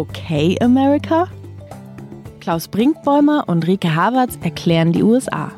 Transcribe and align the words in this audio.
Okay 0.00 0.56
America? 0.62 1.28
Klaus 2.40 2.68
Brinkbäumer 2.68 3.44
und 3.48 3.66
Rike 3.66 3.94
Havertz 3.94 4.38
erklären 4.42 4.92
die 4.92 5.02
USA. 5.02 5.52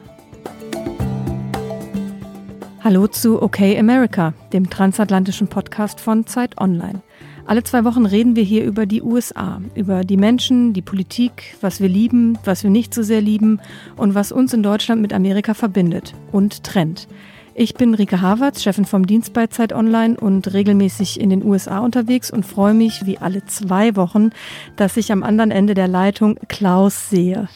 Hallo 2.82 3.06
zu 3.06 3.40
Okay 3.40 3.78
America, 3.78 4.34
dem 4.52 4.68
transatlantischen 4.68 5.46
Podcast 5.46 6.00
von 6.00 6.26
Zeit 6.26 6.60
Online. 6.60 7.02
Alle 7.46 7.62
zwei 7.62 7.84
Wochen 7.84 8.04
reden 8.04 8.34
wir 8.34 8.42
hier 8.42 8.64
über 8.64 8.84
die 8.84 9.00
USA, 9.00 9.60
über 9.76 10.02
die 10.02 10.16
Menschen, 10.16 10.72
die 10.72 10.82
Politik, 10.82 11.54
was 11.60 11.80
wir 11.80 11.88
lieben, 11.88 12.36
was 12.44 12.64
wir 12.64 12.70
nicht 12.70 12.94
so 12.94 13.04
sehr 13.04 13.20
lieben 13.20 13.60
und 13.96 14.16
was 14.16 14.32
uns 14.32 14.52
in 14.52 14.64
Deutschland 14.64 15.00
mit 15.00 15.12
Amerika 15.12 15.54
verbindet 15.54 16.14
und 16.32 16.64
trennt. 16.64 17.06
Ich 17.54 17.74
bin 17.74 17.92
Rike 17.92 18.22
Havertz, 18.22 18.62
Chefin 18.62 18.86
vom 18.86 19.06
Dienst 19.06 19.34
bei 19.34 19.46
Zeit 19.46 19.74
Online 19.74 20.18
und 20.18 20.54
regelmäßig 20.54 21.20
in 21.20 21.28
den 21.28 21.44
USA 21.44 21.80
unterwegs 21.80 22.30
und 22.30 22.46
freue 22.46 22.72
mich 22.72 23.04
wie 23.04 23.18
alle 23.18 23.44
zwei 23.44 23.94
Wochen, 23.94 24.30
dass 24.76 24.96
ich 24.96 25.12
am 25.12 25.22
anderen 25.22 25.50
Ende 25.50 25.74
der 25.74 25.86
Leitung 25.86 26.38
Klaus 26.48 27.10
sehe. 27.10 27.50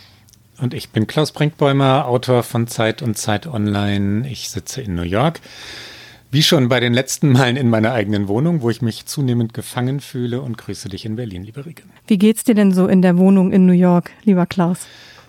Und 0.60 0.74
ich 0.74 0.90
bin 0.90 1.06
Klaus 1.06 1.32
Brinkbäumer, 1.32 2.06
Autor 2.06 2.42
von 2.42 2.66
Zeit 2.66 3.00
und 3.00 3.16
Zeit 3.16 3.46
Online. 3.46 4.28
Ich 4.28 4.50
sitze 4.50 4.82
in 4.82 4.94
New 4.94 5.02
York. 5.02 5.40
Wie 6.30 6.42
schon 6.42 6.68
bei 6.68 6.80
den 6.80 6.92
letzten 6.92 7.32
Malen 7.32 7.56
in 7.56 7.70
meiner 7.70 7.92
eigenen 7.92 8.28
Wohnung, 8.28 8.60
wo 8.60 8.68
ich 8.68 8.82
mich 8.82 9.06
zunehmend 9.06 9.54
gefangen 9.54 10.00
fühle 10.00 10.42
und 10.42 10.58
grüße 10.58 10.90
dich 10.90 11.06
in 11.06 11.16
Berlin, 11.16 11.42
liebe 11.42 11.64
Rike. 11.64 11.84
Wie 12.06 12.18
geht's 12.18 12.44
dir 12.44 12.54
denn 12.54 12.74
so 12.74 12.86
in 12.86 13.00
der 13.00 13.16
Wohnung 13.16 13.50
in 13.50 13.64
New 13.64 13.72
York, 13.72 14.10
lieber 14.24 14.44
Klaus? 14.44 14.86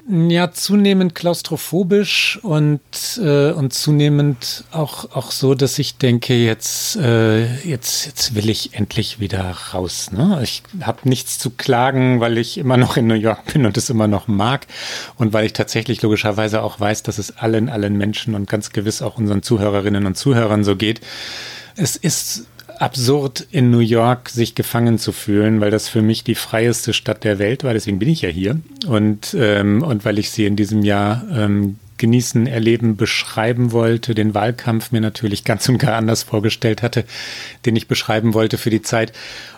Ja, 0.09 0.51
zunehmend 0.53 1.15
klaustrophobisch 1.15 2.39
und, 2.41 2.79
äh, 3.17 3.51
und 3.51 3.73
zunehmend 3.73 4.63
auch, 4.71 5.11
auch 5.11 5.31
so, 5.31 5.53
dass 5.53 5.77
ich 5.79 5.97
denke, 5.97 6.33
jetzt, 6.33 6.95
äh, 6.95 7.53
jetzt, 7.67 8.05
jetzt 8.05 8.33
will 8.33 8.49
ich 8.49 8.73
endlich 8.73 9.19
wieder 9.19 9.41
raus. 9.73 10.13
Ne? 10.13 10.39
Ich 10.43 10.63
habe 10.79 11.09
nichts 11.09 11.39
zu 11.39 11.49
klagen, 11.49 12.21
weil 12.21 12.37
ich 12.37 12.57
immer 12.57 12.77
noch 12.77 12.95
in 12.95 13.07
New 13.07 13.15
York 13.15 13.51
bin 13.51 13.65
und 13.65 13.75
es 13.75 13.89
immer 13.89 14.07
noch 14.07 14.29
mag 14.29 14.65
und 15.17 15.33
weil 15.33 15.45
ich 15.45 15.51
tatsächlich 15.51 16.01
logischerweise 16.01 16.61
auch 16.61 16.79
weiß, 16.79 17.03
dass 17.03 17.17
es 17.17 17.35
allen, 17.35 17.67
allen 17.67 17.97
Menschen 17.97 18.33
und 18.33 18.47
ganz 18.47 18.71
gewiss 18.71 19.01
auch 19.01 19.17
unseren 19.17 19.43
Zuhörerinnen 19.43 20.05
und 20.05 20.15
Zuhörern 20.15 20.63
so 20.63 20.77
geht. 20.77 21.01
Es 21.75 21.97
ist 21.97 22.45
absurd, 22.81 23.47
in 23.51 23.71
New 23.71 23.79
York 23.79 24.29
sich 24.29 24.55
gefangen 24.55 24.99
zu 24.99 25.11
fühlen, 25.11 25.61
weil 25.61 25.71
das 25.71 25.89
für 25.89 26.01
mich 26.01 26.23
die 26.23 26.35
freieste 26.35 26.93
Stadt 26.93 27.23
der 27.23 27.39
Welt 27.39 27.63
war. 27.63 27.73
Deswegen 27.73 27.99
bin 27.99 28.09
ich 28.09 28.21
ja 28.21 28.29
hier. 28.29 28.59
Und, 28.87 29.35
ähm, 29.37 29.83
und 29.83 30.05
weil 30.05 30.19
ich 30.19 30.31
sie 30.31 30.45
in 30.45 30.55
diesem 30.55 30.83
Jahr 30.83 31.23
ähm, 31.31 31.77
genießen, 31.97 32.47
erleben, 32.47 32.95
beschreiben 32.95 33.71
wollte, 33.71 34.15
den 34.15 34.33
Wahlkampf 34.33 34.91
mir 34.91 35.01
natürlich 35.01 35.43
ganz 35.43 35.67
und 35.69 35.79
gar 35.79 35.95
anders 35.95 36.23
vorgestellt 36.23 36.81
hatte, 36.81 37.05
den 37.65 37.75
ich 37.75 37.87
beschreiben 37.87 38.33
wollte 38.33 38.57
für 38.57 38.69
die 38.69 38.81
Zeit. 38.81 39.13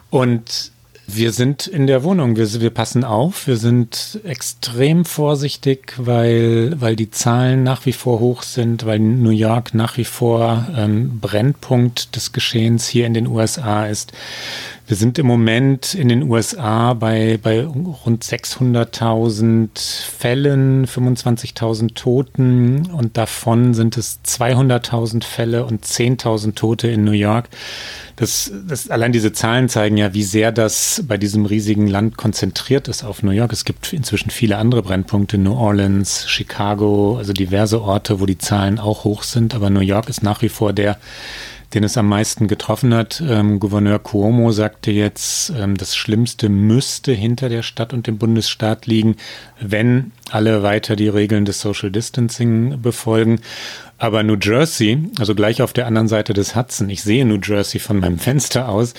Und 0.09 0.71
wir 1.15 1.31
sind 1.31 1.67
in 1.67 1.87
der 1.87 2.03
Wohnung, 2.03 2.35
wir, 2.35 2.61
wir 2.61 2.69
passen 2.69 3.03
auf, 3.03 3.47
wir 3.47 3.57
sind 3.57 4.19
extrem 4.23 5.05
vorsichtig, 5.05 5.93
weil, 5.97 6.79
weil 6.79 6.95
die 6.95 7.11
Zahlen 7.11 7.63
nach 7.63 7.85
wie 7.85 7.93
vor 7.93 8.19
hoch 8.19 8.43
sind, 8.43 8.85
weil 8.85 8.99
New 8.99 9.29
York 9.29 9.73
nach 9.73 9.97
wie 9.97 10.05
vor 10.05 10.67
ähm, 10.75 11.19
Brennpunkt 11.19 12.15
des 12.15 12.31
Geschehens 12.31 12.87
hier 12.87 13.05
in 13.05 13.13
den 13.13 13.27
USA 13.27 13.85
ist. 13.85 14.11
Wir 14.89 14.97
sind 14.97 15.19
im 15.19 15.27
Moment 15.27 15.93
in 15.93 16.09
den 16.09 16.23
USA 16.23 16.95
bei, 16.95 17.37
bei 17.39 17.63
rund 17.63 18.23
600.000 18.23 19.69
Fällen, 19.77 20.87
25.000 20.87 21.93
Toten 21.93 22.87
und 22.87 23.15
davon 23.15 23.75
sind 23.75 23.97
es 23.97 24.19
200.000 24.25 25.23
Fälle 25.23 25.65
und 25.65 25.85
10.000 25.85 26.55
Tote 26.55 26.87
in 26.87 27.03
New 27.03 27.11
York. 27.11 27.49
Das, 28.15 28.51
das, 28.67 28.89
allein 28.89 29.11
diese 29.11 29.31
Zahlen 29.31 29.69
zeigen 29.69 29.95
ja, 29.95 30.15
wie 30.15 30.23
sehr 30.23 30.51
das 30.51 31.03
bei 31.07 31.17
diesem 31.17 31.45
riesigen 31.45 31.85
Land 31.85 32.17
konzentriert 32.17 32.87
ist 32.87 33.03
auf 33.03 33.21
New 33.21 33.29
York. 33.29 33.53
Es 33.53 33.65
gibt 33.65 33.93
inzwischen 33.93 34.31
viele 34.31 34.57
andere 34.57 34.81
Brennpunkte, 34.81 35.37
New 35.37 35.53
Orleans, 35.53 36.27
Chicago, 36.27 37.17
also 37.19 37.31
diverse 37.31 37.83
Orte, 37.83 38.19
wo 38.19 38.25
die 38.25 38.39
Zahlen 38.39 38.79
auch 38.79 39.03
hoch 39.03 39.21
sind, 39.21 39.53
aber 39.53 39.69
New 39.69 39.81
York 39.81 40.09
ist 40.09 40.23
nach 40.23 40.41
wie 40.41 40.49
vor 40.49 40.73
der, 40.73 40.97
den 41.73 41.83
es 41.83 41.97
am 41.97 42.07
meisten 42.07 42.47
getroffen 42.47 42.93
hat. 42.93 43.21
Ähm, 43.25 43.59
Gouverneur 43.59 43.99
Cuomo 43.99 44.51
sagte 44.51 44.91
jetzt, 44.91 45.51
ähm, 45.55 45.77
das 45.77 45.95
Schlimmste 45.95 46.49
müsste 46.49 47.11
hinter 47.11 47.49
der 47.49 47.61
Stadt 47.61 47.93
und 47.93 48.07
dem 48.07 48.17
Bundesstaat 48.17 48.87
liegen, 48.87 49.17
wenn 49.59 50.11
alle 50.31 50.63
weiter 50.63 50.95
die 50.95 51.09
Regeln 51.09 51.45
des 51.45 51.61
Social 51.61 51.91
Distancing 51.91 52.81
befolgen. 52.81 53.41
Aber 53.97 54.23
New 54.23 54.37
Jersey, 54.41 55.09
also 55.19 55.35
gleich 55.35 55.61
auf 55.61 55.73
der 55.73 55.85
anderen 55.85 56.07
Seite 56.07 56.33
des 56.33 56.55
Hudson, 56.55 56.89
ich 56.89 57.03
sehe 57.03 57.25
New 57.25 57.39
Jersey 57.43 57.79
von 57.79 57.99
meinem 57.99 58.17
Fenster 58.17 58.69
aus, 58.69 58.93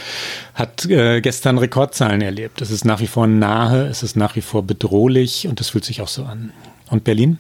hat 0.55 0.85
äh, 0.85 1.21
gestern 1.23 1.59
Rekordzahlen 1.59 2.21
erlebt. 2.21 2.61
Es 2.61 2.71
ist 2.71 2.85
nach 2.85 3.01
wie 3.01 3.07
vor 3.07 3.27
nahe, 3.27 3.87
es 3.87 4.03
ist 4.03 4.15
nach 4.15 4.37
wie 4.37 4.43
vor 4.43 4.63
bedrohlich 4.63 5.49
und 5.49 5.61
es 5.61 5.71
fühlt 5.71 5.87
sich 5.87 6.03
auch 6.03 6.09
so 6.09 6.25
an. 6.25 6.53
Und 6.91 7.05
Berlin? 7.05 7.39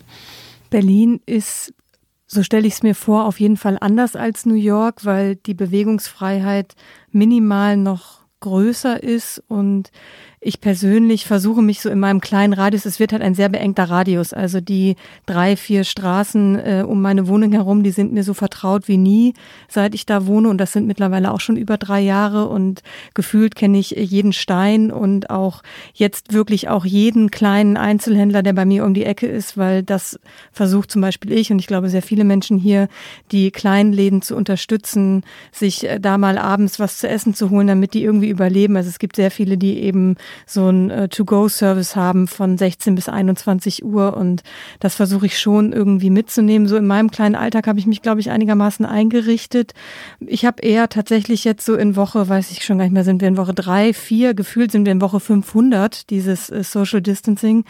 Berlin 0.70 1.20
ist 1.26 1.74
so 2.32 2.44
stelle 2.44 2.66
ich 2.68 2.74
es 2.74 2.82
mir 2.84 2.94
vor, 2.94 3.24
auf 3.24 3.40
jeden 3.40 3.56
Fall 3.56 3.76
anders 3.80 4.14
als 4.14 4.46
New 4.46 4.54
York, 4.54 5.04
weil 5.04 5.34
die 5.34 5.54
Bewegungsfreiheit 5.54 6.76
minimal 7.10 7.76
noch 7.76 8.20
größer 8.38 9.02
ist 9.02 9.42
und 9.48 9.90
ich 10.42 10.62
persönlich 10.62 11.26
versuche 11.26 11.60
mich 11.60 11.82
so 11.82 11.90
in 11.90 12.00
meinem 12.00 12.22
kleinen 12.22 12.54
Radius, 12.54 12.86
es 12.86 12.98
wird 12.98 13.12
halt 13.12 13.20
ein 13.20 13.34
sehr 13.34 13.50
beengter 13.50 13.84
Radius, 13.84 14.32
also 14.32 14.62
die 14.62 14.96
drei, 15.26 15.54
vier 15.54 15.84
Straßen 15.84 16.58
äh, 16.58 16.84
um 16.86 17.02
meine 17.02 17.28
Wohnung 17.28 17.52
herum, 17.52 17.82
die 17.82 17.90
sind 17.90 18.14
mir 18.14 18.24
so 18.24 18.32
vertraut 18.32 18.88
wie 18.88 18.96
nie, 18.96 19.34
seit 19.68 19.94
ich 19.94 20.06
da 20.06 20.26
wohne. 20.26 20.48
Und 20.48 20.56
das 20.56 20.72
sind 20.72 20.86
mittlerweile 20.86 21.32
auch 21.32 21.40
schon 21.40 21.56
über 21.56 21.76
drei 21.76 22.00
Jahre. 22.00 22.48
Und 22.48 22.82
gefühlt 23.12 23.54
kenne 23.54 23.78
ich 23.78 23.90
jeden 23.90 24.32
Stein 24.32 24.90
und 24.90 25.28
auch 25.28 25.62
jetzt 25.92 26.32
wirklich 26.32 26.70
auch 26.70 26.86
jeden 26.86 27.30
kleinen 27.30 27.76
Einzelhändler, 27.76 28.42
der 28.42 28.54
bei 28.54 28.64
mir 28.64 28.86
um 28.86 28.94
die 28.94 29.04
Ecke 29.04 29.26
ist, 29.26 29.58
weil 29.58 29.82
das 29.82 30.18
versucht 30.52 30.90
zum 30.90 31.02
Beispiel 31.02 31.32
ich 31.32 31.52
und 31.52 31.58
ich 31.58 31.66
glaube 31.66 31.90
sehr 31.90 32.02
viele 32.02 32.24
Menschen 32.24 32.56
hier, 32.56 32.88
die 33.30 33.50
kleinen 33.50 33.92
Läden 33.92 34.22
zu 34.22 34.36
unterstützen, 34.36 35.22
sich 35.52 35.86
äh, 35.86 36.00
da 36.00 36.16
mal 36.16 36.38
abends 36.38 36.78
was 36.80 36.96
zu 36.96 37.08
essen 37.08 37.34
zu 37.34 37.50
holen, 37.50 37.66
damit 37.66 37.92
die 37.92 38.02
irgendwie 38.02 38.30
überleben. 38.30 38.78
Also 38.78 38.88
es 38.88 38.98
gibt 38.98 39.16
sehr 39.16 39.30
viele, 39.30 39.58
die 39.58 39.80
eben 39.80 40.16
so 40.46 40.68
ein 40.68 40.90
äh, 40.90 41.08
To-Go-Service 41.08 41.96
haben 41.96 42.26
von 42.26 42.58
16 42.58 42.94
bis 42.94 43.08
21 43.08 43.84
Uhr 43.84 44.16
und 44.16 44.42
das 44.78 44.94
versuche 44.94 45.26
ich 45.26 45.38
schon 45.38 45.72
irgendwie 45.72 46.10
mitzunehmen. 46.10 46.68
So 46.68 46.76
in 46.76 46.86
meinem 46.86 47.10
kleinen 47.10 47.34
Alltag 47.34 47.66
habe 47.66 47.78
ich 47.78 47.86
mich, 47.86 48.02
glaube 48.02 48.20
ich, 48.20 48.30
einigermaßen 48.30 48.84
eingerichtet. 48.84 49.72
Ich 50.20 50.44
habe 50.44 50.62
eher 50.62 50.88
tatsächlich 50.88 51.44
jetzt 51.44 51.64
so 51.64 51.74
in 51.74 51.96
Woche, 51.96 52.28
weiß 52.28 52.50
ich 52.50 52.64
schon 52.64 52.78
gar 52.78 52.84
nicht 52.84 52.94
mehr, 52.94 53.04
sind 53.04 53.20
wir 53.20 53.28
in 53.28 53.36
Woche 53.36 53.54
drei, 53.54 53.92
vier, 53.92 54.34
gefühlt 54.34 54.72
sind 54.72 54.84
wir 54.84 54.92
in 54.92 55.00
Woche 55.00 55.20
500, 55.20 56.10
dieses 56.10 56.50
äh, 56.50 56.62
Social 56.62 57.00
Distancing 57.00 57.64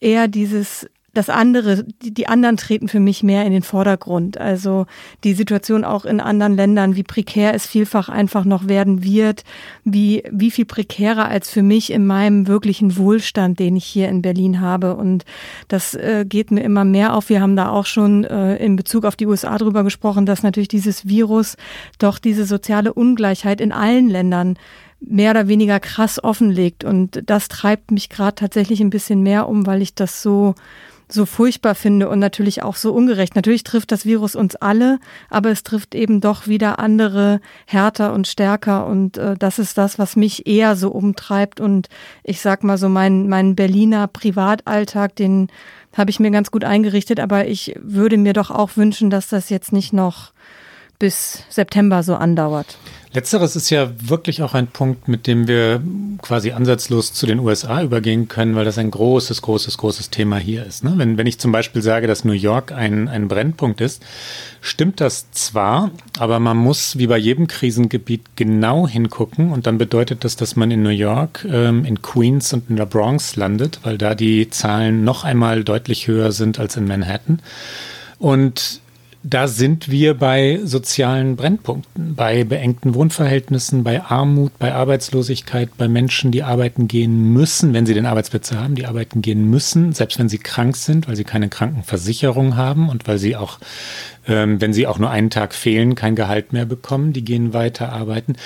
eher 0.00 0.28
dieses 0.28 0.88
das 1.14 1.30
andere, 1.30 1.84
die, 2.02 2.12
die 2.12 2.28
anderen 2.28 2.56
treten 2.56 2.86
für 2.86 3.00
mich 3.00 3.22
mehr 3.22 3.44
in 3.44 3.52
den 3.52 3.62
Vordergrund. 3.62 4.38
Also 4.38 4.86
die 5.24 5.32
Situation 5.32 5.84
auch 5.84 6.04
in 6.04 6.20
anderen 6.20 6.54
Ländern, 6.54 6.96
wie 6.96 7.02
prekär 7.02 7.54
es 7.54 7.66
vielfach 7.66 8.08
einfach 8.08 8.44
noch 8.44 8.68
werden 8.68 9.02
wird, 9.02 9.44
wie, 9.84 10.22
wie 10.30 10.50
viel 10.50 10.66
prekärer 10.66 11.28
als 11.28 11.50
für 11.50 11.62
mich 11.62 11.90
in 11.92 12.06
meinem 12.06 12.46
wirklichen 12.46 12.96
Wohlstand, 12.96 13.58
den 13.58 13.76
ich 13.76 13.86
hier 13.86 14.08
in 14.08 14.22
Berlin 14.22 14.60
habe. 14.60 14.96
Und 14.96 15.24
das 15.68 15.94
äh, 15.94 16.26
geht 16.28 16.50
mir 16.50 16.62
immer 16.62 16.84
mehr 16.84 17.14
auf. 17.14 17.30
Wir 17.30 17.40
haben 17.40 17.56
da 17.56 17.70
auch 17.70 17.86
schon 17.86 18.24
äh, 18.24 18.56
in 18.56 18.76
Bezug 18.76 19.04
auf 19.04 19.16
die 19.16 19.26
USA 19.26 19.56
drüber 19.56 19.84
gesprochen, 19.84 20.26
dass 20.26 20.42
natürlich 20.42 20.68
dieses 20.68 21.08
Virus 21.08 21.56
doch 21.98 22.18
diese 22.18 22.44
soziale 22.44 22.92
Ungleichheit 22.92 23.60
in 23.60 23.72
allen 23.72 24.08
Ländern 24.08 24.58
mehr 25.00 25.30
oder 25.30 25.48
weniger 25.48 25.80
krass 25.80 26.22
offenlegt. 26.22 26.84
Und 26.84 27.22
das 27.26 27.48
treibt 27.48 27.90
mich 27.90 28.08
gerade 28.08 28.34
tatsächlich 28.34 28.80
ein 28.80 28.90
bisschen 28.90 29.22
mehr 29.22 29.48
um, 29.48 29.66
weil 29.66 29.82
ich 29.82 29.94
das 29.94 30.22
so 30.22 30.54
so 31.10 31.26
furchtbar 31.26 31.74
finde 31.74 32.08
und 32.08 32.18
natürlich 32.18 32.62
auch 32.62 32.76
so 32.76 32.92
ungerecht. 32.92 33.34
Natürlich 33.34 33.64
trifft 33.64 33.92
das 33.92 34.04
Virus 34.04 34.36
uns 34.36 34.56
alle, 34.56 34.98
aber 35.30 35.50
es 35.50 35.62
trifft 35.62 35.94
eben 35.94 36.20
doch 36.20 36.46
wieder 36.46 36.78
andere 36.78 37.40
härter 37.66 38.12
und 38.12 38.26
stärker 38.26 38.86
und 38.86 39.16
äh, 39.16 39.36
das 39.38 39.58
ist 39.58 39.78
das, 39.78 39.98
was 39.98 40.16
mich 40.16 40.46
eher 40.46 40.76
so 40.76 40.90
umtreibt 40.90 41.60
und 41.60 41.88
ich 42.24 42.40
sag 42.40 42.62
mal 42.62 42.78
so 42.78 42.88
mein 42.88 43.28
mein 43.28 43.56
Berliner 43.56 44.06
Privatalltag, 44.06 45.16
den 45.16 45.48
habe 45.96 46.10
ich 46.10 46.20
mir 46.20 46.30
ganz 46.30 46.50
gut 46.50 46.64
eingerichtet, 46.64 47.20
aber 47.20 47.46
ich 47.46 47.74
würde 47.80 48.18
mir 48.18 48.34
doch 48.34 48.50
auch 48.50 48.76
wünschen, 48.76 49.10
dass 49.10 49.28
das 49.28 49.48
jetzt 49.48 49.72
nicht 49.72 49.92
noch 49.92 50.32
bis 50.98 51.44
September 51.48 52.02
so 52.02 52.14
andauert. 52.16 52.76
Letzteres 53.14 53.56
ist 53.56 53.70
ja 53.70 53.90
wirklich 54.00 54.42
auch 54.42 54.52
ein 54.52 54.66
Punkt, 54.66 55.08
mit 55.08 55.26
dem 55.26 55.48
wir 55.48 55.82
quasi 56.20 56.52
ansatzlos 56.52 57.14
zu 57.14 57.24
den 57.24 57.38
USA 57.38 57.82
übergehen 57.82 58.28
können, 58.28 58.54
weil 58.54 58.66
das 58.66 58.76
ein 58.76 58.90
großes, 58.90 59.40
großes, 59.40 59.78
großes 59.78 60.10
Thema 60.10 60.36
hier 60.36 60.66
ist. 60.66 60.84
Ne? 60.84 60.92
Wenn, 60.96 61.16
wenn 61.16 61.26
ich 61.26 61.38
zum 61.38 61.50
Beispiel 61.50 61.80
sage, 61.80 62.06
dass 62.06 62.24
New 62.26 62.32
York 62.32 62.70
ein, 62.70 63.08
ein 63.08 63.26
Brennpunkt 63.26 63.80
ist, 63.80 64.04
stimmt 64.60 65.00
das 65.00 65.30
zwar, 65.30 65.90
aber 66.18 66.38
man 66.38 66.58
muss 66.58 66.98
wie 66.98 67.06
bei 67.06 67.16
jedem 67.16 67.46
Krisengebiet 67.46 68.22
genau 68.36 68.86
hingucken 68.86 69.52
und 69.52 69.66
dann 69.66 69.78
bedeutet 69.78 70.24
das, 70.24 70.36
dass 70.36 70.54
man 70.54 70.70
in 70.70 70.82
New 70.82 70.90
York, 70.90 71.46
ähm, 71.50 71.86
in 71.86 72.02
Queens 72.02 72.52
und 72.52 72.68
in 72.68 72.76
der 72.76 72.86
Bronx 72.86 73.36
landet, 73.36 73.80
weil 73.84 73.96
da 73.96 74.14
die 74.14 74.50
Zahlen 74.50 75.02
noch 75.04 75.24
einmal 75.24 75.64
deutlich 75.64 76.08
höher 76.08 76.30
sind 76.32 76.58
als 76.58 76.76
in 76.76 76.86
Manhattan. 76.86 77.40
Und 78.18 78.80
da 79.28 79.46
sind 79.46 79.90
wir 79.90 80.14
bei 80.14 80.60
sozialen 80.64 81.36
Brennpunkten, 81.36 82.14
bei 82.14 82.44
beengten 82.44 82.94
Wohnverhältnissen, 82.94 83.84
bei 83.84 84.02
Armut, 84.02 84.58
bei 84.58 84.72
Arbeitslosigkeit, 84.72 85.76
bei 85.76 85.86
Menschen, 85.86 86.30
die 86.30 86.42
arbeiten 86.42 86.88
gehen 86.88 87.32
müssen, 87.32 87.74
wenn 87.74 87.84
sie 87.84 87.94
den 87.94 88.06
Arbeitsplatz 88.06 88.52
haben, 88.52 88.74
die 88.74 88.86
arbeiten 88.86 89.20
gehen 89.20 89.50
müssen, 89.50 89.92
selbst 89.92 90.18
wenn 90.18 90.28
sie 90.28 90.38
krank 90.38 90.76
sind, 90.76 91.08
weil 91.08 91.16
sie 91.16 91.24
keine 91.24 91.48
Krankenversicherung 91.48 92.56
haben 92.56 92.88
und 92.88 93.06
weil 93.06 93.18
sie 93.18 93.36
auch 93.36 93.58
ähm, 94.28 94.60
wenn 94.60 94.72
sie 94.72 94.86
auch 94.86 94.98
nur 94.98 95.10
einen 95.10 95.30
Tag 95.30 95.54
fehlen, 95.54 95.94
kein 95.94 96.14
Gehalt 96.14 96.52
mehr 96.52 96.66
bekommen. 96.66 97.12
Die 97.12 97.24
gehen 97.24 97.52
weiter 97.52 97.92
arbeiten. 97.92 98.36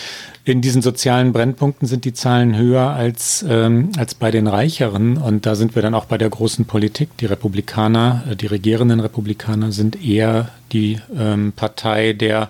In 0.44 0.60
diesen 0.60 0.80
sozialen 0.80 1.32
Brennpunkten 1.32 1.86
sind 1.86 2.04
die 2.04 2.14
Zahlen 2.14 2.56
höher 2.56 2.90
als, 2.90 3.44
ähm, 3.48 3.90
als 3.98 4.14
bei 4.14 4.30
den 4.30 4.46
Reicheren. 4.46 5.16
Und 5.16 5.44
da 5.44 5.54
sind 5.54 5.74
wir 5.74 5.82
dann 5.82 5.94
auch 5.94 6.06
bei 6.06 6.18
der 6.18 6.30
großen 6.30 6.64
Politik. 6.64 7.16
Die 7.18 7.26
Republikaner, 7.26 8.24
äh, 8.30 8.36
die 8.36 8.46
regierenden 8.46 9.00
Republikaner 9.00 9.72
sind 9.72 10.02
eher 10.02 10.48
die 10.72 11.00
ähm, 11.18 11.52
Partei 11.54 12.12
der 12.12 12.48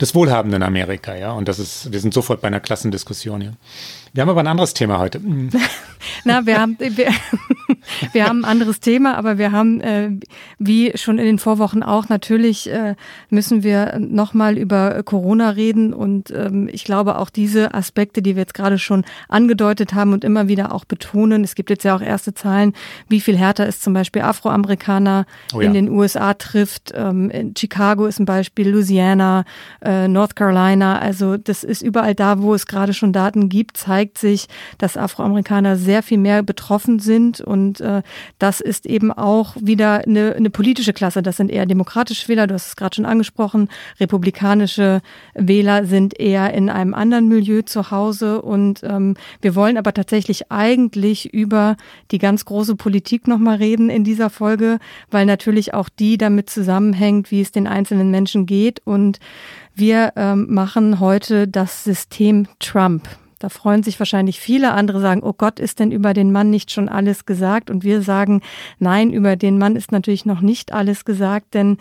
des 0.00 0.14
wohlhabenden 0.14 0.62
Amerika, 0.62 1.16
ja. 1.16 1.32
Und 1.32 1.48
das 1.48 1.58
ist, 1.58 1.92
wir 1.92 2.00
sind 2.00 2.14
sofort 2.14 2.40
bei 2.40 2.48
einer 2.48 2.60
Klassendiskussion 2.60 3.40
hier. 3.40 3.54
Wir 4.12 4.22
haben 4.22 4.30
aber 4.30 4.40
ein 4.40 4.46
anderes 4.46 4.74
Thema 4.74 4.98
heute. 4.98 5.20
Na, 6.24 6.46
wir 6.46 6.60
haben, 6.60 6.76
wir, 6.78 7.08
wir 8.12 8.26
haben 8.26 8.40
ein 8.40 8.50
anderes 8.50 8.80
Thema, 8.80 9.16
aber 9.16 9.38
wir 9.38 9.52
haben, 9.52 9.80
äh, 9.80 10.10
wie 10.58 10.92
schon 10.96 11.18
in 11.18 11.26
den 11.26 11.38
Vorwochen 11.38 11.82
auch, 11.82 12.08
natürlich 12.08 12.70
äh, 12.70 12.94
müssen 13.30 13.62
wir 13.62 13.98
nochmal 13.98 14.58
über 14.58 15.02
Corona 15.02 15.50
reden. 15.50 15.92
Und 15.92 16.30
ähm, 16.30 16.68
ich 16.72 16.84
glaube 16.84 17.18
auch 17.18 17.30
diese 17.30 17.74
Aspekte, 17.74 18.22
die 18.22 18.36
wir 18.36 18.42
jetzt 18.42 18.54
gerade 18.54 18.78
schon 18.78 19.04
angedeutet 19.28 19.94
haben 19.94 20.12
und 20.12 20.24
immer 20.24 20.48
wieder 20.48 20.72
auch 20.72 20.84
betonen. 20.84 21.44
Es 21.44 21.54
gibt 21.54 21.70
jetzt 21.70 21.84
ja 21.84 21.94
auch 21.94 22.02
erste 22.02 22.34
Zahlen, 22.34 22.74
wie 23.08 23.20
viel 23.20 23.36
härter 23.36 23.66
es 23.66 23.80
zum 23.80 23.92
Beispiel 23.92 24.22
Afroamerikaner 24.22 25.26
oh 25.54 25.60
ja. 25.60 25.66
in 25.66 25.74
den 25.74 25.88
USA 25.90 26.34
trifft. 26.34 26.92
Ähm, 26.94 27.30
in 27.30 27.54
Chicago 27.56 28.06
ist 28.06 28.18
ein 28.18 28.26
Beispiel, 28.26 28.68
Louisiana, 28.70 29.44
äh, 29.82 30.08
North 30.08 30.36
Carolina. 30.36 30.98
Also 30.98 31.36
das 31.36 31.64
ist 31.64 31.82
überall 31.82 32.14
da, 32.14 32.40
wo 32.40 32.54
es 32.54 32.66
gerade 32.66 32.94
schon 32.94 33.12
Daten 33.12 33.48
gibt, 33.48 33.76
zeigt 33.76 33.97
sich, 34.18 34.46
dass 34.78 34.96
Afroamerikaner 34.96 35.76
sehr 35.76 36.02
viel 36.02 36.18
mehr 36.18 36.42
betroffen 36.42 36.98
sind 36.98 37.40
und 37.40 37.80
äh, 37.80 38.02
das 38.38 38.60
ist 38.60 38.86
eben 38.86 39.12
auch 39.12 39.56
wieder 39.60 40.02
eine, 40.06 40.34
eine 40.34 40.50
politische 40.50 40.92
Klasse. 40.92 41.22
Das 41.22 41.36
sind 41.36 41.50
eher 41.50 41.66
demokratische 41.66 42.28
Wähler, 42.28 42.46
du 42.46 42.54
hast 42.54 42.68
es 42.68 42.76
gerade 42.76 42.96
schon 42.96 43.06
angesprochen. 43.06 43.68
Republikanische 44.00 45.00
Wähler 45.34 45.84
sind 45.86 46.18
eher 46.18 46.52
in 46.54 46.70
einem 46.70 46.94
anderen 46.94 47.28
Milieu 47.28 47.62
zu 47.62 47.90
Hause. 47.90 48.42
Und 48.42 48.82
ähm, 48.82 49.14
wir 49.40 49.54
wollen 49.54 49.76
aber 49.76 49.92
tatsächlich 49.92 50.50
eigentlich 50.50 51.32
über 51.32 51.76
die 52.10 52.18
ganz 52.18 52.44
große 52.44 52.76
Politik 52.76 53.26
nochmal 53.26 53.56
reden 53.56 53.90
in 53.90 54.04
dieser 54.04 54.30
Folge, 54.30 54.78
weil 55.10 55.26
natürlich 55.26 55.74
auch 55.74 55.88
die 55.88 56.18
damit 56.18 56.50
zusammenhängt, 56.50 57.30
wie 57.30 57.40
es 57.40 57.52
den 57.52 57.66
einzelnen 57.66 58.10
Menschen 58.10 58.46
geht. 58.46 58.80
Und 58.84 59.18
wir 59.74 60.12
ähm, 60.16 60.46
machen 60.48 61.00
heute 61.00 61.48
das 61.48 61.84
System 61.84 62.48
Trump. 62.58 63.08
Da 63.38 63.48
freuen 63.48 63.82
sich 63.82 63.98
wahrscheinlich 63.98 64.40
viele. 64.40 64.72
Andere 64.72 65.00
sagen, 65.00 65.22
oh 65.22 65.32
Gott, 65.32 65.60
ist 65.60 65.78
denn 65.78 65.92
über 65.92 66.12
den 66.12 66.32
Mann 66.32 66.50
nicht 66.50 66.72
schon 66.72 66.88
alles 66.88 67.24
gesagt? 67.24 67.70
Und 67.70 67.84
wir 67.84 68.02
sagen, 68.02 68.42
nein, 68.78 69.12
über 69.12 69.36
den 69.36 69.58
Mann 69.58 69.76
ist 69.76 69.92
natürlich 69.92 70.26
noch 70.26 70.40
nicht 70.40 70.72
alles 70.72 71.04
gesagt, 71.04 71.54
denn 71.54 71.78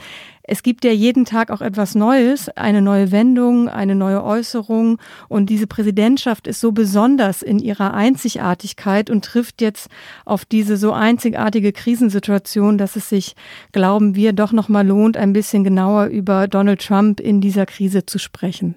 es 0.50 0.64
gibt 0.64 0.86
ja 0.86 0.92
jeden 0.92 1.26
Tag 1.26 1.52
auch 1.52 1.60
etwas 1.60 1.94
Neues, 1.94 2.48
eine 2.50 2.82
neue 2.82 3.12
Wendung, 3.12 3.68
eine 3.68 3.96
neue 3.96 4.24
Äußerung. 4.24 4.98
Und 5.28 5.50
diese 5.50 5.68
Präsidentschaft 5.68 6.48
ist 6.48 6.62
so 6.62 6.72
besonders 6.72 7.42
in 7.42 7.60
ihrer 7.60 7.94
Einzigartigkeit 7.94 9.10
und 9.10 9.26
trifft 9.26 9.62
jetzt 9.62 9.90
auf 10.26 10.46
diese 10.46 10.78
so 10.78 10.94
einzigartige 10.94 11.74
Krisensituation, 11.74 12.78
dass 12.78 12.96
es 12.96 13.10
sich, 13.10 13.36
glauben 13.74 14.16
wir, 14.16 14.32
doch 14.32 14.54
nochmal 14.54 14.88
lohnt, 14.88 15.18
ein 15.18 15.34
bisschen 15.34 15.66
genauer 15.66 16.06
über 16.06 16.48
Donald 16.48 16.86
Trump 16.86 17.20
in 17.20 17.42
dieser 17.42 17.66
Krise 17.66 18.06
zu 18.06 18.18
sprechen. 18.18 18.76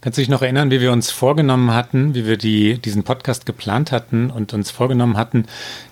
Kannst 0.00 0.16
du 0.16 0.22
dich 0.22 0.30
noch 0.30 0.40
erinnern, 0.40 0.70
wie 0.70 0.80
wir 0.80 0.92
uns 0.92 1.10
vorgenommen 1.10 1.74
hatten, 1.74 2.14
wie 2.14 2.26
wir 2.26 2.38
die, 2.38 2.78
diesen 2.78 3.02
Podcast 3.02 3.44
geplant 3.44 3.92
hatten 3.92 4.30
und 4.30 4.54
uns 4.54 4.70
vorgenommen 4.70 5.18
hatten, 5.18 5.44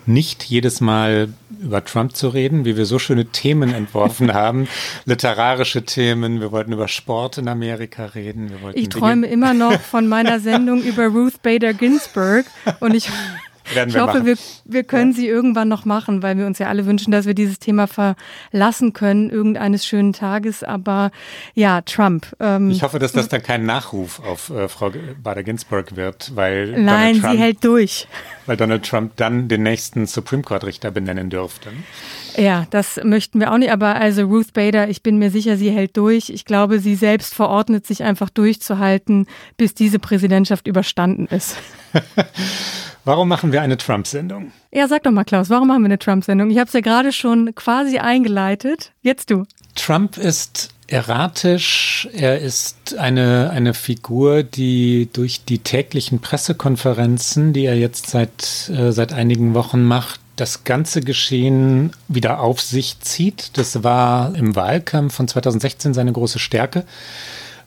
nicht 0.07 0.45
jedes 0.45 0.81
Mal 0.81 1.29
über 1.61 1.85
Trump 1.85 2.17
zu 2.17 2.29
reden, 2.29 2.65
wie 2.65 2.79
wir 2.79 2.87
so 2.87 2.99
schöne 2.99 3.27
Themen 3.27 3.75
entworfen 3.75 4.33
haben, 4.35 4.67
literarische 5.05 5.85
Themen, 5.85 6.41
wir 6.41 6.53
wollten 6.53 6.73
über 6.73 6.89
Sport 6.89 7.37
in 7.37 7.49
Amerika 7.49 8.07
reden. 8.07 8.51
ich 8.73 8.89
träume 8.89 9.27
immer 9.27 9.53
noch 9.53 9.79
von 9.79 10.09
meiner 10.09 10.41
Sendung 10.41 10.83
über 10.83 11.09
Ruth 11.09 11.43
Bader 11.43 11.75
Ginsburg 11.75 12.47
und 12.81 12.95
ich 12.95 13.11
werden 13.75 13.89
ich 13.89 13.95
wir 13.95 14.03
hoffe, 14.03 14.25
wir, 14.27 14.37
wir 14.65 14.85
können 14.85 15.13
ja. 15.13 15.17
sie 15.17 15.29
irgendwann 15.29 15.69
noch 15.69 15.85
machen, 15.85 16.23
weil 16.23 16.37
wir 16.37 16.47
uns 16.47 16.59
ja 16.59 16.69
alle 16.69 16.87
wünschen, 16.87 17.11
dass 17.11 17.27
wir 17.27 17.35
dieses 17.35 17.59
Thema 17.59 17.87
verlassen 17.87 18.93
können, 18.93 19.31
irgendeines 19.31 19.87
schönen 19.87 20.13
Tages. 20.13 20.63
Aber 20.63 21.11
ja, 21.55 21.81
Trump. 21.83 22.27
Ähm, 22.41 22.71
ich 22.71 22.83
hoffe, 22.83 22.99
dass 22.99 23.13
das 23.13 23.29
dann 23.29 23.43
kein 23.43 23.65
Nachruf 23.65 24.21
auf 24.21 24.51
äh, 24.51 24.69
Frau 24.69 24.93
Bader 25.23 25.43
Ginsburg 25.43 25.97
wird, 25.97 26.33
weil. 26.35 26.81
Nein, 26.81 27.21
Trump, 27.21 27.33
sie 27.33 27.39
hält 27.39 27.65
durch. 27.65 28.09
Weil 28.47 28.57
Donald 28.57 28.89
Trump 28.89 29.13
dann 29.17 29.49
den 29.49 29.63
nächsten 29.63 30.07
Supreme 30.07 30.43
Court 30.43 30.65
Richter 30.65 30.91
benennen 30.91 31.31
dürfte. 31.31 31.71
Ja, 32.37 32.67
das 32.71 33.01
möchten 33.03 33.41
wir 33.41 33.53
auch 33.53 33.59
nicht. 33.59 33.73
Aber 33.73 33.97
also 33.97 34.23
Ruth 34.23 34.53
Bader, 34.53 34.89
ich 34.89 35.03
bin 35.03 35.19
mir 35.19 35.31
sicher, 35.31 35.57
sie 35.57 35.71
hält 35.71 35.97
durch. 35.97 36.31
Ich 36.31 36.45
glaube, 36.45 36.79
sie 36.79 36.95
selbst 36.95 37.35
verordnet 37.35 37.87
sich 37.87 38.05
einfach 38.05 38.31
durchzuhalten, 38.31 39.27
bis 39.57 39.75
diese 39.75 39.99
Präsidentschaft 39.99 40.67
überstanden 40.69 41.27
ist. 41.27 41.57
Warum 43.09 43.27
machen 43.27 43.53
wir 43.53 43.63
eine 43.63 43.79
Trump-Sendung? 43.79 44.53
Ja, 44.71 44.87
sag 44.87 45.05
doch 45.05 45.11
mal, 45.13 45.25
Klaus, 45.25 45.49
warum 45.49 45.69
machen 45.69 45.81
wir 45.81 45.87
eine 45.87 45.99
Trump-Sendung? 45.99 46.51
Ich 46.51 46.59
habe 46.59 46.67
es 46.67 46.75
ja 46.75 46.81
gerade 46.81 47.11
schon 47.11 47.55
quasi 47.55 47.97
eingeleitet. 47.97 48.93
Jetzt 49.01 49.31
du. 49.31 49.47
Trump 49.75 50.19
ist 50.19 50.75
erratisch. 50.89 52.07
Er 52.13 52.39
ist 52.39 52.99
eine, 52.99 53.49
eine 53.49 53.73
Figur, 53.73 54.43
die 54.43 55.09
durch 55.11 55.43
die 55.47 55.61
täglichen 55.61 56.19
Pressekonferenzen, 56.19 57.55
die 57.55 57.65
er 57.65 57.79
jetzt 57.79 58.11
seit, 58.11 58.71
äh, 58.77 58.93
seit 58.93 59.15
einigen 59.15 59.55
Wochen 59.55 59.85
macht, 59.85 60.21
das 60.37 60.65
ganze 60.65 61.01
Geschehen 61.01 61.93
wieder 62.09 62.41
auf 62.41 62.61
sich 62.61 63.01
zieht. 63.01 63.57
Das 63.57 63.83
war 63.83 64.35
im 64.35 64.55
Wahlkampf 64.55 65.15
von 65.15 65.27
2016 65.27 65.95
seine 65.95 66.13
große 66.13 66.39
Stärke. 66.39 66.85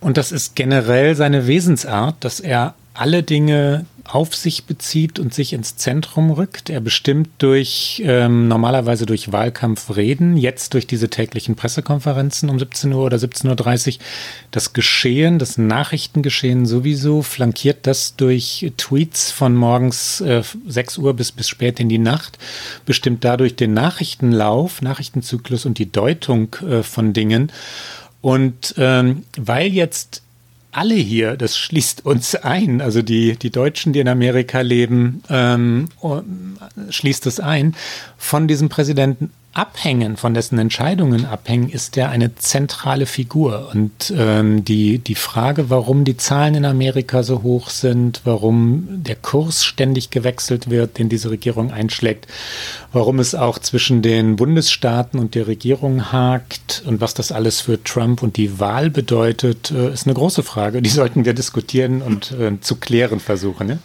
Und 0.01 0.17
das 0.17 0.31
ist 0.31 0.55
generell 0.55 1.15
seine 1.15 1.47
Wesensart, 1.47 2.17
dass 2.19 2.39
er 2.39 2.75
alle 2.93 3.23
Dinge 3.23 3.85
auf 4.03 4.35
sich 4.35 4.65
bezieht 4.65 5.19
und 5.19 5.33
sich 5.33 5.53
ins 5.53 5.77
Zentrum 5.77 6.31
rückt. 6.31 6.69
Er 6.69 6.81
bestimmt 6.81 7.29
durch 7.37 8.01
ähm, 8.05 8.47
normalerweise 8.47 9.05
durch 9.05 9.31
Wahlkampfreden, 9.31 10.35
jetzt 10.37 10.73
durch 10.73 10.87
diese 10.87 11.09
täglichen 11.09 11.55
Pressekonferenzen 11.55 12.49
um 12.49 12.59
17 12.59 12.91
Uhr 12.91 13.05
oder 13.05 13.17
17.30 13.17 13.97
Uhr 13.97 14.03
das 14.51 14.73
Geschehen, 14.73 15.39
das 15.39 15.57
Nachrichtengeschehen 15.57 16.65
sowieso, 16.65 17.21
flankiert 17.21 17.87
das 17.87 18.15
durch 18.15 18.71
Tweets 18.77 19.31
von 19.31 19.55
morgens 19.55 20.19
äh, 20.21 20.43
6 20.67 20.97
Uhr 20.97 21.13
bis, 21.13 21.31
bis 21.31 21.47
spät 21.47 21.79
in 21.79 21.87
die 21.87 21.99
Nacht, 21.99 22.37
bestimmt 22.85 23.23
dadurch 23.23 23.55
den 23.55 23.73
Nachrichtenlauf, 23.73 24.81
Nachrichtenzyklus 24.81 25.65
und 25.65 25.77
die 25.77 25.91
Deutung 25.91 26.55
äh, 26.67 26.83
von 26.83 27.13
Dingen. 27.13 27.51
Und 28.21 28.75
ähm, 28.77 29.23
weil 29.37 29.67
jetzt 29.67 30.21
alle 30.71 30.95
hier, 30.95 31.35
das 31.35 31.57
schließt 31.57 32.05
uns 32.05 32.35
ein, 32.35 32.81
also 32.81 33.01
die, 33.01 33.35
die 33.35 33.49
Deutschen, 33.49 33.93
die 33.93 33.99
in 33.99 34.07
Amerika 34.07 34.61
leben, 34.61 35.23
ähm, 35.29 35.89
schließt 36.89 37.25
es 37.27 37.39
ein, 37.39 37.75
von 38.17 38.47
diesem 38.47 38.69
Präsidenten 38.69 39.31
abhängen, 39.53 40.15
von 40.15 40.33
dessen 40.33 40.57
Entscheidungen 40.57 41.25
abhängen, 41.25 41.69
ist 41.69 41.97
er 41.97 42.09
eine 42.09 42.35
zentrale 42.35 43.05
Figur. 43.05 43.69
Und 43.73 44.13
ähm, 44.17 44.63
die, 44.63 44.99
die 44.99 45.15
Frage, 45.15 45.69
warum 45.69 46.05
die 46.05 46.15
Zahlen 46.15 46.55
in 46.55 46.65
Amerika 46.65 47.23
so 47.23 47.43
hoch 47.43 47.69
sind, 47.69 48.21
warum 48.23 48.87
der 48.89 49.15
Kurs 49.15 49.65
ständig 49.65 50.09
gewechselt 50.09 50.69
wird, 50.69 50.97
den 50.97 51.09
diese 51.09 51.31
Regierung 51.31 51.71
einschlägt, 51.71 52.27
warum 52.93 53.19
es 53.19 53.35
auch 53.35 53.59
zwischen 53.59 54.01
den 54.01 54.37
Bundesstaaten 54.37 55.19
und 55.19 55.35
der 55.35 55.47
Regierung 55.47 56.13
hakt 56.13 56.83
und 56.85 57.01
was 57.01 57.13
das 57.13 57.33
alles 57.33 57.59
für 57.59 57.83
Trump 57.83 58.23
und 58.23 58.37
die 58.37 58.59
Wahl 58.59 58.89
bedeutet, 58.89 59.71
äh, 59.71 59.91
ist 59.91 60.07
eine 60.07 60.13
große 60.13 60.43
Frage. 60.43 60.81
Die 60.81 60.89
sollten 60.89 61.25
wir 61.25 61.33
diskutieren 61.33 62.01
und 62.01 62.31
äh, 62.31 62.59
zu 62.61 62.77
klären 62.77 63.19
versuchen. 63.19 63.67
Ne? 63.67 63.79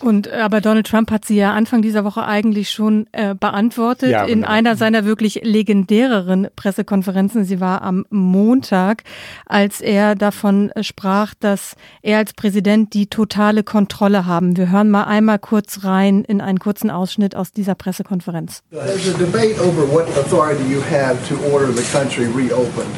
Und 0.00 0.28
aber 0.32 0.60
Donald 0.60 0.88
Trump 0.88 1.12
hat 1.12 1.24
sie 1.24 1.36
ja 1.36 1.52
Anfang 1.52 1.80
dieser 1.82 2.04
Woche 2.04 2.24
eigentlich 2.24 2.70
schon 2.70 3.06
äh, 3.12 3.34
beantwortet 3.34 4.10
ja, 4.10 4.24
in 4.24 4.44
einer 4.44 4.74
seiner 4.74 5.04
wirklich 5.12 5.40
legendäreren 5.42 6.48
Pressekonferenzen. 6.56 7.44
Sie 7.44 7.60
war 7.60 7.82
am 7.82 8.06
Montag, 8.08 9.02
als 9.44 9.82
er 9.82 10.14
davon 10.14 10.70
sprach, 10.80 11.34
dass 11.38 11.76
er 12.00 12.16
als 12.16 12.32
Präsident 12.32 12.94
die 12.94 13.08
totale 13.08 13.62
Kontrolle 13.62 14.24
haben. 14.24 14.56
Wir 14.56 14.72
hören 14.72 14.88
mal 14.88 15.04
einmal 15.04 15.38
kurz 15.38 15.84
rein 15.84 16.24
in 16.24 16.40
einen 16.40 16.58
kurzen 16.58 16.90
Ausschnitt 16.90 17.36
aus 17.36 17.52
dieser 17.52 17.74
Pressekonferenz. 17.74 18.62
There's 18.70 19.14
a 19.14 19.18
debate 19.18 19.60
over 19.60 19.86
what 19.92 20.08
authority 20.16 20.64
you 20.64 20.80
have 20.80 21.18
to 21.28 21.34
order 21.52 21.70
the 21.70 21.84
country 21.92 22.24
reopened. 22.24 22.88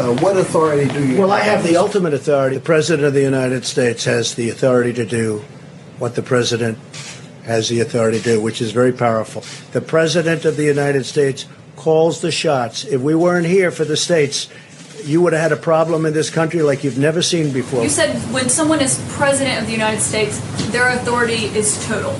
Uh, 0.00 0.12
what 0.20 0.36
authority 0.36 0.88
do 0.92 1.04
you 1.06 1.20
well, 1.20 1.30
have? 1.30 1.40
I 1.40 1.48
have 1.48 1.62
the 1.62 1.76
ultimate 1.76 2.12
authority. 2.12 2.56
The 2.56 2.62
President 2.62 3.06
of 3.06 3.14
the 3.14 3.22
United 3.22 3.64
States 3.64 4.04
has 4.06 4.34
the 4.34 4.50
authority 4.50 4.92
to 4.94 5.06
do 5.06 5.44
what 6.00 6.16
the 6.16 6.22
President 6.22 6.78
has 7.44 7.68
the 7.68 7.80
authority 7.80 8.18
to 8.18 8.24
do, 8.24 8.40
which 8.40 8.60
is 8.60 8.72
very 8.72 8.92
powerful. 8.92 9.42
The 9.72 9.80
President 9.80 10.44
of 10.44 10.56
the 10.56 10.64
United 10.64 11.04
States 11.04 11.46
calls 11.80 12.20
the 12.20 12.30
shots. 12.30 12.84
If 12.84 13.00
we 13.00 13.14
weren't 13.14 13.46
here 13.46 13.70
for 13.70 13.86
the 13.86 13.96
states, 13.96 14.48
you 15.04 15.22
would 15.22 15.32
have 15.32 15.40
had 15.40 15.52
a 15.52 15.56
problem 15.56 16.04
in 16.04 16.12
this 16.12 16.28
country 16.28 16.60
like 16.60 16.84
you've 16.84 16.98
never 16.98 17.22
seen 17.22 17.52
before. 17.54 17.82
You 17.82 17.88
said 17.88 18.14
when 18.34 18.50
someone 18.50 18.80
is 18.80 19.02
president 19.12 19.60
of 19.60 19.66
the 19.66 19.72
United 19.72 20.00
States, 20.00 20.38
their 20.72 20.90
authority 20.90 21.46
is 21.56 21.82
total. 21.86 22.12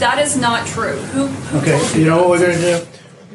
That 0.00 0.18
is 0.18 0.36
not 0.36 0.66
true. 0.66 0.96
Who, 1.14 1.28
who 1.28 1.58
Okay, 1.58 1.78
told 1.78 1.94
you 1.94 2.04
know 2.04 2.28
what 2.28 2.30
we're 2.30 2.46
going 2.46 2.58
to 2.58 2.78
do? 2.80 2.86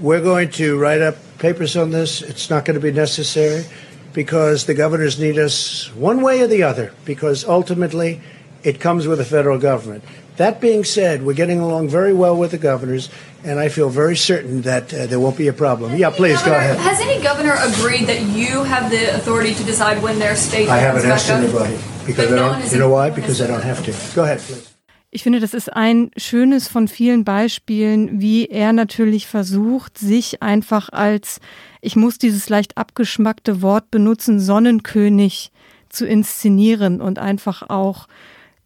We're 0.01 0.21
going 0.21 0.49
to 0.51 0.77
write 0.77 1.01
up 1.01 1.15
papers 1.39 1.77
on 1.77 1.91
this. 1.91 2.21
It's 2.21 2.49
not 2.49 2.65
going 2.65 2.75
to 2.75 2.81
be 2.81 2.91
necessary 2.91 3.63
because 4.11 4.65
the 4.65 4.73
governors 4.73 5.17
need 5.19 5.39
us 5.39 5.87
one 5.95 6.21
way 6.21 6.41
or 6.41 6.47
the 6.47 6.63
other 6.63 6.91
because 7.05 7.45
ultimately 7.45 8.19
it 8.63 8.81
comes 8.81 9.07
with 9.07 9.19
the 9.19 9.25
federal 9.25 9.57
government. 9.57 10.03
That 10.41 10.59
being 10.59 10.83
said, 10.83 11.21
we're 11.21 11.35
getting 11.43 11.59
along 11.59 11.89
very 11.89 12.13
well 12.13 12.35
with 12.35 12.49
the 12.49 12.57
governors, 12.57 13.09
and 13.43 13.59
I 13.59 13.69
feel 13.69 13.89
very 13.89 14.15
certain 14.15 14.63
that 14.63 14.91
uh, 14.91 15.05
there 15.05 15.19
won't 15.19 15.37
be 15.37 15.47
a 15.47 15.53
problem. 15.53 15.95
Yeah, 15.95 16.09
please 16.09 16.39
go 16.41 16.49
Governor, 16.49 16.73
ahead. 16.73 16.77
Has 16.79 16.99
any 16.99 17.21
governor 17.21 17.55
agreed 17.61 18.05
that 18.07 18.21
you 18.35 18.63
have 18.63 18.89
the 18.89 19.13
authority 19.17 19.53
to 19.53 19.63
decide 19.63 20.01
when 20.01 20.17
their 20.17 20.35
state 20.35 20.67
I 20.67 20.79
haven't 20.79 21.05
asked 21.05 21.29
anybody 21.29 21.77
because 22.07 22.29
But 22.29 22.33
I 22.33 22.41
no 22.41 22.49
don't. 22.49 22.61
has 22.61 22.73
You 22.73 22.79
know 22.79 22.89
why? 22.89 23.11
Because 23.11 23.37
I 23.39 23.45
don't 23.45 23.61
have 23.71 23.83
to. 23.85 23.91
Go 24.15 24.23
ahead, 24.23 24.39
please. 24.39 24.67
Ich 25.13 25.23
finde, 25.23 25.39
das 25.41 25.53
ist 25.53 25.71
ein 25.71 26.09
schönes 26.17 26.67
von 26.69 26.87
vielen 26.87 27.23
Beispielen, 27.23 28.21
wie 28.21 28.47
er 28.47 28.73
natürlich 28.73 29.27
versucht, 29.27 29.97
sich 29.99 30.41
einfach 30.41 30.89
als, 30.89 31.39
ich 31.81 31.95
muss 31.95 32.17
dieses 32.17 32.49
leicht 32.49 32.77
abgeschmackte 32.77 33.61
Wort 33.61 33.91
benutzen, 33.91 34.39
Sonnenkönig 34.39 35.51
zu 35.89 36.07
inszenieren 36.07 36.99
und 37.01 37.19
einfach 37.19 37.69
auch 37.69 38.07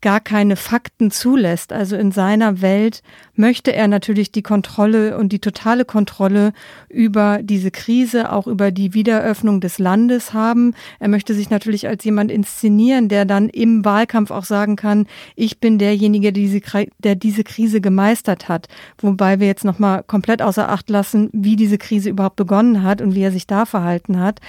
gar 0.01 0.19
keine 0.19 0.55
Fakten 0.55 1.09
zulässt. 1.11 1.73
Also 1.73 1.95
in 1.95 2.11
seiner 2.11 2.61
Welt 2.61 3.01
möchte 3.33 3.73
er 3.73 3.87
natürlich 3.87 4.31
die 4.31 4.43
Kontrolle 4.43 5.17
und 5.17 5.31
die 5.31 5.39
totale 5.39 5.83
Kontrolle 5.83 6.53
über 6.89 7.39
diese 7.41 7.71
Krise, 7.71 8.31
auch 8.31 8.47
über 8.47 8.71
die 8.71 8.93
Wiederöffnung 8.93 9.61
des 9.61 9.79
Landes 9.79 10.33
haben. 10.33 10.73
Er 10.99 11.07
möchte 11.07 11.33
sich 11.33 11.49
natürlich 11.49 11.87
als 11.87 12.03
jemand 12.03 12.31
inszenieren, 12.31 13.09
der 13.09 13.25
dann 13.25 13.49
im 13.49 13.83
Wahlkampf 13.83 14.31
auch 14.31 14.45
sagen 14.45 14.75
kann, 14.75 15.07
ich 15.35 15.59
bin 15.59 15.79
derjenige, 15.79 16.31
der 16.31 17.15
diese, 17.15 17.43
Krise 17.43 17.81
gemeistert 17.81 18.47
hat. 18.47 18.67
Wobei 18.99 19.39
wir 19.39 19.47
jetzt 19.47 19.65
nochmal 19.65 20.03
komplett 20.03 20.41
außer 20.41 20.69
Acht 20.69 20.89
lassen, 20.89 21.29
wie 21.33 21.55
diese 21.55 21.77
Krise 21.77 22.09
überhaupt 22.09 22.35
begonnen 22.35 22.83
hat 22.83 23.01
und 23.01 23.15
wie 23.15 23.23
er 23.23 23.31
sich 23.31 23.47
da 23.47 23.65
verhalten 23.65 24.19
hat. 24.19 24.39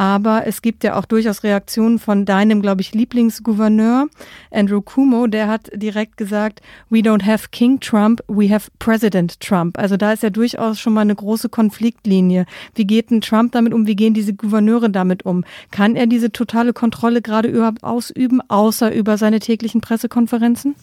Aber 0.00 0.46
es 0.46 0.62
gibt 0.62 0.82
ja 0.82 0.96
auch 0.96 1.04
durchaus 1.04 1.42
Reaktionen 1.42 1.98
von 1.98 2.24
deinem, 2.24 2.62
glaube 2.62 2.80
ich, 2.80 2.94
Lieblingsgouverneur, 2.94 4.06
Andrew 4.50 4.80
Cuomo, 4.80 5.26
der 5.26 5.46
hat 5.46 5.68
direkt 5.74 6.16
gesagt, 6.16 6.62
we 6.88 7.00
don't 7.00 7.26
have 7.26 7.48
King 7.50 7.80
Trump, 7.80 8.22
we 8.26 8.48
have 8.48 8.70
President 8.78 9.38
Trump. 9.40 9.78
Also 9.78 9.98
da 9.98 10.14
ist 10.14 10.22
ja 10.22 10.30
durchaus 10.30 10.80
schon 10.80 10.94
mal 10.94 11.02
eine 11.02 11.14
große 11.14 11.50
Konfliktlinie. 11.50 12.46
Wie 12.74 12.86
geht 12.86 13.10
denn 13.10 13.20
Trump 13.20 13.52
damit 13.52 13.74
um? 13.74 13.86
Wie 13.86 13.94
gehen 13.94 14.14
diese 14.14 14.32
Gouverneure 14.32 14.88
damit 14.88 15.26
um? 15.26 15.44
Kann 15.70 15.96
er 15.96 16.06
diese 16.06 16.32
totale 16.32 16.72
Kontrolle 16.72 17.20
gerade 17.20 17.50
überhaupt 17.50 17.84
ausüben, 17.84 18.40
außer 18.48 18.94
über 18.94 19.18
seine 19.18 19.38
täglichen 19.38 19.82
Pressekonferenzen? 19.82 20.76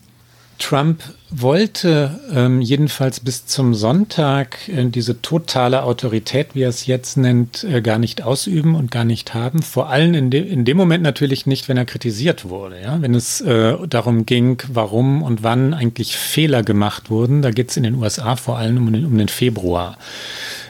Trump 0.58 1.04
wollte 1.30 2.20
ähm, 2.34 2.62
jedenfalls 2.62 3.20
bis 3.20 3.46
zum 3.46 3.74
Sonntag 3.74 4.68
äh, 4.70 4.86
diese 4.86 5.22
totale 5.22 5.84
Autorität, 5.84 6.50
wie 6.54 6.62
er 6.62 6.70
es 6.70 6.86
jetzt 6.86 7.18
nennt, 7.18 7.64
äh, 7.64 7.82
gar 7.82 8.00
nicht 8.00 8.24
ausüben 8.24 8.76
und 8.76 8.90
gar 8.90 9.04
nicht 9.04 9.34
haben. 9.34 9.62
Vor 9.62 9.90
allem 9.90 10.14
in, 10.14 10.30
de 10.30 10.42
in 10.42 10.66
dem 10.66 10.78
Moment 10.78 11.04
natürlich 11.04 11.46
nicht, 11.46 11.68
wenn 11.68 11.78
er 11.78 11.86
kritisiert 11.86 12.50
wurde. 12.50 12.82
Ja? 12.82 13.02
Wenn 13.02 13.14
es 13.14 13.42
äh, 13.42 13.76
darum 13.88 14.26
ging, 14.26 14.62
warum 14.72 15.22
und 15.22 15.44
wann 15.44 15.74
eigentlich 15.74 16.16
Fehler 16.16 16.64
gemacht 16.64 17.10
wurden. 17.10 17.42
Da 17.42 17.52
geht 17.52 17.72
es 17.72 17.78
in 17.78 17.84
den 17.84 17.96
USA 17.96 18.36
vor 18.36 18.58
allem 18.58 18.78
um 18.78 18.94
den, 18.94 19.06
um 19.06 19.18
den 19.18 19.28
Februar. 19.28 19.98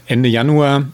Ende 0.08 0.30
Januar 0.30 0.86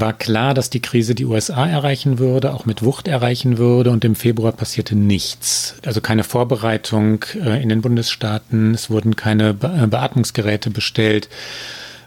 war 0.00 0.12
klar, 0.12 0.54
dass 0.54 0.70
die 0.70 0.80
Krise 0.80 1.14
die 1.14 1.24
USA 1.24 1.66
erreichen 1.66 2.18
würde, 2.18 2.52
auch 2.52 2.66
mit 2.66 2.82
Wucht 2.82 3.08
erreichen 3.08 3.58
würde 3.58 3.90
und 3.90 4.04
im 4.04 4.14
Februar 4.14 4.52
passierte 4.52 4.94
nichts. 4.94 5.76
Also 5.84 6.00
keine 6.00 6.24
Vorbereitung 6.24 7.24
äh, 7.34 7.62
in 7.62 7.68
den 7.68 7.82
Bundesstaaten, 7.82 8.74
es 8.74 8.90
wurden 8.90 9.16
keine 9.16 9.50
äh, 9.50 9.86
Beatmungsgeräte 9.86 10.70
bestellt. 10.70 11.28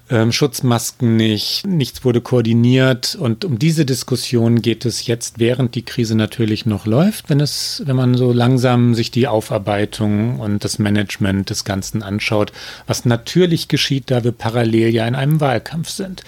Ähm, 0.10 0.32
Schutzmasken 0.32 1.18
nicht, 1.18 1.68
nichts 1.68 2.06
wurde 2.06 2.22
koordiniert 2.22 3.16
und 3.16 3.44
um 3.44 3.60
diese 3.60 3.86
Diskussion 3.86 4.62
geht 4.62 4.86
es 4.86 5.06
jetzt, 5.06 5.38
während 5.38 5.76
die 5.76 5.84
Krise 5.84 6.16
natürlich 6.16 6.66
noch 6.66 6.86
läuft, 6.86 7.30
wenn 7.30 7.42
es, 7.42 7.84
wenn 7.86 7.98
man 7.98 8.16
so 8.16 8.32
langsam 8.32 8.96
sich 8.96 9.12
die 9.12 9.28
Aufarbeitung 9.28 10.40
und 10.40 10.64
das 10.64 10.80
Management 10.80 11.50
des 11.50 11.66
Ganzen 11.66 12.04
anschaut, 12.04 12.54
was 12.86 13.04
natürlich 13.04 13.68
geschieht, 13.68 14.10
da 14.10 14.24
wir 14.24 14.32
parallel 14.32 14.94
ja 14.94 15.06
in 15.06 15.16
einem 15.16 15.42
Wahlkampf 15.42 15.90
sind. 15.90 16.24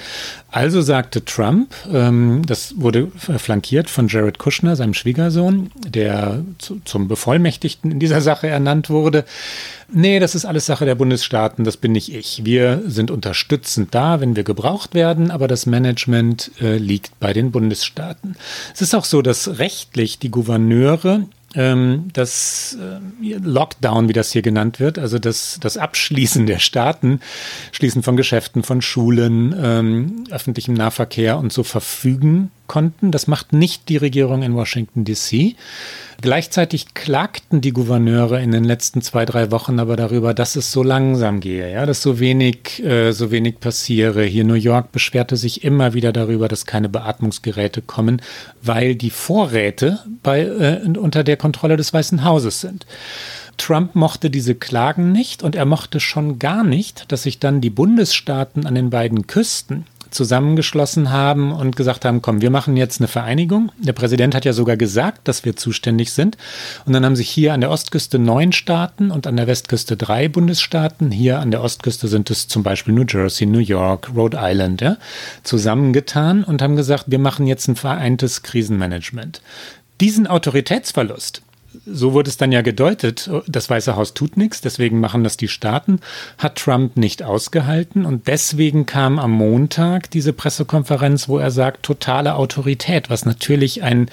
Also 0.52 0.82
sagte 0.82 1.24
Trump, 1.24 1.74
ähm, 1.90 2.42
das 2.46 2.74
wurde 2.78 3.08
flankiert 3.38 3.90
von 3.90 4.10
Jared 4.10 4.40
Kushner, 4.40 4.76
seinem 4.76 4.94
Schwiegersohn, 4.94 5.72
der 5.88 6.44
zu, 6.58 6.82
zum 6.84 7.08
Bevollmächtigten 7.08 7.92
in 7.92 8.00
dieser 8.00 8.20
Sache 8.20 8.48
ernannt 8.48 8.90
wurde. 8.90 9.26
Nee, 9.92 10.20
das 10.20 10.36
ist 10.36 10.46
alles 10.46 10.68
Sache 10.68 10.86
der 10.86 10.96
Bundesstaaten, 10.96 11.64
das 11.64 11.78
bin 11.78 11.94
nicht 11.94 12.14
ich. 12.14 12.46
Wir 12.46 12.84
sind 12.86 13.10
unterstützend 13.10 13.96
da, 13.96 14.22
wenn 14.22 14.36
wir 14.36 14.44
gebraucht 14.44 14.94
werden, 14.94 15.32
aber 15.32 15.48
das 15.48 15.66
Management 15.66 16.52
äh, 16.62 16.78
liegt 16.78 17.20
bei 17.20 17.34
den 17.34 17.52
Bundesstaaten. 17.52 18.36
Es 18.74 18.82
ist 18.82 18.94
auch 18.94 19.06
so, 19.06 19.22
dass 19.24 19.58
rechtlich 19.58 20.20
die 20.20 20.30
Gouverneure 20.30 21.26
ähm, 21.56 22.10
das 22.14 22.78
äh, 22.80 23.38
Lockdown, 23.38 24.10
wie 24.10 24.14
das 24.14 24.32
hier 24.32 24.44
genannt 24.44 24.80
wird, 24.80 25.00
also 25.00 25.18
das, 25.18 25.58
das 25.60 25.78
Abschließen 25.78 26.46
der 26.46 26.60
Staaten, 26.60 27.20
Schließen 27.72 28.04
von 28.04 28.16
Geschäften, 28.16 28.62
von 28.62 28.84
Schulen, 28.84 29.56
ähm, 29.60 30.26
öffentlichem 30.30 30.76
Nahverkehr 30.76 31.40
und 31.40 31.52
so 31.52 31.64
verfügen 31.64 32.52
konnten. 32.70 33.12
Das 33.12 33.28
macht 33.28 33.52
nicht 33.52 33.90
die 33.90 33.98
Regierung 33.98 34.44
in 34.44 34.56
Washington, 34.56 35.04
DC. 35.04 35.56
Gleichzeitig 36.22 36.94
klagten 36.94 37.62
die 37.62 37.72
Gouverneure 37.72 38.42
in 38.42 38.52
den 38.52 38.66
letzten 38.66 39.02
zwei, 39.02 39.26
drei 39.26 39.52
Wochen 39.52 39.80
aber 39.80 39.96
darüber, 39.96 40.34
dass 40.34 40.56
es 40.56 40.72
so 40.72 40.84
langsam 40.84 41.40
gehe, 41.40 41.72
ja, 41.72 41.86
dass 41.86 42.02
so 42.02 42.20
wenig, 42.20 42.84
äh, 42.84 43.14
so 43.14 43.32
wenig 43.32 43.60
passiere. 43.60 44.24
Hier 44.24 44.44
New 44.44 44.54
York 44.54 44.92
beschwerte 44.92 45.38
sich 45.38 45.64
immer 45.64 45.94
wieder 45.94 46.12
darüber, 46.12 46.48
dass 46.48 46.66
keine 46.66 46.90
Beatmungsgeräte 46.90 47.82
kommen, 47.82 48.22
weil 48.62 48.96
die 48.96 49.12
Vorräte 49.12 50.00
bei, 50.22 50.42
äh, 50.42 50.98
unter 50.98 51.24
der 51.24 51.38
Kontrolle 51.38 51.78
des 51.78 51.94
Weißen 51.94 52.24
Hauses 52.24 52.62
sind. 52.62 52.86
Trump 53.58 53.96
mochte 53.96 54.30
diese 54.30 54.56
Klagen 54.56 55.12
nicht 55.12 55.44
und 55.44 55.56
er 55.56 55.66
mochte 55.66 56.00
schon 56.00 56.40
gar 56.40 56.64
nicht, 56.64 57.12
dass 57.12 57.24
sich 57.24 57.40
dann 57.40 57.62
die 57.62 57.70
Bundesstaaten 57.70 58.66
an 58.66 58.76
den 58.76 58.90
beiden 58.90 59.28
Küsten 59.28 59.86
zusammengeschlossen 60.12 61.12
haben 61.12 61.52
und 61.52 61.76
gesagt 61.76 62.06
haben, 62.06 62.22
komm, 62.22 62.42
wir 62.42 62.50
machen 62.50 62.78
jetzt 62.78 63.00
eine 63.00 63.08
Vereinigung. 63.08 63.72
Der 63.78 63.94
Präsident 63.94 64.36
hat 64.36 64.46
ja 64.46 64.54
sogar 64.54 64.78
gesagt, 64.78 65.28
dass 65.28 65.46
wir 65.46 65.56
zuständig 65.56 66.12
sind. 66.14 66.38
Und 66.86 66.94
dann 66.94 67.06
haben 67.06 67.16
sich 67.16 67.30
hier 67.30 67.54
an 67.54 67.62
der 67.62 67.72
Ostküste 67.72 68.20
neun 68.20 68.52
Staaten 68.52 69.12
und 69.12 69.28
an 69.28 69.38
der 69.38 69.48
Westküste 69.48 69.98
drei 69.98 70.28
Bundesstaaten. 70.28 71.12
Hier 71.12 71.40
an 71.40 71.52
der 71.52 71.62
Ostküste 71.62 72.08
sind 72.08 72.30
es 72.30 72.48
zum 72.48 72.64
Beispiel 72.64 72.94
New 72.94 73.06
Jersey, 73.08 73.46
New 73.46 73.60
York, 73.60 74.12
Rhode 74.16 74.38
Island, 74.42 74.82
ja, 74.82 74.98
zusammengetan 75.44 76.44
und 76.44 76.62
haben 76.62 76.76
gesagt, 76.76 77.06
wir 77.08 77.20
machen 77.20 77.48
jetzt 77.48 77.68
ein 77.68 77.76
vereintes 77.76 78.44
Krisenmanagement. 78.44 79.42
Diesen 80.02 80.28
Autoritätsverlust, 80.28 81.42
so 81.86 82.14
wurde 82.14 82.30
es 82.30 82.38
dann 82.38 82.52
ja 82.52 82.62
gedeutet, 82.62 83.30
das 83.48 83.70
Weiße 83.70 83.96
Haus 83.96 84.14
tut 84.14 84.38
nichts, 84.38 84.62
deswegen 84.62 85.00
machen 85.00 85.24
das 85.24 85.38
die 85.38 85.48
Staaten, 85.48 86.00
hat 86.38 86.58
Trump 86.58 86.98
nicht 86.98 87.24
ausgehalten 87.24 88.06
und 88.06 88.28
deswegen 88.28 88.86
kam 88.86 89.20
am 89.20 89.32
Montag 89.32 90.10
diese 90.12 90.34
Pressekonferenz, 90.34 91.28
wo 91.28 91.38
er 91.38 91.52
sagt, 91.52 91.84
totale 91.84 92.36
Autorität, 92.36 93.10
was 93.10 93.26
natürlich 93.26 93.84
ein 93.84 94.10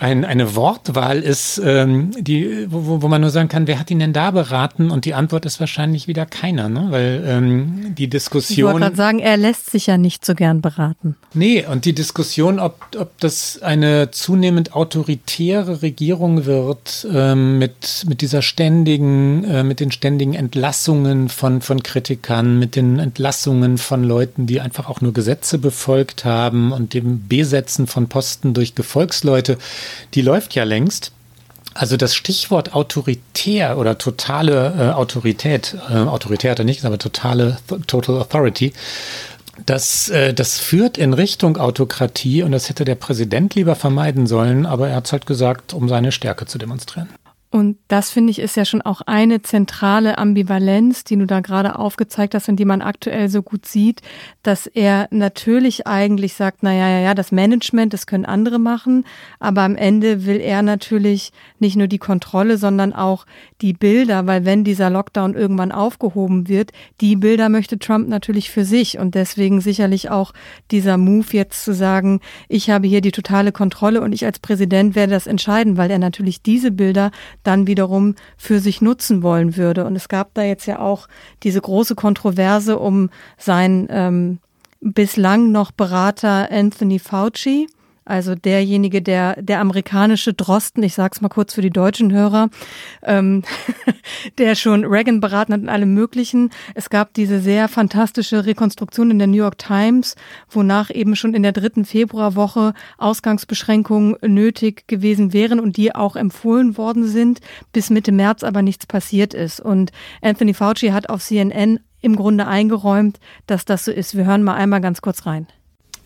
ein, 0.00 0.24
eine 0.24 0.56
Wortwahl 0.56 1.20
ist, 1.20 1.60
ähm, 1.64 2.10
die, 2.18 2.66
wo, 2.68 3.00
wo 3.00 3.08
man 3.08 3.20
nur 3.20 3.30
sagen 3.30 3.48
kann, 3.48 3.68
wer 3.68 3.78
hat 3.78 3.90
ihn 3.92 4.00
denn 4.00 4.12
da 4.12 4.32
beraten? 4.32 4.90
Und 4.90 5.04
die 5.04 5.14
Antwort 5.14 5.46
ist 5.46 5.60
wahrscheinlich 5.60 6.08
wieder 6.08 6.26
keiner, 6.26 6.68
ne? 6.68 6.86
weil 6.90 7.24
ähm, 7.26 7.94
die 7.96 8.08
Diskussion. 8.08 8.58
Ich 8.58 8.64
wollte 8.64 8.80
gerade 8.80 8.96
sagen, 8.96 9.18
er 9.20 9.36
lässt 9.36 9.70
sich 9.70 9.86
ja 9.86 9.96
nicht 9.96 10.24
so 10.24 10.34
gern 10.34 10.60
beraten. 10.60 11.16
Nee, 11.32 11.64
und 11.64 11.84
die 11.84 11.94
Diskussion, 11.94 12.58
ob, 12.58 12.76
ob 12.98 13.18
das 13.20 13.62
eine 13.62 14.10
zunehmend 14.10 14.74
autoritäre 14.74 15.82
Regierung 15.82 16.44
wird, 16.44 17.06
ähm, 17.12 17.58
mit, 17.60 18.04
mit 18.08 18.20
dieser 18.20 18.42
ständigen, 18.42 19.44
äh, 19.44 19.62
mit 19.62 19.78
den 19.78 19.92
ständigen 19.92 20.34
Entlassungen 20.34 21.28
von, 21.28 21.60
von 21.60 21.84
Kritikern, 21.84 22.58
mit 22.58 22.74
den 22.74 22.98
Entlassungen 22.98 23.78
von 23.78 24.02
Leuten, 24.02 24.46
die 24.48 24.60
einfach 24.60 24.88
auch 24.88 25.00
nur 25.00 25.12
Gesetze 25.12 25.58
befolgt 25.58 26.24
haben 26.24 26.72
und 26.72 26.94
dem 26.94 27.28
Besetzen 27.28 27.86
von 27.86 28.08
Posten 28.08 28.54
durch 28.54 28.74
Gefolgsleute, 28.74 29.56
die 30.14 30.22
läuft 30.22 30.54
ja 30.54 30.64
längst. 30.64 31.12
Also 31.74 31.96
das 31.96 32.14
Stichwort 32.14 32.72
autoritär 32.72 33.78
oder 33.78 33.98
totale 33.98 34.74
äh, 34.78 34.92
Autorität, 34.92 35.76
äh, 35.90 35.94
autoritär 35.94 36.52
hat 36.52 36.60
er 36.60 36.64
nicht, 36.64 36.84
aber 36.84 36.98
totale 36.98 37.58
Total 37.88 38.16
Authority, 38.20 38.72
das, 39.66 40.08
äh, 40.08 40.32
das 40.34 40.58
führt 40.58 40.98
in 40.98 41.12
Richtung 41.12 41.56
Autokratie 41.56 42.42
und 42.42 42.52
das 42.52 42.68
hätte 42.68 42.84
der 42.84 42.94
Präsident 42.94 43.54
lieber 43.54 43.74
vermeiden 43.74 44.26
sollen, 44.26 44.66
aber 44.66 44.88
er 44.88 44.96
hat 44.96 45.06
es 45.06 45.12
halt 45.12 45.26
gesagt, 45.26 45.74
um 45.74 45.88
seine 45.88 46.12
Stärke 46.12 46.46
zu 46.46 46.58
demonstrieren. 46.58 47.08
Und 47.54 47.76
das 47.86 48.10
finde 48.10 48.32
ich 48.32 48.40
ist 48.40 48.56
ja 48.56 48.64
schon 48.64 48.82
auch 48.82 49.00
eine 49.02 49.40
zentrale 49.40 50.18
Ambivalenz, 50.18 51.04
die 51.04 51.16
du 51.16 51.24
da 51.24 51.38
gerade 51.38 51.78
aufgezeigt 51.78 52.34
hast 52.34 52.48
und 52.48 52.56
die 52.56 52.64
man 52.64 52.82
aktuell 52.82 53.28
so 53.28 53.42
gut 53.42 53.64
sieht, 53.64 54.02
dass 54.42 54.66
er 54.66 55.06
natürlich 55.12 55.86
eigentlich 55.86 56.34
sagt, 56.34 56.64
na 56.64 56.72
ja, 56.72 56.88
ja, 56.88 56.98
ja, 56.98 57.14
das 57.14 57.30
Management, 57.30 57.92
das 57.92 58.08
können 58.08 58.24
andere 58.24 58.58
machen, 58.58 59.04
aber 59.38 59.62
am 59.62 59.76
Ende 59.76 60.26
will 60.26 60.40
er 60.40 60.62
natürlich 60.62 61.30
nicht 61.60 61.76
nur 61.76 61.86
die 61.86 61.98
Kontrolle, 61.98 62.58
sondern 62.58 62.92
auch 62.92 63.24
die 63.60 63.72
Bilder, 63.72 64.26
weil 64.26 64.44
wenn 64.44 64.64
dieser 64.64 64.90
Lockdown 64.90 65.34
irgendwann 65.34 65.70
aufgehoben 65.70 66.48
wird, 66.48 66.72
die 67.00 67.14
Bilder 67.14 67.48
möchte 67.48 67.78
Trump 67.78 68.08
natürlich 68.08 68.50
für 68.50 68.64
sich. 68.64 68.98
Und 68.98 69.14
deswegen 69.14 69.60
sicherlich 69.60 70.10
auch 70.10 70.32
dieser 70.72 70.96
Move 70.98 71.28
jetzt 71.30 71.64
zu 71.64 71.72
sagen, 71.72 72.20
ich 72.48 72.68
habe 72.68 72.88
hier 72.88 73.00
die 73.00 73.12
totale 73.12 73.52
Kontrolle 73.52 74.00
und 74.00 74.12
ich 74.12 74.26
als 74.26 74.40
Präsident 74.40 74.96
werde 74.96 75.12
das 75.12 75.28
entscheiden, 75.28 75.76
weil 75.76 75.92
er 75.92 76.00
natürlich 76.00 76.42
diese 76.42 76.72
Bilder 76.72 77.12
dann 77.44 77.66
wiederum 77.66 78.16
für 78.36 78.58
sich 78.58 78.80
nutzen 78.80 79.22
wollen 79.22 79.56
würde. 79.56 79.84
Und 79.84 79.94
es 79.94 80.08
gab 80.08 80.34
da 80.34 80.42
jetzt 80.42 80.66
ja 80.66 80.80
auch 80.80 81.08
diese 81.42 81.60
große 81.60 81.94
Kontroverse 81.94 82.78
um 82.78 83.10
sein 83.38 83.86
ähm, 83.90 84.38
bislang 84.80 85.52
noch 85.52 85.70
Berater 85.70 86.50
Anthony 86.50 86.98
Fauci 86.98 87.68
also 88.04 88.34
derjenige, 88.34 89.00
der 89.00 89.40
der 89.40 89.60
amerikanische 89.60 90.34
Drosten, 90.34 90.82
ich 90.82 90.94
sag's 90.94 91.20
mal 91.20 91.28
kurz 91.28 91.54
für 91.54 91.62
die 91.62 91.70
deutschen 91.70 92.12
Hörer, 92.12 92.50
ähm, 93.02 93.42
der 94.38 94.54
schon 94.54 94.84
Reagan 94.84 95.20
beraten 95.20 95.52
hat 95.52 95.60
in 95.60 95.68
allem 95.68 95.94
Möglichen. 95.94 96.50
Es 96.74 96.90
gab 96.90 97.14
diese 97.14 97.40
sehr 97.40 97.68
fantastische 97.68 98.44
Rekonstruktion 98.44 99.10
in 99.10 99.18
der 99.18 99.28
New 99.28 99.36
York 99.36 99.58
Times, 99.58 100.16
wonach 100.50 100.90
eben 100.90 101.16
schon 101.16 101.34
in 101.34 101.42
der 101.42 101.52
dritten 101.52 101.84
Februarwoche 101.84 102.74
Ausgangsbeschränkungen 102.98 104.16
nötig 104.22 104.86
gewesen 104.86 105.32
wären 105.32 105.58
und 105.60 105.76
die 105.76 105.94
auch 105.94 106.16
empfohlen 106.16 106.76
worden 106.76 107.06
sind, 107.06 107.40
bis 107.72 107.90
Mitte 107.90 108.12
März 108.12 108.44
aber 108.44 108.62
nichts 108.62 108.86
passiert 108.86 109.34
ist. 109.34 109.60
Und 109.60 109.92
Anthony 110.20 110.52
Fauci 110.52 110.88
hat 110.88 111.08
auf 111.08 111.22
CNN 111.22 111.80
im 112.02 112.16
Grunde 112.16 112.46
eingeräumt, 112.46 113.18
dass 113.46 113.64
das 113.64 113.86
so 113.86 113.90
ist. 113.90 114.14
Wir 114.14 114.26
hören 114.26 114.42
mal 114.42 114.54
einmal 114.54 114.82
ganz 114.82 115.00
kurz 115.00 115.24
rein. 115.24 115.46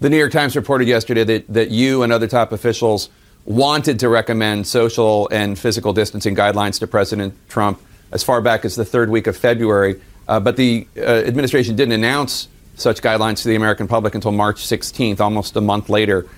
The 0.00 0.08
New 0.08 0.16
York 0.16 0.30
Times 0.30 0.54
reported 0.54 0.86
yesterday 0.86 1.24
that, 1.24 1.48
that 1.48 1.70
you 1.72 2.04
and 2.04 2.12
other 2.12 2.28
top 2.28 2.52
officials 2.52 3.08
wanted 3.44 3.98
to 3.98 4.08
recommend 4.08 4.64
social 4.64 5.28
and 5.32 5.58
physical 5.58 5.92
distancing 5.92 6.36
guidelines 6.36 6.78
to 6.78 6.86
President 6.86 7.34
Trump 7.48 7.80
as 8.12 8.22
far 8.22 8.40
back 8.40 8.64
as 8.64 8.76
the 8.76 8.84
third 8.84 9.10
week 9.10 9.26
of 9.26 9.36
February. 9.36 10.00
Uh, 10.28 10.38
but 10.38 10.56
the 10.56 10.86
uh, 10.96 11.00
administration 11.00 11.74
didn't 11.74 11.94
announce 11.94 12.46
such 12.76 13.02
guidelines 13.02 13.42
to 13.42 13.48
the 13.48 13.56
American 13.56 13.88
public 13.88 14.14
until 14.14 14.30
March 14.30 14.64
16th, 14.64 15.18
almost 15.18 15.56
a 15.56 15.60
month 15.60 15.88
later. 15.88 16.28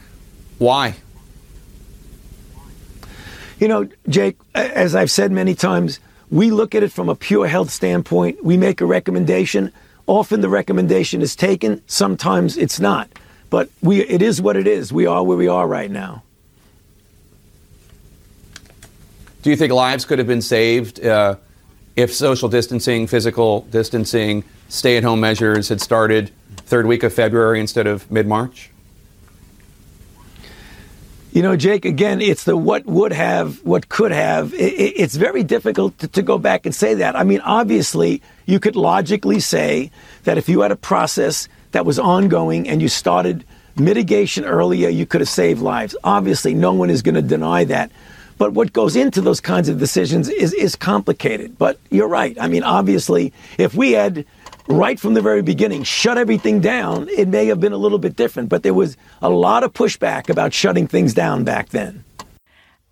Why? 0.57 0.95
You 3.59 3.69
know, 3.69 3.87
Jake, 4.09 4.39
as 4.55 4.95
I've 4.95 5.11
said 5.11 5.33
many 5.33 5.55
times, 5.55 6.01
we 6.31 6.51
look 6.51 6.75
at 6.75 6.83
it 6.83 6.93
from 6.93 7.11
a 7.11 7.15
pure 7.15 7.47
health 7.47 7.69
standpoint. 7.69 8.43
We 8.43 8.57
make 8.57 8.81
a 8.81 8.87
recommendation. 8.87 9.71
Often 10.07 10.41
the 10.41 10.49
recommendation 10.49 11.21
is 11.21 11.37
taken, 11.37 11.83
sometimes 11.87 12.57
it's 12.57 12.81
not. 12.81 13.11
But 13.51 13.69
we, 13.83 14.01
it 14.01 14.23
is 14.23 14.41
what 14.41 14.57
it 14.57 14.67
is. 14.67 14.93
We 14.93 15.07
are 15.07 15.23
where 15.23 15.37
we 15.37 15.49
are 15.49 15.67
right 15.67 15.91
now. 15.91 16.23
Do 19.43 19.51
you 19.51 19.57
think 19.57 19.73
lives 19.73 20.05
could 20.05 20.19
have 20.19 20.29
been 20.29 20.43
saved 20.43 21.05
uh, 21.05 21.37
if 21.97 22.15
social 22.15 22.49
distancing, 22.49 23.07
physical 23.07 23.63
distancing, 23.63 24.45
stay 24.69 24.97
at 24.97 25.03
home 25.03 25.21
measures 25.21 25.69
had 25.69 25.81
started 25.81 26.31
third 26.57 26.87
week 26.87 27.03
of 27.03 27.13
February 27.13 27.59
instead 27.59 27.87
of 27.87 28.09
mid 28.11 28.27
March? 28.27 28.71
You 31.33 31.43
know, 31.43 31.57
Jake, 31.57 31.85
again, 31.85 32.21
it's 32.21 32.43
the 32.43 32.57
what 32.57 32.85
would 32.87 33.13
have, 33.13 33.65
what 33.65 33.89
could 33.89 34.11
have. 34.11 34.53
It, 34.53 34.75
it, 34.75 34.95
it's 34.97 35.15
very 35.15 35.45
difficult 35.45 35.97
to, 36.01 36.09
to, 36.09 36.23
go 36.23 36.39
back 36.39 36.67
and 36.67 36.75
say 36.75 36.95
that. 36.95 37.15
I 37.15 37.23
mean, 37.23 37.41
obviously, 37.41 38.21
you 38.47 38.59
could 38.59 38.75
logically 38.75 39.39
say 39.39 39.93
that 40.25 40.39
if 40.39 40.49
you 40.49 40.63
had 40.63 40.73
a 40.73 40.77
process 40.77 41.49
that 41.73 41.87
was 41.87 41.99
ongoing 41.99 42.69
and 42.69 42.81
you 42.83 42.89
started 42.89 43.45
mitigation 43.77 44.45
earlier, 44.45 44.89
you 44.89 45.07
could 45.07 45.21
have 45.21 45.29
saved 45.29 45.63
lives. 45.63 45.97
Obviously, 46.05 46.55
no 46.55 46.73
one 46.73 46.91
is 46.91 47.03
going 47.03 47.15
to 47.15 47.23
deny 47.23 47.65
that. 47.65 47.91
But 48.39 48.55
what 48.55 48.73
goes 48.73 48.97
into 48.97 49.21
those 49.21 49.41
kinds 49.41 49.69
of 49.69 49.79
decisions 49.79 50.29
is, 50.29 50.55
is 50.55 50.75
complicated. 50.75 51.59
But 51.59 51.79
you're 51.91 52.09
right. 52.09 52.37
I 52.41 52.49
mean, 52.49 52.63
obviously, 52.63 53.33
if 53.59 53.75
we 53.75 53.93
had 53.93 54.25
right 54.67 54.99
from 54.99 55.15
the 55.15 55.21
very 55.21 55.43
beginning 55.43 55.83
shut 55.83 56.17
everything 56.17 56.61
down, 56.61 57.09
it 57.11 57.29
may 57.29 57.47
have 57.47 57.61
been 57.61 57.73
a 57.73 57.77
little 57.77 57.99
bit 57.99 58.17
different. 58.17 58.49
But 58.49 58.63
there 58.63 58.75
was 58.75 58.97
a 59.21 59.29
lot 59.29 59.63
of 59.63 59.75
pushback 59.75 60.31
about 60.31 60.55
shutting 60.55 60.87
things 60.87 61.13
down 61.13 61.45
back 61.45 61.69
then. 61.69 62.03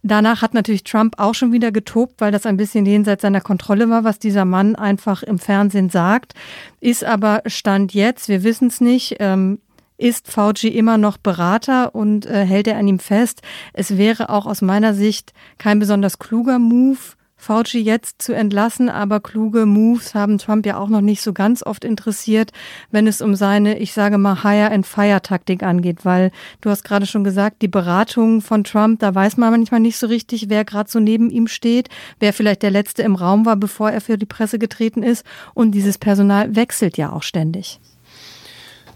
Danach 0.02 0.42
hat 0.42 0.54
natürlich 0.54 0.84
Trump 0.84 1.14
auch 1.18 1.34
schon 1.34 1.52
wieder 1.52 1.72
getobt, 1.72 2.20
weil 2.20 2.30
das 2.30 2.46
ein 2.46 2.56
bisschen 2.56 2.86
jenseits 2.86 3.22
seiner 3.22 3.40
Kontrolle 3.40 3.90
war, 3.90 4.04
was 4.04 4.18
dieser 4.18 4.44
Mann 4.44 4.76
einfach 4.76 5.22
im 5.22 5.38
Fernsehen 5.38 5.90
sagt. 5.90 6.34
Ist 6.80 7.04
aber 7.04 7.42
Stand 7.46 7.94
jetzt, 7.94 8.28
wir 8.28 8.44
wissen 8.44 8.68
es 8.68 8.80
nicht, 8.80 9.16
ähm, 9.18 9.58
ist 9.96 10.30
Fauci 10.30 10.68
immer 10.68 10.96
noch 10.96 11.18
Berater 11.18 11.94
und 11.94 12.24
äh, 12.26 12.44
hält 12.46 12.68
er 12.68 12.78
an 12.78 12.86
ihm 12.86 13.00
fest. 13.00 13.42
Es 13.72 13.96
wäre 13.96 14.30
auch 14.30 14.46
aus 14.46 14.62
meiner 14.62 14.94
Sicht 14.94 15.32
kein 15.58 15.80
besonders 15.80 16.20
kluger 16.20 16.60
Move, 16.60 16.98
Fauci 17.38 17.80
jetzt 17.80 18.20
zu 18.20 18.34
entlassen, 18.34 18.88
aber 18.90 19.20
kluge 19.20 19.64
Moves 19.64 20.14
haben 20.14 20.38
Trump 20.38 20.66
ja 20.66 20.76
auch 20.76 20.88
noch 20.88 21.00
nicht 21.00 21.22
so 21.22 21.32
ganz 21.32 21.62
oft 21.62 21.84
interessiert, 21.84 22.50
wenn 22.90 23.06
es 23.06 23.22
um 23.22 23.36
seine, 23.36 23.78
ich 23.78 23.92
sage 23.92 24.18
mal, 24.18 24.42
Hire 24.42 24.72
and 24.72 24.86
Fire 24.86 25.22
Taktik 25.22 25.62
angeht, 25.62 26.04
weil 26.04 26.32
du 26.60 26.68
hast 26.68 26.82
gerade 26.82 27.06
schon 27.06 27.24
gesagt, 27.24 27.62
die 27.62 27.68
Beratung 27.68 28.42
von 28.42 28.64
Trump, 28.64 28.98
da 29.00 29.14
weiß 29.14 29.36
man 29.36 29.52
manchmal 29.52 29.80
nicht 29.80 29.96
so 29.96 30.08
richtig, 30.08 30.50
wer 30.50 30.64
gerade 30.64 30.90
so 30.90 30.98
neben 30.98 31.30
ihm 31.30 31.46
steht, 31.46 31.88
wer 32.18 32.32
vielleicht 32.32 32.62
der 32.62 32.72
letzte 32.72 33.02
im 33.02 33.14
Raum 33.14 33.46
war, 33.46 33.56
bevor 33.56 33.90
er 33.90 34.00
für 34.00 34.18
die 34.18 34.26
Presse 34.26 34.58
getreten 34.58 35.02
ist 35.02 35.24
und 35.54 35.70
dieses 35.70 35.96
Personal 35.96 36.56
wechselt 36.56 36.98
ja 36.98 37.12
auch 37.12 37.22
ständig. 37.22 37.80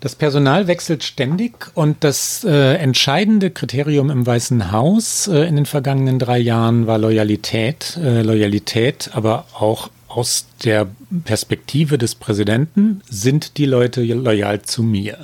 Das 0.02 0.16
Personal 0.16 0.66
wechselt 0.66 1.04
ständig 1.04 1.70
und 1.74 2.02
das 2.02 2.42
äh, 2.42 2.74
entscheidende 2.74 3.52
Kriterium 3.52 4.10
im 4.10 4.26
Weißen 4.26 4.72
Haus 4.72 5.28
äh, 5.28 5.44
in 5.44 5.54
den 5.54 5.64
vergangenen 5.64 6.18
drei 6.18 6.38
Jahren 6.38 6.88
war 6.88 6.98
Loyalität. 6.98 7.96
Äh, 8.02 8.22
Loyalität, 8.22 9.10
aber 9.12 9.46
auch 9.54 9.90
aus 10.08 10.46
der 10.64 10.88
Perspektive 11.22 11.98
des 11.98 12.16
Präsidenten 12.16 13.00
sind 13.08 13.58
die 13.58 13.64
Leute 13.64 14.02
loyal 14.02 14.62
zu 14.62 14.82
mir. 14.82 15.18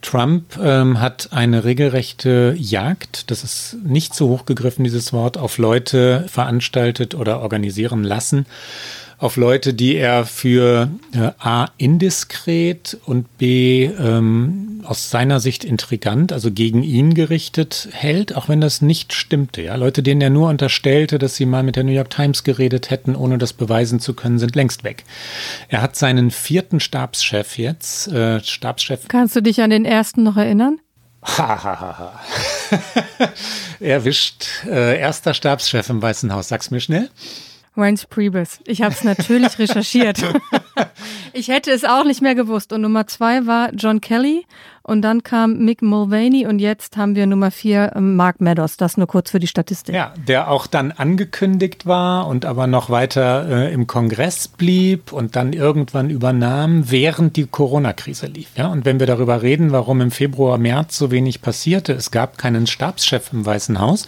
Trump 0.00 0.58
ähm, 0.58 1.02
hat 1.02 1.28
eine 1.32 1.64
regelrechte 1.64 2.56
Jagd, 2.58 3.30
das 3.30 3.44
ist 3.44 3.76
nicht 3.84 4.14
so 4.14 4.30
hochgegriffen, 4.30 4.84
dieses 4.84 5.12
Wort, 5.12 5.36
auf 5.36 5.58
Leute 5.58 6.24
veranstaltet 6.28 7.14
oder 7.14 7.40
organisieren 7.40 8.02
lassen 8.02 8.46
auf 9.18 9.36
Leute, 9.36 9.74
die 9.74 9.96
er 9.96 10.26
für 10.26 10.90
äh, 11.12 11.30
A 11.38 11.68
indiskret 11.76 12.98
und 13.06 13.38
B 13.38 13.84
ähm, 13.84 14.82
aus 14.84 15.10
seiner 15.10 15.40
Sicht 15.40 15.64
intrigant, 15.64 16.32
also 16.32 16.50
gegen 16.50 16.82
ihn 16.82 17.14
gerichtet 17.14 17.88
hält, 17.92 18.36
auch 18.36 18.48
wenn 18.48 18.60
das 18.60 18.82
nicht 18.82 19.12
stimmte. 19.12 19.62
Ja? 19.62 19.76
Leute, 19.76 20.02
denen 20.02 20.20
er 20.20 20.30
nur 20.30 20.48
unterstellte, 20.48 21.18
dass 21.18 21.36
sie 21.36 21.46
mal 21.46 21.62
mit 21.62 21.76
der 21.76 21.84
New 21.84 21.92
York 21.92 22.10
Times 22.10 22.44
geredet 22.44 22.90
hätten, 22.90 23.16
ohne 23.16 23.38
das 23.38 23.52
beweisen 23.52 24.00
zu 24.00 24.14
können, 24.14 24.38
sind 24.38 24.56
längst 24.56 24.84
weg. 24.84 25.04
Er 25.68 25.82
hat 25.82 25.96
seinen 25.96 26.30
vierten 26.30 26.80
Stabschef 26.80 27.58
jetzt, 27.58 28.08
äh, 28.08 28.42
Stabschef. 28.42 29.08
Kannst 29.08 29.36
du 29.36 29.42
dich 29.42 29.60
an 29.62 29.70
den 29.70 29.84
ersten 29.84 30.22
noch 30.22 30.36
erinnern? 30.36 30.78
Hahaha. 31.22 32.20
Erwischt. 33.80 34.46
Äh, 34.66 35.00
erster 35.00 35.32
Stabschef 35.32 35.88
im 35.88 36.02
Weißen 36.02 36.32
Haus. 36.32 36.48
Sag's 36.48 36.70
mir 36.70 36.80
schnell. 36.80 37.08
Reince 37.76 38.06
Priebus. 38.06 38.60
Ich 38.66 38.82
habe 38.82 38.94
es 38.94 39.02
natürlich 39.04 39.58
recherchiert. 39.58 40.22
ich 41.34 41.48
hätte 41.48 41.70
es 41.70 41.84
auch 41.84 42.04
nicht 42.04 42.22
mehr 42.22 42.34
gewusst. 42.34 42.72
Und 42.72 42.80
Nummer 42.80 43.06
zwei 43.06 43.46
war 43.46 43.72
John 43.74 44.00
Kelly. 44.00 44.46
Und 44.86 45.00
dann 45.00 45.22
kam 45.22 45.60
Mick 45.64 45.80
Mulvaney 45.80 46.46
und 46.46 46.58
jetzt 46.58 46.98
haben 46.98 47.16
wir 47.16 47.24
Nummer 47.24 47.50
vier 47.50 47.92
ähm, 47.96 48.16
Mark 48.16 48.42
Meadows. 48.42 48.76
Das 48.76 48.98
nur 48.98 49.06
kurz 49.06 49.30
für 49.30 49.38
die 49.38 49.46
Statistik. 49.46 49.94
Ja, 49.94 50.12
der 50.28 50.50
auch 50.50 50.66
dann 50.66 50.92
angekündigt 50.92 51.86
war 51.86 52.26
und 52.26 52.44
aber 52.44 52.66
noch 52.66 52.90
weiter 52.90 53.48
äh, 53.48 53.72
im 53.72 53.86
Kongress 53.86 54.46
blieb 54.46 55.10
und 55.10 55.36
dann 55.36 55.54
irgendwann 55.54 56.10
übernahm, 56.10 56.90
während 56.90 57.36
die 57.36 57.46
Corona-Krise 57.46 58.26
lief. 58.26 58.48
Ja, 58.56 58.66
und 58.66 58.84
wenn 58.84 59.00
wir 59.00 59.06
darüber 59.06 59.40
reden, 59.40 59.72
warum 59.72 60.02
im 60.02 60.10
Februar, 60.10 60.58
März 60.58 60.98
so 60.98 61.10
wenig 61.10 61.40
passierte, 61.40 61.94
es 61.94 62.10
gab 62.10 62.36
keinen 62.36 62.66
Stabschef 62.66 63.32
im 63.32 63.46
Weißen 63.46 63.80
Haus 63.80 64.06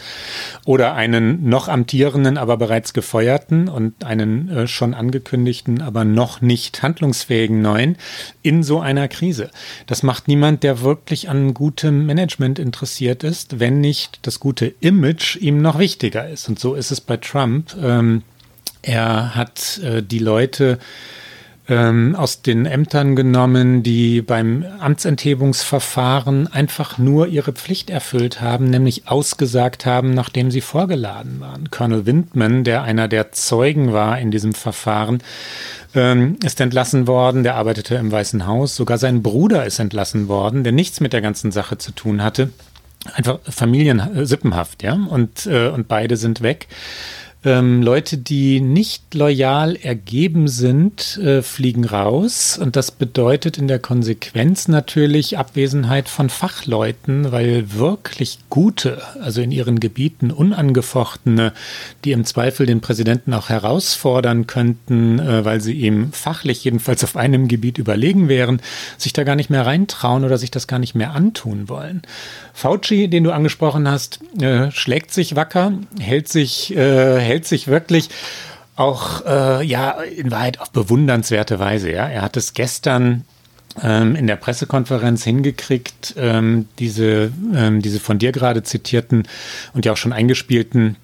oder 0.66 0.92
einen 0.92 1.48
noch 1.48 1.68
amtierenden, 1.68 2.36
aber 2.36 2.58
bereits 2.58 2.92
gefeuerten 2.92 3.68
und 3.68 4.04
einen 4.04 4.50
äh, 4.50 4.66
schon 4.66 4.92
angekündigten, 4.92 5.80
aber 5.80 6.04
noch 6.04 6.42
nicht 6.42 6.76
handlungsfähigen 7.16 7.62
neuen 7.62 7.96
in 8.42 8.62
so 8.62 8.80
einer 8.80 9.08
Krise. 9.08 9.50
Das 9.86 10.02
macht 10.02 10.28
niemand, 10.28 10.62
der 10.62 10.82
wirklich 10.82 11.28
an 11.28 11.54
gutem 11.54 12.06
Management 12.06 12.58
interessiert 12.58 13.24
ist, 13.24 13.58
wenn 13.60 13.80
nicht 13.80 14.20
das 14.22 14.40
gute 14.40 14.66
Image 14.80 15.36
ihm 15.36 15.62
noch 15.62 15.78
wichtiger 15.78 16.28
ist. 16.28 16.48
Und 16.48 16.58
so 16.58 16.74
ist 16.74 16.90
es 16.90 17.00
bei 17.00 17.16
Trump. 17.16 17.74
Ähm, 17.82 18.22
er 18.82 19.34
hat 19.34 19.78
äh, 19.82 20.02
die 20.02 20.18
Leute 20.18 20.78
ähm, 21.68 22.14
aus 22.14 22.42
den 22.42 22.64
Ämtern 22.64 23.16
genommen, 23.16 23.82
die 23.82 24.22
beim 24.22 24.64
Amtsenthebungsverfahren 24.78 26.52
einfach 26.52 26.98
nur 26.98 27.26
ihre 27.26 27.52
Pflicht 27.52 27.90
erfüllt 27.90 28.40
haben, 28.40 28.70
nämlich 28.70 29.08
ausgesagt 29.08 29.84
haben, 29.84 30.14
nachdem 30.14 30.50
sie 30.50 30.60
vorgeladen 30.60 31.40
waren. 31.40 31.70
Colonel 31.70 32.06
Windman, 32.06 32.64
der 32.64 32.82
einer 32.82 33.08
der 33.08 33.32
Zeugen 33.32 33.92
war 33.92 34.18
in 34.18 34.30
diesem 34.30 34.54
Verfahren, 34.54 35.22
ähm, 35.94 36.36
ist 36.44 36.60
entlassen 36.60 37.06
worden, 37.06 37.42
der 37.42 37.56
arbeitete 37.56 37.96
im 37.96 38.12
Weißen 38.12 38.46
Haus. 38.46 38.76
Sogar 38.76 38.98
sein 38.98 39.22
Bruder 39.22 39.66
ist 39.66 39.78
entlassen 39.78 40.28
worden, 40.28 40.62
der 40.62 40.72
nichts 40.72 41.00
mit 41.00 41.12
der 41.12 41.20
ganzen 41.20 41.50
Sache 41.50 41.78
zu 41.78 41.92
tun 41.92 42.22
hatte. 42.22 42.50
Einfach 43.14 43.38
familiensippenhaft, 43.42 44.82
ja. 44.82 44.94
Und, 44.94 45.46
äh, 45.46 45.68
und 45.68 45.88
beide 45.88 46.16
sind 46.16 46.42
weg. 46.42 46.68
Ähm, 47.46 47.80
Leute, 47.80 48.18
die 48.18 48.60
nicht 48.60 49.14
loyal 49.14 49.76
ergeben 49.76 50.48
sind, 50.48 51.16
äh, 51.18 51.42
fliegen 51.42 51.84
raus. 51.84 52.58
Und 52.58 52.74
das 52.74 52.90
bedeutet 52.90 53.56
in 53.56 53.68
der 53.68 53.78
Konsequenz 53.78 54.66
natürlich 54.66 55.38
Abwesenheit 55.38 56.08
von 56.08 56.28
Fachleuten, 56.28 57.30
weil 57.30 57.72
wirklich 57.72 58.40
gute, 58.50 59.00
also 59.22 59.42
in 59.42 59.52
ihren 59.52 59.78
Gebieten 59.78 60.32
unangefochtene, 60.32 61.52
die 62.04 62.10
im 62.10 62.24
Zweifel 62.24 62.66
den 62.66 62.80
Präsidenten 62.80 63.32
auch 63.32 63.48
herausfordern 63.48 64.48
könnten, 64.48 65.20
äh, 65.20 65.44
weil 65.44 65.60
sie 65.60 65.74
ihm 65.74 66.12
fachlich 66.12 66.64
jedenfalls 66.64 67.04
auf 67.04 67.16
einem 67.16 67.46
Gebiet 67.46 67.78
überlegen 67.78 68.28
wären, 68.28 68.60
sich 68.98 69.12
da 69.12 69.22
gar 69.22 69.36
nicht 69.36 69.50
mehr 69.50 69.64
reintrauen 69.64 70.24
oder 70.24 70.36
sich 70.36 70.50
das 70.50 70.66
gar 70.66 70.80
nicht 70.80 70.96
mehr 70.96 71.12
antun 71.12 71.68
wollen. 71.68 72.02
Fauci, 72.54 73.06
den 73.06 73.22
du 73.22 73.30
angesprochen 73.30 73.86
hast, 73.86 74.18
äh, 74.40 74.72
schlägt 74.72 75.12
sich 75.12 75.36
wacker, 75.36 75.74
hält 76.00 76.26
sich, 76.26 76.74
äh, 76.74 77.20
hält 77.36 77.46
sich 77.46 77.68
wirklich 77.68 78.08
auch, 78.76 79.24
äh, 79.26 79.62
ja, 79.62 79.90
in 79.90 80.30
Wahrheit 80.30 80.58
auf 80.58 80.70
bewundernswerte 80.70 81.58
Weise. 81.58 81.90
Ja, 81.90 82.08
er 82.08 82.22
hat 82.22 82.38
es 82.38 82.54
gestern 82.54 83.24
ähm, 83.82 84.16
in 84.16 84.26
der 84.26 84.36
Pressekonferenz 84.36 85.22
hingekriegt, 85.22 86.14
ähm, 86.16 86.66
diese, 86.78 87.30
ähm, 87.54 87.82
diese 87.82 88.00
von 88.00 88.18
dir 88.18 88.32
gerade 88.32 88.62
zitierten 88.62 89.28
und 89.74 89.84
ja 89.84 89.92
auch 89.92 89.98
schon 89.98 90.14
eingespielten 90.14 90.96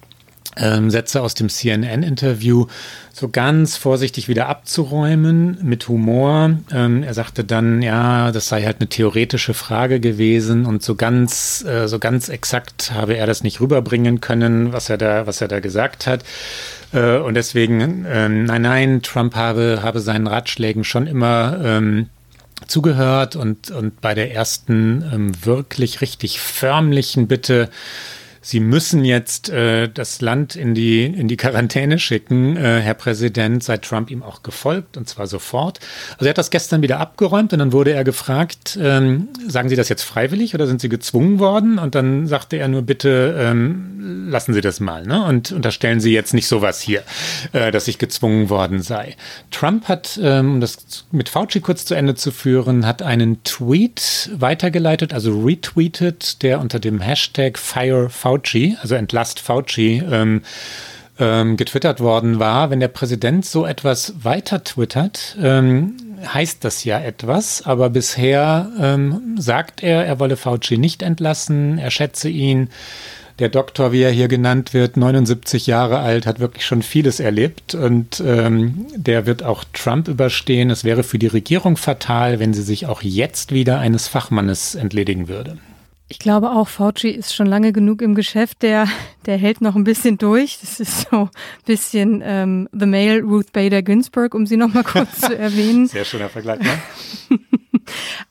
ähm, 0.57 0.89
Sätze 0.89 1.21
aus 1.21 1.33
dem 1.33 1.49
CNN-Interview 1.49 2.67
so 3.11 3.29
ganz 3.29 3.77
vorsichtig 3.77 4.27
wieder 4.27 4.49
abzuräumen 4.49 5.57
mit 5.61 5.87
Humor. 5.87 6.57
Ähm, 6.71 7.03
er 7.03 7.13
sagte 7.13 7.43
dann, 7.43 7.81
ja, 7.81 8.31
das 8.31 8.47
sei 8.47 8.63
halt 8.63 8.77
eine 8.79 8.89
theoretische 8.89 9.53
Frage 9.53 9.99
gewesen 9.99 10.65
und 10.65 10.81
so 10.81 10.95
ganz, 10.95 11.63
äh, 11.63 11.87
so 11.87 11.99
ganz 11.99 12.29
exakt 12.29 12.91
habe 12.93 13.15
er 13.15 13.27
das 13.27 13.43
nicht 13.43 13.61
rüberbringen 13.61 14.19
können, 14.19 14.73
was 14.73 14.89
er 14.89 14.97
da, 14.97 15.27
was 15.27 15.41
er 15.41 15.47
da 15.47 15.59
gesagt 15.59 16.07
hat. 16.07 16.23
Äh, 16.91 17.17
und 17.17 17.35
deswegen, 17.35 18.05
äh, 18.05 18.29
nein, 18.29 18.61
nein, 18.61 19.01
Trump 19.01 19.35
habe, 19.35 19.79
habe 19.83 19.99
seinen 19.99 20.27
Ratschlägen 20.27 20.83
schon 20.83 21.07
immer 21.07 21.59
ähm, 21.63 22.09
zugehört 22.67 23.35
und, 23.35 23.71
und 23.71 24.01
bei 24.01 24.13
der 24.13 24.33
ersten 24.33 25.03
ähm, 25.13 25.45
wirklich 25.45 26.01
richtig 26.01 26.39
förmlichen 26.39 27.27
Bitte 27.27 27.69
Sie 28.43 28.59
müssen 28.59 29.05
jetzt 29.05 29.49
äh, 29.49 29.87
das 29.87 30.19
Land 30.19 30.55
in 30.55 30.75
die, 30.75 31.05
in 31.05 31.29
die 31.29 31.37
Quarantäne 31.37 31.97
schicken, 31.97 32.57
äh, 32.57 32.81
Herr 32.81 32.93
Präsident, 32.93 33.63
sei 33.63 33.77
Trump 33.77 34.11
ihm 34.11 34.21
auch 34.21 34.43
gefolgt 34.43 34.97
und 34.97 35.07
zwar 35.07 35.27
sofort. 35.27 35.79
Also 36.17 36.25
er 36.25 36.31
hat 36.31 36.37
das 36.37 36.49
gestern 36.49 36.81
wieder 36.81 36.99
abgeräumt 36.99 37.53
und 37.53 37.59
dann 37.59 37.71
wurde 37.71 37.93
er 37.93 38.03
gefragt, 38.03 38.77
ähm, 38.81 39.29
sagen 39.47 39.69
Sie 39.69 39.77
das 39.77 39.87
jetzt 39.87 40.03
freiwillig 40.03 40.53
oder 40.53 40.67
sind 40.67 40.81
Sie 40.81 40.89
gezwungen 40.89 41.39
worden? 41.39 41.79
Und 41.79 41.95
dann 41.95 42.27
sagte 42.27 42.57
er 42.57 42.67
nur, 42.67 42.81
bitte 42.81 43.35
ähm, 43.39 44.27
lassen 44.29 44.53
Sie 44.53 44.61
das 44.61 44.81
mal 44.81 45.05
ne? 45.05 45.23
und 45.23 45.53
unterstellen 45.53 46.01
Sie 46.01 46.11
jetzt 46.11 46.33
nicht 46.33 46.47
sowas 46.47 46.81
hier, 46.81 47.03
äh, 47.53 47.71
dass 47.71 47.87
ich 47.87 47.97
gezwungen 47.97 48.49
worden 48.49 48.81
sei. 48.81 49.15
Trump 49.51 49.87
hat, 49.87 50.19
ähm, 50.21 50.55
um 50.55 50.61
das 50.61 51.05
mit 51.11 51.29
Fauci 51.29 51.61
kurz 51.61 51.85
zu 51.85 51.95
Ende 51.95 52.15
zu 52.15 52.31
führen, 52.31 52.85
hat 52.85 53.01
einen 53.01 53.41
Tweet 53.43 54.31
weitergeleitet, 54.35 55.13
also 55.13 55.43
retweetet, 55.43 56.43
der 56.43 56.59
unter 56.59 56.79
dem 56.79 56.99
Hashtag 56.99 57.57
Fire 57.57 58.09
Fauci, 58.33 58.77
also 58.81 58.95
Entlast 58.95 59.39
Fauci, 59.39 60.01
ähm, 60.09 60.41
ähm, 61.19 61.57
getwittert 61.57 61.99
worden 61.99 62.39
war. 62.39 62.71
Wenn 62.71 62.79
der 62.79 62.87
Präsident 62.87 63.45
so 63.45 63.65
etwas 63.65 64.13
weiter 64.23 64.63
twittert, 64.63 65.37
ähm, 65.41 65.95
heißt 66.33 66.63
das 66.63 66.83
ja 66.83 66.99
etwas, 66.99 67.61
aber 67.63 67.89
bisher 67.89 68.71
ähm, 68.79 69.35
sagt 69.37 69.83
er, 69.83 70.05
er 70.05 70.19
wolle 70.19 70.37
Fauci 70.37 70.77
nicht 70.77 71.03
entlassen, 71.03 71.77
er 71.77 71.91
schätze 71.91 72.29
ihn. 72.29 72.69
Der 73.39 73.49
Doktor, 73.49 73.91
wie 73.91 74.01
er 74.01 74.11
hier 74.11 74.27
genannt 74.27 74.75
wird, 74.75 74.95
79 74.95 75.65
Jahre 75.65 75.99
alt, 75.99 76.27
hat 76.27 76.39
wirklich 76.39 76.65
schon 76.65 76.83
vieles 76.83 77.19
erlebt 77.19 77.73
und 77.73 78.21
ähm, 78.25 78.85
der 78.95 79.25
wird 79.25 79.41
auch 79.43 79.63
Trump 79.73 80.07
überstehen. 80.07 80.69
Es 80.69 80.83
wäre 80.83 81.03
für 81.03 81.17
die 81.17 81.27
Regierung 81.27 81.75
fatal, 81.75 82.39
wenn 82.39 82.53
sie 82.53 82.61
sich 82.61 82.85
auch 82.85 83.01
jetzt 83.01 83.51
wieder 83.51 83.79
eines 83.79 84.07
Fachmannes 84.07 84.75
entledigen 84.75 85.27
würde. 85.27 85.57
Ich 86.13 86.19
glaube 86.19 86.51
auch, 86.51 86.67
Fauci 86.67 87.09
ist 87.09 87.33
schon 87.33 87.47
lange 87.47 87.73
genug 87.73 88.03
im 88.03 88.13
Geschäft, 88.13 88.61
der, 88.61 88.87
der 89.25 89.35
hält 89.35 89.61
noch 89.61 89.75
ein 89.75 89.83
bisschen 89.83 90.19
durch. 90.19 90.59
Das 90.61 90.79
ist 90.79 91.09
so 91.09 91.21
ein 91.23 91.29
bisschen 91.65 92.21
ähm, 92.23 92.69
The 92.71 92.85
Male 92.85 93.23
Ruth 93.23 93.51
Bader 93.51 93.81
Ginsburg, 93.81 94.35
um 94.35 94.45
sie 94.45 94.55
noch 94.55 94.71
mal 94.71 94.83
kurz 94.83 95.21
zu 95.21 95.35
erwähnen. 95.37 95.87
Sehr 95.87 96.05
schöner 96.05 96.29
Vergleich, 96.29 96.59
ne? 96.59 97.39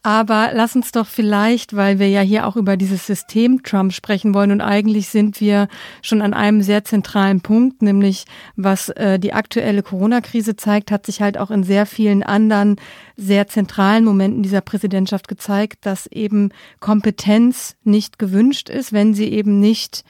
Aber 0.02 0.50
lass 0.54 0.76
uns 0.76 0.92
doch 0.92 1.06
vielleicht, 1.06 1.76
weil 1.76 1.98
wir 1.98 2.08
ja 2.08 2.20
hier 2.20 2.46
auch 2.46 2.56
über 2.56 2.76
dieses 2.76 3.06
System 3.06 3.62
Trump 3.62 3.92
sprechen 3.92 4.34
wollen 4.34 4.52
und 4.52 4.60
eigentlich 4.60 5.08
sind 5.08 5.40
wir 5.40 5.68
schon 6.02 6.22
an 6.22 6.34
einem 6.34 6.62
sehr 6.62 6.84
zentralen 6.84 7.40
Punkt, 7.40 7.82
nämlich 7.82 8.24
was 8.56 8.88
äh, 8.90 9.18
die 9.18 9.32
aktuelle 9.32 9.82
Corona-Krise 9.82 10.56
zeigt, 10.56 10.90
hat 10.90 11.06
sich 11.06 11.20
halt 11.20 11.38
auch 11.38 11.50
in 11.50 11.64
sehr 11.64 11.86
vielen 11.86 12.22
anderen 12.22 12.76
sehr 13.16 13.46
zentralen 13.46 14.04
Momenten 14.04 14.42
dieser 14.42 14.60
Präsidentschaft 14.60 15.28
gezeigt, 15.28 15.86
dass 15.86 16.06
eben 16.06 16.50
Kompetenz 16.80 17.76
nicht 17.84 18.18
gewünscht 18.18 18.68
ist, 18.68 18.92
wenn 18.92 19.14
sie 19.14 19.28
eben 19.28 19.60
nicht 19.60 20.04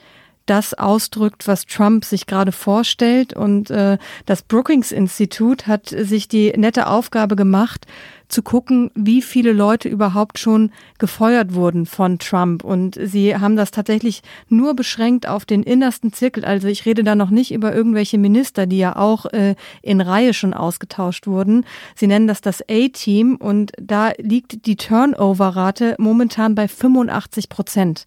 das 0.46 0.74
ausdrückt, 0.74 1.46
was 1.46 1.66
Trump 1.66 2.04
sich 2.04 2.26
gerade 2.26 2.52
vorstellt. 2.52 3.34
Und 3.34 3.70
äh, 3.70 3.98
das 4.26 4.42
Brookings-Institut 4.42 5.66
hat 5.66 5.88
sich 5.88 6.28
die 6.28 6.52
nette 6.56 6.86
Aufgabe 6.86 7.36
gemacht, 7.36 7.86
zu 8.32 8.42
gucken, 8.42 8.90
wie 8.94 9.20
viele 9.22 9.52
Leute 9.52 9.88
überhaupt 9.88 10.38
schon 10.38 10.72
gefeuert 10.98 11.54
wurden 11.54 11.86
von 11.86 12.18
Trump. 12.18 12.64
Und 12.64 12.98
sie 13.00 13.36
haben 13.36 13.56
das 13.56 13.70
tatsächlich 13.70 14.22
nur 14.48 14.74
beschränkt 14.74 15.28
auf 15.28 15.44
den 15.44 15.62
innersten 15.62 16.12
Zirkel. 16.12 16.44
Also 16.44 16.66
ich 16.66 16.86
rede 16.86 17.04
da 17.04 17.14
noch 17.14 17.30
nicht 17.30 17.52
über 17.52 17.74
irgendwelche 17.74 18.18
Minister, 18.18 18.66
die 18.66 18.78
ja 18.78 18.96
auch 18.96 19.26
äh, 19.26 19.54
in 19.82 20.00
Reihe 20.00 20.32
schon 20.32 20.54
ausgetauscht 20.54 21.26
wurden. 21.26 21.66
Sie 21.94 22.06
nennen 22.06 22.26
das 22.26 22.40
das 22.40 22.62
A-Team 22.62 23.36
und 23.36 23.72
da 23.78 24.12
liegt 24.18 24.66
die 24.66 24.76
Turnover-Rate 24.76 25.96
momentan 25.98 26.54
bei 26.54 26.68
85 26.68 27.50
Prozent. 27.50 28.06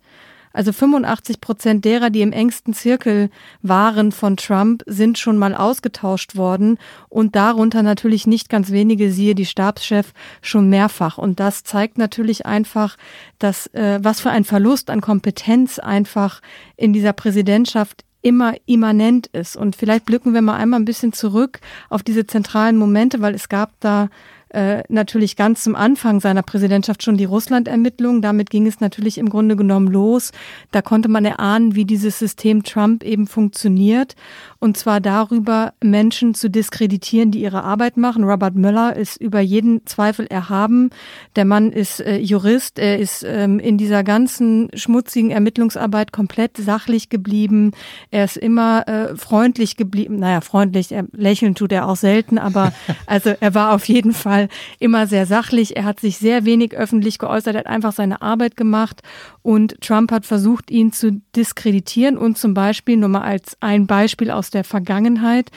Also 0.56 0.72
85 0.72 1.42
Prozent 1.42 1.84
derer, 1.84 2.10
die 2.10 2.22
im 2.22 2.32
engsten 2.32 2.74
Zirkel 2.74 3.30
waren 3.62 4.14
von 4.14 4.38
Trump, 4.38 4.84
sind 4.86 5.18
schon 5.20 5.38
mal 5.38 5.54
ausgetauscht 5.54 6.38
worden 6.38 6.78
und 7.10 7.36
darunter 7.36 7.84
natürlich 7.84 8.26
nicht 8.26 8.48
ganz 8.48 8.72
wenige, 8.72 9.12
siehe 9.12 9.36
die 9.36 9.46
Stabschef, 9.46 10.14
schon 10.42 10.70
mehrfach. 10.70 11.18
Und 11.18 11.42
das 11.42 11.64
zeigt 11.64 11.98
natürlich 11.98 12.46
einfach, 12.46 12.96
dass 13.38 13.68
äh, 13.74 14.00
was 14.02 14.22
für 14.22 14.30
ein 14.30 14.46
Verlust 14.46 14.90
an 14.90 15.02
Kompetenz 15.02 15.78
einfach 15.78 16.42
in 16.78 16.94
dieser 16.94 17.12
Präsidentschaft 17.12 18.06
immer 18.22 18.56
immanent 18.66 19.28
ist. 19.28 19.58
Und 19.58 19.76
vielleicht 19.76 20.06
blicken 20.06 20.34
wir 20.34 20.42
mal 20.42 20.56
einmal 20.56 20.80
ein 20.80 20.86
bisschen 20.86 21.12
zurück 21.12 21.60
auf 21.90 22.02
diese 22.02 22.26
zentralen 22.26 22.78
Momente, 22.78 23.22
weil 23.22 23.36
es 23.36 23.50
gab 23.50 23.74
da 23.82 24.10
äh, 24.56 24.84
natürlich 24.88 25.36
ganz 25.36 25.64
zum 25.64 25.76
Anfang 25.76 26.22
seiner 26.22 26.42
Präsidentschaft 26.42 27.04
schon 27.04 27.18
die 27.18 27.26
Russland-Ermittlungen. 27.26 28.22
Damit 28.22 28.50
ging 28.50 28.66
es 28.68 28.80
natürlich 28.80 29.18
im 29.18 29.30
Grunde 29.30 29.58
genommen 29.58 29.88
los. 29.88 30.32
Da 30.72 30.82
konnte 30.82 31.10
man 31.10 31.26
erahnen, 31.26 31.76
wie 31.76 31.84
dieses 31.84 32.18
System 32.20 32.64
Trump 32.64 33.04
eben 33.04 33.28
funktioniert. 33.28 34.16
Und 34.60 34.78
zwar 34.78 35.02
darüber, 35.02 35.74
Menschen 35.84 36.34
zu 36.34 36.50
diskreditieren, 36.50 37.32
die 37.32 37.42
ihre 37.42 37.64
Arbeit 37.64 37.98
machen. 37.98 38.24
Robert 38.24 38.56
Mueller 38.56 38.96
ist 38.96 39.18
über 39.18 39.42
jeden 39.42 39.86
Zweifel 39.86 40.26
erhaben. 40.28 40.90
Der 41.36 41.46
Mann 41.46 41.72
ist 41.72 42.00
äh, 42.00 42.18
Jurist. 42.18 42.80
Er 42.80 42.98
ist 42.98 43.24
ähm, 43.28 43.60
in 43.60 43.78
dieser 43.78 44.04
ganzen 44.04 44.70
schmutzigen 44.74 45.32
Ermittlungsarbeit 45.32 46.14
komplett 46.14 46.58
sachlich 46.58 47.10
geblieben. 47.10 47.72
Er 48.10 48.24
ist 48.24 48.38
immer 48.38 48.88
äh, 48.88 49.18
freundlich 49.18 49.76
geblieben. 49.76 50.20
Naja, 50.20 50.40
freundlich, 50.40 50.94
er, 50.94 51.06
lächeln 51.12 51.56
tut 51.56 51.74
er 51.74 51.88
auch 51.88 51.98
selten, 51.98 52.38
aber 52.38 52.72
also 53.06 53.34
er 53.40 53.54
war 53.54 53.74
auf 53.74 53.86
jeden 53.88 54.14
Fall 54.14 54.45
immer 54.80 55.08
sehr 55.08 55.26
sachlich. 55.26 55.76
Er 55.76 55.86
hat 55.86 56.00
sich 56.00 56.18
sehr 56.18 56.46
wenig 56.46 56.76
öffentlich 56.76 57.20
geäußert, 57.20 57.56
er 57.56 57.60
hat 57.60 57.68
einfach 57.68 57.94
seine 57.94 58.22
Arbeit 58.22 58.58
gemacht 58.58 59.02
und 59.42 59.80
Trump 59.82 60.12
hat 60.12 60.26
versucht, 60.26 60.72
ihn 60.72 60.92
zu 60.92 61.22
diskreditieren 61.36 62.18
und 62.18 62.38
zum 62.38 62.54
Beispiel, 62.54 62.98
nur 62.98 63.10
mal 63.10 63.22
als 63.22 63.58
ein 63.60 63.88
Beispiel 63.88 64.32
aus 64.32 64.50
der 64.50 64.64
Vergangenheit, 64.64 65.52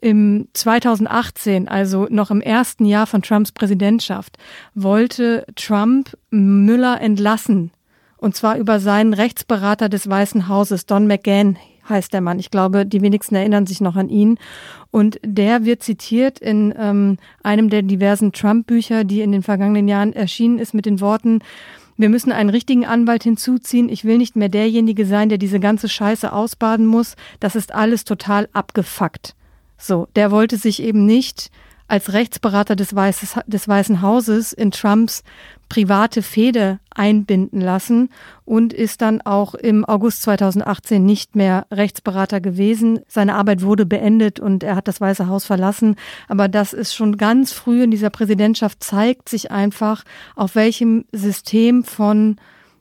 im 0.00 0.48
2018, 0.52 1.66
also 1.66 2.06
noch 2.10 2.30
im 2.30 2.42
ersten 2.42 2.84
Jahr 2.84 3.06
von 3.06 3.22
Trumps 3.22 3.52
Präsidentschaft, 3.52 4.36
wollte 4.74 5.46
Trump 5.56 6.16
Müller 6.30 7.00
entlassen. 7.00 7.70
Und 8.18 8.36
zwar 8.36 8.58
über 8.58 8.80
seinen 8.80 9.14
Rechtsberater 9.14 9.88
des 9.88 10.08
Weißen 10.08 10.48
Hauses, 10.48 10.86
Don 10.86 11.06
McGahn 11.06 11.56
heißt 11.88 12.12
der 12.12 12.20
Mann. 12.20 12.38
Ich 12.38 12.50
glaube, 12.50 12.86
die 12.86 13.02
wenigsten 13.02 13.34
erinnern 13.34 13.66
sich 13.66 13.80
noch 13.80 13.96
an 13.96 14.08
ihn. 14.08 14.38
Und 14.90 15.18
der 15.24 15.64
wird 15.64 15.82
zitiert 15.82 16.38
in 16.38 16.74
ähm, 16.78 17.18
einem 17.42 17.70
der 17.70 17.82
diversen 17.82 18.32
Trump-Bücher, 18.32 19.04
die 19.04 19.20
in 19.20 19.32
den 19.32 19.42
vergangenen 19.42 19.88
Jahren 19.88 20.12
erschienen 20.12 20.58
ist, 20.58 20.74
mit 20.74 20.86
den 20.86 21.00
Worten, 21.00 21.40
wir 21.96 22.08
müssen 22.08 22.32
einen 22.32 22.50
richtigen 22.50 22.84
Anwalt 22.84 23.22
hinzuziehen. 23.22 23.88
Ich 23.88 24.04
will 24.04 24.18
nicht 24.18 24.34
mehr 24.34 24.48
derjenige 24.48 25.06
sein, 25.06 25.28
der 25.28 25.38
diese 25.38 25.60
ganze 25.60 25.88
Scheiße 25.88 26.32
ausbaden 26.32 26.86
muss. 26.86 27.14
Das 27.38 27.54
ist 27.54 27.72
alles 27.72 28.04
total 28.04 28.48
abgefuckt. 28.52 29.34
So, 29.78 30.08
der 30.16 30.30
wollte 30.30 30.56
sich 30.56 30.82
eben 30.82 31.06
nicht 31.06 31.50
als 31.86 32.12
Rechtsberater 32.12 32.76
des, 32.76 32.94
Weißes, 32.94 33.40
des 33.46 33.68
Weißen 33.68 34.00
Hauses 34.00 34.52
in 34.52 34.70
Trumps 34.70 35.22
private 35.68 36.22
Fehde 36.22 36.78
einbinden 36.90 37.60
lassen 37.60 38.10
und 38.44 38.72
ist 38.72 39.02
dann 39.02 39.20
auch 39.22 39.54
im 39.54 39.84
August 39.84 40.22
2018 40.22 41.04
nicht 41.04 41.36
mehr 41.36 41.66
Rechtsberater 41.70 42.40
gewesen. 42.40 43.00
Seine 43.08 43.34
Arbeit 43.34 43.62
wurde 43.62 43.86
beendet 43.86 44.40
und 44.40 44.62
er 44.62 44.76
hat 44.76 44.88
das 44.88 45.00
Weiße 45.00 45.26
Haus 45.28 45.44
verlassen. 45.44 45.96
Aber 46.28 46.48
das 46.48 46.72
ist 46.72 46.94
schon 46.94 47.16
ganz 47.16 47.52
früh 47.52 47.82
in 47.82 47.90
dieser 47.90 48.10
Präsidentschaft 48.10 48.82
zeigt 48.82 49.28
sich 49.28 49.50
einfach, 49.50 50.04
auf 50.36 50.54
welchem 50.54 51.04
System 51.12 51.84
von 51.84 52.36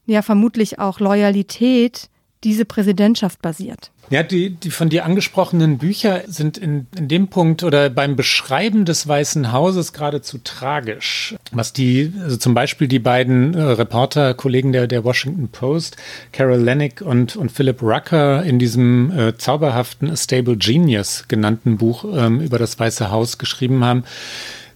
ja 0.06 0.22
vermutlich 0.22 0.80
auch 0.80 1.00
Loyalität 1.00 2.10
diese 2.44 2.66
Präsidentschaft 2.66 3.42
basiert. 3.42 3.92
Ja, 4.10 4.22
die, 4.22 4.52
die 4.52 4.70
von 4.70 4.90
dir 4.90 5.06
angesprochenen 5.06 5.78
Bücher 5.78 6.24
sind 6.28 6.58
in, 6.58 6.88
in 6.96 7.08
dem 7.08 7.30
Punkt 7.30 7.64
oder 7.64 7.90
beim 7.90 8.16
Beschreiben 8.16 8.86
des 8.86 9.08
Weißen 9.08 9.52
Hauses 9.52 9.94
geradezu 9.94 10.40
tragisch. 10.44 11.36
Was 11.52 11.74
die, 11.74 12.14
also 12.22 12.38
zum 12.38 12.54
Beispiel 12.54 12.88
die 12.88 13.00
beiden 13.00 13.54
äh, 13.54 13.62
Reporter, 13.62 14.34
Kollegen 14.34 14.72
der, 14.74 14.88
der 14.88 15.04
Washington 15.04 15.48
Post, 15.48 15.96
Carol 16.32 16.60
Lennick 16.60 17.02
und, 17.02 17.36
und 17.36 17.52
Philip 17.52 17.82
Rucker 17.82 18.44
in 18.44 18.60
diesem 18.60 19.18
äh, 19.18 19.38
zauberhaften 19.38 20.10
A 20.12 20.18
Stable 20.18 20.58
Genius 20.58 21.26
genannten 21.28 21.78
Buch 21.78 22.06
ähm, 22.14 22.42
über 22.42 22.60
das 22.60 22.78
Weiße 22.78 23.10
Haus 23.10 23.38
geschrieben 23.38 23.84
haben, 23.86 24.04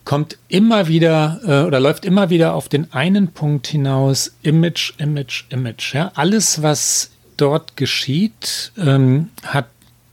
kommt 0.08 0.38
immer 0.48 0.88
wieder 0.88 1.42
äh, 1.44 1.68
oder 1.68 1.82
läuft 1.82 2.06
immer 2.06 2.30
wieder 2.30 2.54
auf 2.54 2.70
den 2.70 2.94
einen 2.94 3.28
Punkt 3.34 3.68
hinaus, 3.68 4.38
Image, 4.42 4.94
Image, 5.00 5.44
Image. 5.50 5.94
Ja? 5.94 6.14
Alles, 6.16 6.64
was 6.64 7.12
dort 7.38 7.78
geschieht, 7.78 8.72
ähm, 8.78 9.30
hat 9.44 9.68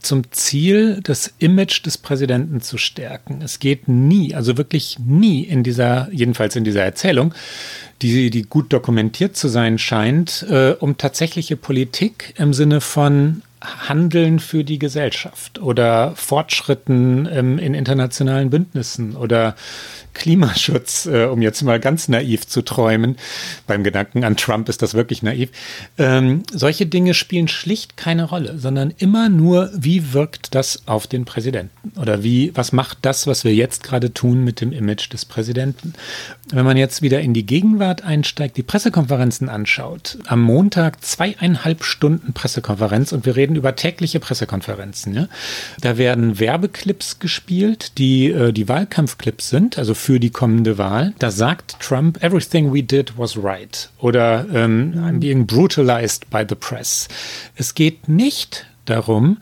zum 0.05 0.31
Ziel, 0.31 0.99
das 1.03 1.33
Image 1.39 1.85
des 1.85 1.97
Präsidenten 1.97 2.61
zu 2.61 2.77
stärken. 2.77 3.41
Es 3.43 3.59
geht 3.59 3.87
nie, 3.87 4.35
also 4.35 4.57
wirklich 4.57 4.97
nie 4.99 5.41
in 5.41 5.63
dieser, 5.63 6.09
jedenfalls 6.11 6.55
in 6.55 6.63
dieser 6.63 6.83
Erzählung, 6.83 7.33
die, 8.01 8.29
die 8.29 8.43
gut 8.43 8.71
dokumentiert 8.71 9.35
zu 9.35 9.47
sein 9.47 9.77
scheint, 9.77 10.45
äh, 10.49 10.75
um 10.79 10.97
tatsächliche 10.97 11.57
Politik 11.57 12.33
im 12.37 12.53
Sinne 12.53 12.81
von 12.81 13.41
Handeln 13.61 14.39
für 14.39 14.63
die 14.63 14.79
Gesellschaft 14.79 15.59
oder 15.59 16.13
Fortschritten 16.15 17.27
ähm, 17.31 17.57
in 17.57 17.73
internationalen 17.73 18.49
Bündnissen 18.49 19.15
oder 19.15 19.55
Klimaschutz, 20.15 21.05
äh, 21.05 21.25
um 21.25 21.41
jetzt 21.41 21.61
mal 21.61 21.79
ganz 21.79 22.07
naiv 22.07 22.47
zu 22.47 22.63
träumen, 22.63 23.17
beim 23.67 23.83
Gedanken 23.83 24.23
an 24.23 24.37
Trump 24.37 24.69
ist 24.69 24.81
das 24.81 24.95
wirklich 24.95 25.21
naiv, 25.21 25.49
ähm, 25.97 26.43
solche 26.51 26.85
Dinge 26.87 27.13
spielen 27.13 27.47
schlicht 27.47 27.97
keine 27.97 28.23
Rolle, 28.23 28.57
sondern 28.57 28.93
immer 28.97 29.29
nur, 29.29 29.69
wie 29.75 30.13
wirkt 30.13 30.55
das 30.55 30.87
auf 30.87 31.05
den 31.05 31.25
Präsidenten? 31.25 31.91
Oder 31.99 32.23
wie, 32.23 32.51
was 32.55 32.71
macht 32.71 32.99
das, 33.03 33.27
was 33.27 33.43
wir 33.43 33.53
jetzt 33.53 33.83
gerade 33.83 34.13
tun 34.13 34.43
mit 34.43 34.61
dem 34.61 34.71
Image 34.71 35.11
des 35.11 35.25
Präsidenten. 35.25 35.93
Wenn 36.51 36.65
man 36.65 36.77
jetzt 36.77 37.01
wieder 37.01 37.19
in 37.21 37.33
die 37.33 37.45
Gegenwart 37.45 38.03
einsteigt, 38.03 38.57
die 38.57 38.63
Pressekonferenzen 38.63 39.49
anschaut, 39.49 40.17
am 40.25 40.41
Montag 40.41 41.03
zweieinhalb 41.03 41.83
Stunden 41.83 42.33
Pressekonferenz 42.33 43.11
und 43.11 43.25
wir 43.25 43.35
reden 43.35 43.44
über 43.53 43.75
tägliche 43.75 44.19
Pressekonferenzen. 44.19 45.13
Ja? 45.13 45.27
Da 45.81 45.97
werden 45.97 46.39
Werbeclips 46.39 47.19
gespielt, 47.19 47.99
die 47.99 48.31
äh, 48.31 48.51
die 48.51 48.67
Wahlkampfclips 48.67 49.49
sind, 49.49 49.77
also 49.77 49.93
für 49.93 50.19
die 50.19 50.31
kommende 50.31 50.79
Wahl. 50.79 51.13
Da 51.19 51.29
sagt 51.29 51.79
Trump, 51.79 52.23
everything 52.23 52.73
we 52.73 52.81
did 52.81 53.17
was 53.17 53.37
right. 53.37 53.89
Oder 53.99 54.47
ähm, 54.51 54.93
I'm 54.97 55.19
being 55.19 55.45
brutalized 55.45 56.29
by 56.31 56.43
the 56.47 56.55
press. 56.55 57.07
Es 57.55 57.75
geht 57.75 58.09
nicht 58.09 58.65
darum, 58.85 59.37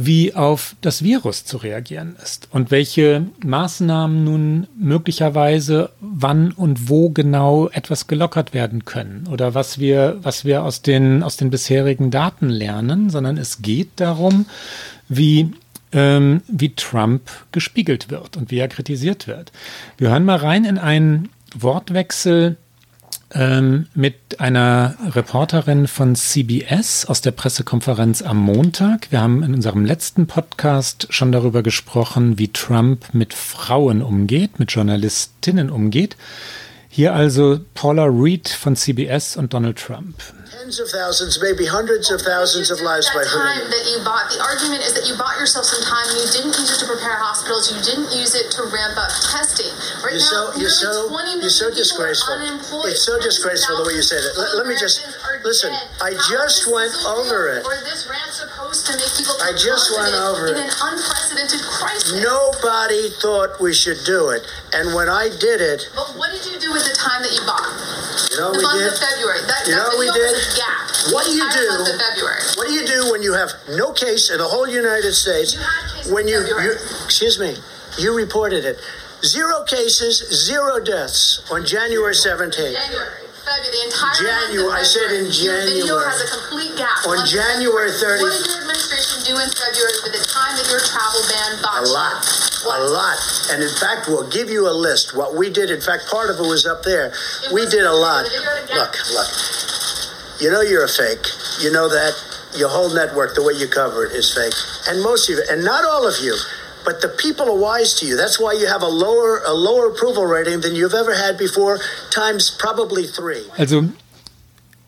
wie 0.00 0.32
auf 0.32 0.76
das 0.80 1.02
Virus 1.02 1.44
zu 1.44 1.56
reagieren 1.56 2.14
ist 2.22 2.46
und 2.52 2.70
welche 2.70 3.26
Maßnahmen 3.44 4.22
nun 4.22 4.68
möglicherweise 4.78 5.90
wann 6.00 6.52
und 6.52 6.88
wo 6.88 7.10
genau 7.10 7.68
etwas 7.70 8.06
gelockert 8.06 8.54
werden 8.54 8.84
können 8.84 9.26
oder 9.28 9.54
was 9.54 9.80
wir, 9.80 10.18
was 10.22 10.44
wir 10.44 10.62
aus 10.62 10.82
den, 10.82 11.24
aus 11.24 11.36
den 11.36 11.50
bisherigen 11.50 12.12
Daten 12.12 12.48
lernen, 12.48 13.10
sondern 13.10 13.36
es 13.36 13.60
geht 13.60 13.90
darum, 13.96 14.46
wie 15.08 15.50
ähm, 15.90 16.42
wie 16.46 16.76
Trump 16.76 17.22
gespiegelt 17.50 18.08
wird 18.08 18.36
und 18.36 18.52
wie 18.52 18.58
er 18.58 18.68
kritisiert 18.68 19.26
wird. 19.26 19.50
Wir 19.96 20.10
hören 20.10 20.24
mal 20.24 20.36
rein 20.36 20.64
in 20.64 20.78
einen 20.78 21.30
Wortwechsel 21.58 22.56
ähm, 23.34 23.86
mit 23.94 24.40
einer 24.40 24.96
Reporterin 25.14 25.86
von 25.86 26.14
CBS 26.14 27.06
aus 27.06 27.20
der 27.20 27.32
Pressekonferenz 27.32 28.22
am 28.22 28.38
Montag. 28.38 29.10
Wir 29.10 29.20
haben 29.20 29.42
in 29.42 29.54
unserem 29.54 29.84
letzten 29.84 30.26
Podcast 30.26 31.08
schon 31.10 31.32
darüber 31.32 31.62
gesprochen, 31.62 32.38
wie 32.38 32.48
Trump 32.48 33.12
mit 33.12 33.34
Frauen 33.34 34.02
umgeht, 34.02 34.58
mit 34.58 34.72
Journalistinnen 34.72 35.70
umgeht. 35.70 36.16
Hier 36.88 37.14
also 37.14 37.60
Paula 37.74 38.04
Reed 38.04 38.48
von 38.48 38.74
CBS 38.74 39.36
und 39.36 39.52
Donald 39.52 39.78
Trump. 39.78 40.14
Tens 40.50 40.80
of 40.80 40.88
thousands, 40.88 41.36
maybe 41.44 41.68
hundreds 41.68 42.10
of 42.10 42.20
thousands 42.24 42.72
of 42.72 42.80
lives 42.80 43.04
by 43.12 43.20
time 43.20 43.68
that 43.68 43.84
you 43.84 44.00
bought. 44.00 44.32
The 44.32 44.40
argument 44.40 44.80
is 44.80 44.96
that 44.96 45.04
you 45.04 45.12
bought 45.16 45.36
yourself 45.36 45.68
some 45.68 45.84
time. 45.84 46.08
You 46.16 46.24
didn't 46.32 46.56
use 46.56 46.72
it 46.72 46.80
to 46.80 46.86
prepare 46.88 47.20
hospitals. 47.20 47.68
You 47.68 47.76
didn't 47.84 48.08
use 48.16 48.32
it 48.32 48.48
to 48.56 48.64
ramp 48.72 48.96
up 48.96 49.12
testing. 49.28 49.68
Right 50.00 50.16
you're 50.16 50.24
now, 50.24 50.56
so 50.56 50.60
you're 50.60 50.72
so 50.72 50.90
you're 51.40 51.52
so 51.52 51.68
disgraceful. 51.68 52.40
It's 52.88 53.04
so 53.04 53.20
disgraceful 53.20 53.76
the 53.76 53.92
way 53.92 54.00
you 54.00 54.04
said 54.04 54.24
it. 54.24 54.32
Let, 54.40 54.64
let 54.64 54.66
me 54.66 54.76
just 54.80 55.04
listen. 55.44 55.72
I 56.00 56.16
just 56.32 56.64
went 56.64 56.96
over 57.04 57.52
it. 57.52 57.64
I 57.68 59.52
just 59.52 59.92
went 59.92 60.16
over 60.16 60.48
it. 60.48 60.56
In 60.56 60.64
an 60.64 60.72
unprecedented 60.72 61.60
crisis. 61.60 62.24
Nobody 62.24 63.12
thought 63.20 63.60
we 63.60 63.76
should 63.76 64.00
do 64.08 64.32
it, 64.32 64.44
and 64.72 64.96
when 64.96 65.08
I 65.12 65.28
did 65.28 65.60
it. 65.60 65.92
But 65.92 66.16
what 66.16 66.32
did 66.32 66.44
you 66.48 66.56
do 66.56 66.72
with 66.72 66.88
the 66.88 66.96
time 66.96 67.20
that 67.20 67.32
you 67.36 67.44
bought? 67.44 67.68
You 68.32 68.40
know 68.40 68.52
the 68.52 68.58
we 68.58 68.64
month 68.64 68.80
did. 68.80 68.92
of 68.92 68.98
February. 68.98 69.42
That, 69.44 69.66
you 69.66 69.74
know 69.76 69.90
we 69.98 70.08
did. 70.14 70.37
Gap. 70.56 71.12
What 71.12 71.24
do 71.26 71.32
you 71.32 71.46
do? 71.50 71.66
February. 71.98 72.42
What 72.56 72.66
do 72.68 72.72
you 72.74 72.86
do 72.86 73.10
when 73.12 73.22
you 73.22 73.32
have 73.34 73.50
no 73.76 73.92
case 73.92 74.30
in 74.30 74.38
the 74.38 74.48
whole 74.48 74.68
United 74.68 75.12
States? 75.14 75.54
You 75.54 76.14
when 76.14 76.28
you, 76.28 76.40
you 76.40 76.72
excuse 77.04 77.38
me, 77.38 77.54
you 77.98 78.14
reported 78.16 78.64
it. 78.64 78.78
Zero 79.24 79.64
cases, 79.64 80.22
zero 80.30 80.78
deaths 80.78 81.42
on 81.50 81.66
January 81.66 82.14
17th. 82.14 82.54
January. 82.54 83.28
February, 83.48 83.72
the 83.72 83.82
entire 83.88 84.14
January, 84.14 84.72
I 84.76 84.82
said 84.84 85.10
in 85.10 85.26
February. 85.26 85.42
Your 85.42 85.58
video 85.64 85.84
January. 85.88 86.04
has 86.06 86.20
a 86.20 86.30
complete 86.36 86.74
gap. 86.76 86.98
On 87.08 87.18
January 87.26 87.90
30th. 87.90 88.22
What 88.22 88.30
did 88.36 88.46
your 88.46 88.58
administration 88.60 89.16
do 89.24 89.34
in 89.40 89.48
February 89.48 89.96
with 90.04 90.14
the 90.20 90.24
time 90.28 90.52
that 90.54 90.66
your 90.68 90.82
travel 90.84 91.22
ban 91.32 91.50
bought 91.64 91.82
A 91.82 91.88
lot. 91.90 92.20
What? 92.68 92.78
A 92.78 92.88
lot. 92.92 93.18
And 93.50 93.62
in 93.62 93.72
fact, 93.80 94.06
we'll 94.06 94.28
give 94.28 94.50
you 94.50 94.68
a 94.68 94.74
list. 94.76 95.16
What 95.16 95.34
we 95.34 95.48
did, 95.50 95.70
in 95.70 95.80
fact, 95.80 96.06
part 96.12 96.28
of 96.30 96.38
it 96.38 96.46
was 96.46 96.66
up 96.66 96.82
there. 96.84 97.08
It 97.42 97.50
We 97.50 97.64
did 97.66 97.88
a 97.88 97.92
lot. 97.92 98.24
the 98.28 98.30
video 98.30 98.52
had 98.52 98.64
a 98.64 98.66
gap. 98.68 98.76
Look, 98.76 98.94
look. 99.16 99.30
You 100.40 100.50
know 100.50 100.60
you're 100.60 100.84
a 100.84 100.88
fake. 100.88 101.26
You 101.60 101.70
know 101.72 101.88
that. 101.88 102.14
Your 102.56 102.70
whole 102.70 102.88
network, 102.94 103.34
the 103.34 103.42
way 103.42 103.52
you 103.52 103.68
cover 103.68 104.06
it, 104.06 104.12
is 104.12 104.32
fake. 104.32 104.54
And 104.88 105.02
most 105.02 105.28
of 105.28 105.36
you, 105.36 105.42
and 105.50 105.62
not 105.64 105.84
all 105.84 106.08
of 106.08 106.18
you, 106.24 106.34
but 106.84 107.02
the 107.02 107.08
people 107.08 107.44
are 107.50 107.58
wise 107.58 107.92
to 108.00 108.06
you. 108.06 108.16
That's 108.16 108.40
why 108.40 108.54
you 108.54 108.66
have 108.66 108.82
a 108.82 108.88
lower 108.88 109.42
a 109.44 109.52
lower 109.52 109.88
approval 109.92 110.24
rating 110.24 110.60
than 110.62 110.74
you've 110.74 110.94
ever 110.94 111.14
had 111.14 111.36
before, 111.36 111.78
times 112.10 112.50
probably 112.50 113.06
three. 113.06 113.44
Also 113.58 113.84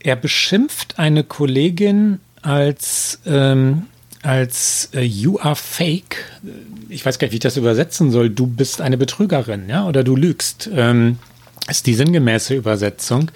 er 0.02 0.16
beschimpft 0.16 0.98
eine 0.98 1.24
Kollegin 1.24 2.20
als, 2.42 3.18
ähm, 3.26 3.88
als 4.22 4.88
äh, 4.94 5.02
You 5.02 5.38
are 5.38 5.56
fake. 5.56 6.24
Ich 6.88 7.04
weiß 7.04 7.18
gar 7.18 7.26
nicht, 7.26 7.32
wie 7.32 7.36
ich 7.36 7.42
das 7.42 7.56
übersetzen 7.56 8.10
soll. 8.10 8.30
Du 8.30 8.46
bist 8.46 8.80
eine 8.80 8.96
Betrügerin, 8.96 9.68
ja, 9.68 9.86
oder 9.86 10.02
du 10.02 10.16
lügst. 10.16 10.68
Ähm, 10.72 11.18
ist 11.68 11.86
die 11.86 11.94
sinngemäße 11.94 12.54
Übersetzung, 12.54 13.30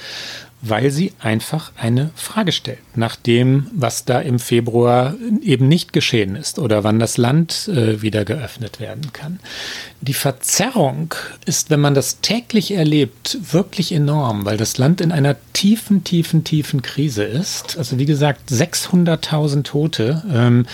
weil 0.67 0.91
sie 0.91 1.13
einfach 1.21 1.73
eine 1.77 2.11
Frage 2.15 2.53
stellt 2.53 2.79
nach 2.95 3.17
dem, 3.17 3.69
was 3.75 4.05
da 4.05 4.21
im 4.21 4.39
Februar 4.39 5.15
eben 5.43 5.69
nicht 5.69 5.93
geschehen 5.93 6.37
ist 6.37 6.59
oder 6.59 6.85
wann 6.85 6.99
das 6.99 7.19
Land 7.19 7.69
äh, 7.69 8.03
wieder 8.03 8.25
geöffnet 8.25 8.81
werden 8.81 9.13
kann. 9.13 9.41
Die 10.01 10.15
Verzerrung 10.15 11.15
ist, 11.45 11.71
wenn 11.71 11.81
man 11.81 11.95
das 11.95 12.21
täglich 12.21 12.73
erlebt, 12.73 13.39
wirklich 13.53 13.93
enorm, 13.93 14.45
weil 14.45 14.57
das 14.57 14.79
Land 14.79 15.01
in 15.01 15.13
einer 15.13 15.37
tiefen, 15.53 16.05
tiefen, 16.05 16.45
tiefen 16.45 16.83
Krise 16.83 17.25
ist. 17.25 17.79
Also 17.79 17.99
wie 17.99 18.07
gesagt, 18.07 18.51
600.000 18.51 19.63
Tote. 19.63 20.23
Ähm, 20.33 20.67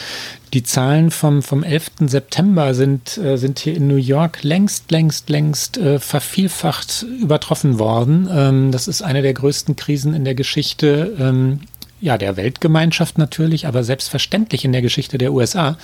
die 0.52 0.62
Zahlen 0.62 1.10
vom, 1.10 1.42
vom 1.42 1.62
11. 1.62 1.92
September 2.06 2.74
sind, 2.74 3.18
äh, 3.18 3.36
sind 3.36 3.58
hier 3.58 3.76
in 3.76 3.86
New 3.86 3.96
York 3.96 4.42
längst, 4.42 4.90
längst, 4.90 5.30
längst 5.30 5.78
äh, 5.78 5.98
vervielfacht 5.98 7.06
übertroffen 7.20 7.78
worden. 7.78 8.28
Ähm, 8.32 8.72
das 8.72 8.88
ist 8.88 9.02
eine 9.02 9.22
der 9.22 9.34
größten 9.34 9.76
Krisen 9.76 10.14
in 10.14 10.24
der 10.24 10.34
Geschichte 10.34 11.16
ähm, 11.18 11.60
ja, 12.00 12.16
der 12.16 12.36
Weltgemeinschaft 12.36 13.18
natürlich, 13.18 13.66
aber 13.66 13.84
selbstverständlich 13.84 14.64
in 14.64 14.72
der 14.72 14.82
Geschichte 14.82 15.18
der 15.18 15.32
USA. 15.32 15.76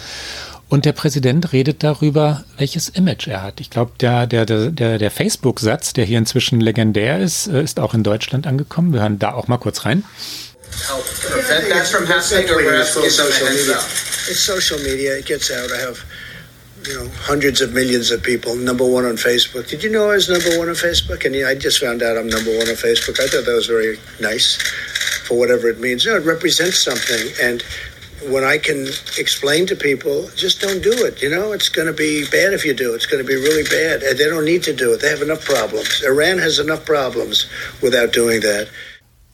Und 0.68 0.84
der 0.84 0.92
Präsident 0.92 1.52
redet 1.52 1.84
darüber, 1.84 2.42
welches 2.58 2.88
Image 2.88 3.28
er 3.28 3.42
hat. 3.42 3.60
Ich 3.60 3.70
glaube, 3.70 3.92
der, 4.00 4.26
der, 4.26 4.44
der, 4.46 4.98
der 4.98 5.10
Facebook-Satz, 5.12 5.92
der 5.92 6.04
hier 6.04 6.18
inzwischen 6.18 6.60
legendär 6.60 7.20
ist, 7.20 7.46
äh, 7.46 7.62
ist 7.62 7.78
auch 7.78 7.94
in 7.94 8.02
Deutschland 8.02 8.46
angekommen. 8.46 8.92
Wir 8.92 9.00
hören 9.00 9.18
da 9.18 9.34
auch 9.34 9.46
mal 9.46 9.58
kurz 9.58 9.84
rein. 9.84 10.02
It's 14.28 14.40
social 14.40 14.78
media. 14.78 15.18
It 15.18 15.26
gets 15.26 15.50
out. 15.50 15.70
I 15.72 15.78
have 15.78 16.04
you 16.86 16.94
know, 16.94 17.08
hundreds 17.16 17.60
of 17.60 17.72
millions 17.72 18.10
of 18.10 18.22
people, 18.22 18.54
number 18.54 18.84
one 18.84 19.04
on 19.04 19.16
Facebook. 19.16 19.68
Did 19.68 19.82
you 19.82 19.90
know 19.90 20.10
I 20.10 20.14
was 20.14 20.28
number 20.28 20.58
one 20.58 20.68
on 20.68 20.74
Facebook? 20.74 21.24
And 21.24 21.34
I 21.46 21.54
just 21.54 21.80
found 21.80 22.02
out 22.02 22.16
I'm 22.16 22.28
number 22.28 22.50
one 22.50 22.68
on 22.68 22.76
Facebook. 22.76 23.20
I 23.20 23.26
thought 23.26 23.44
that 23.44 23.54
was 23.54 23.66
very 23.66 23.98
nice 24.20 24.56
for 25.26 25.38
whatever 25.38 25.68
it 25.68 25.80
means. 25.80 26.04
You 26.04 26.12
know, 26.12 26.18
it 26.18 26.24
represents 26.24 26.78
something. 26.78 27.32
And 27.42 27.62
when 28.30 28.44
I 28.44 28.58
can 28.58 28.86
explain 29.18 29.66
to 29.66 29.76
people, 29.76 30.28
just 30.36 30.60
don't 30.60 30.82
do 30.82 30.92
it. 30.92 31.22
You 31.22 31.30
know, 31.30 31.52
it's 31.52 31.68
going 31.68 31.86
to 31.86 31.92
be 31.92 32.24
bad 32.30 32.52
if 32.52 32.64
you 32.64 32.74
do. 32.74 32.94
It's 32.94 33.06
going 33.06 33.22
to 33.22 33.28
be 33.28 33.36
really 33.36 33.64
bad. 33.64 34.02
And 34.02 34.18
they 34.18 34.24
don't 34.24 34.44
need 34.44 34.62
to 34.64 34.72
do 34.72 34.92
it. 34.92 35.00
They 35.00 35.10
have 35.10 35.22
enough 35.22 35.44
problems. 35.44 36.02
Iran 36.04 36.38
has 36.38 36.58
enough 36.58 36.84
problems 36.84 37.46
without 37.82 38.12
doing 38.12 38.40
that. 38.40 38.68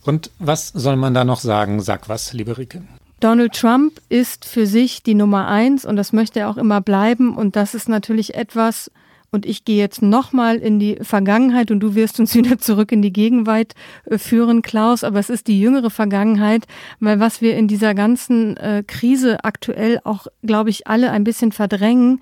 Und 0.03 0.31
was 0.39 0.69
soll 0.69 0.95
man 0.95 1.13
da 1.13 1.23
noch 1.23 1.39
sagen? 1.39 1.81
Sag 1.81 2.09
was, 2.09 2.33
liebe 2.33 2.57
Rike. 2.57 2.83
Donald 3.19 3.53
Trump 3.53 4.01
ist 4.09 4.43
für 4.43 4.67
sich 4.67 5.01
die 5.01 5.15
Nummer 5.15 5.47
eins 5.47 5.85
und 5.85 5.95
das 5.95 6.11
möchte 6.11 6.41
er 6.41 6.49
auch 6.49 6.57
immer 6.57 6.81
bleiben. 6.81 7.37
Und 7.37 7.55
das 7.55 7.73
ist 7.73 7.87
natürlich 7.87 8.35
etwas, 8.35 8.91
und 9.33 9.47
ich 9.47 9.65
gehe 9.65 9.77
jetzt 9.77 10.03
nochmal 10.03 10.57
in 10.57 10.77
die 10.77 10.97
Vergangenheit 11.01 11.71
und 11.71 11.79
du 11.79 11.95
wirst 11.95 12.19
uns 12.19 12.35
wieder 12.35 12.59
zurück 12.59 12.91
in 12.91 13.01
die 13.01 13.11
Gegenwart 13.11 13.73
äh, 14.05 14.17
führen, 14.17 14.61
Klaus. 14.61 15.03
Aber 15.03 15.19
es 15.19 15.29
ist 15.29 15.47
die 15.47 15.59
jüngere 15.59 15.89
Vergangenheit, 15.89 16.65
weil 16.99 17.19
was 17.19 17.41
wir 17.41 17.57
in 17.57 17.67
dieser 17.67 17.95
ganzen 17.95 18.57
äh, 18.57 18.83
Krise 18.85 19.43
aktuell 19.43 19.99
auch, 20.03 20.27
glaube 20.43 20.69
ich, 20.69 20.85
alle 20.85 21.11
ein 21.11 21.23
bisschen 21.23 21.51
verdrängen, 21.51 22.21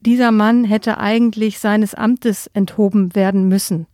dieser 0.00 0.30
Mann 0.32 0.64
hätte 0.64 0.98
eigentlich 0.98 1.58
seines 1.58 1.94
Amtes 1.94 2.48
enthoben 2.52 3.14
werden 3.14 3.48
müssen. 3.48 3.86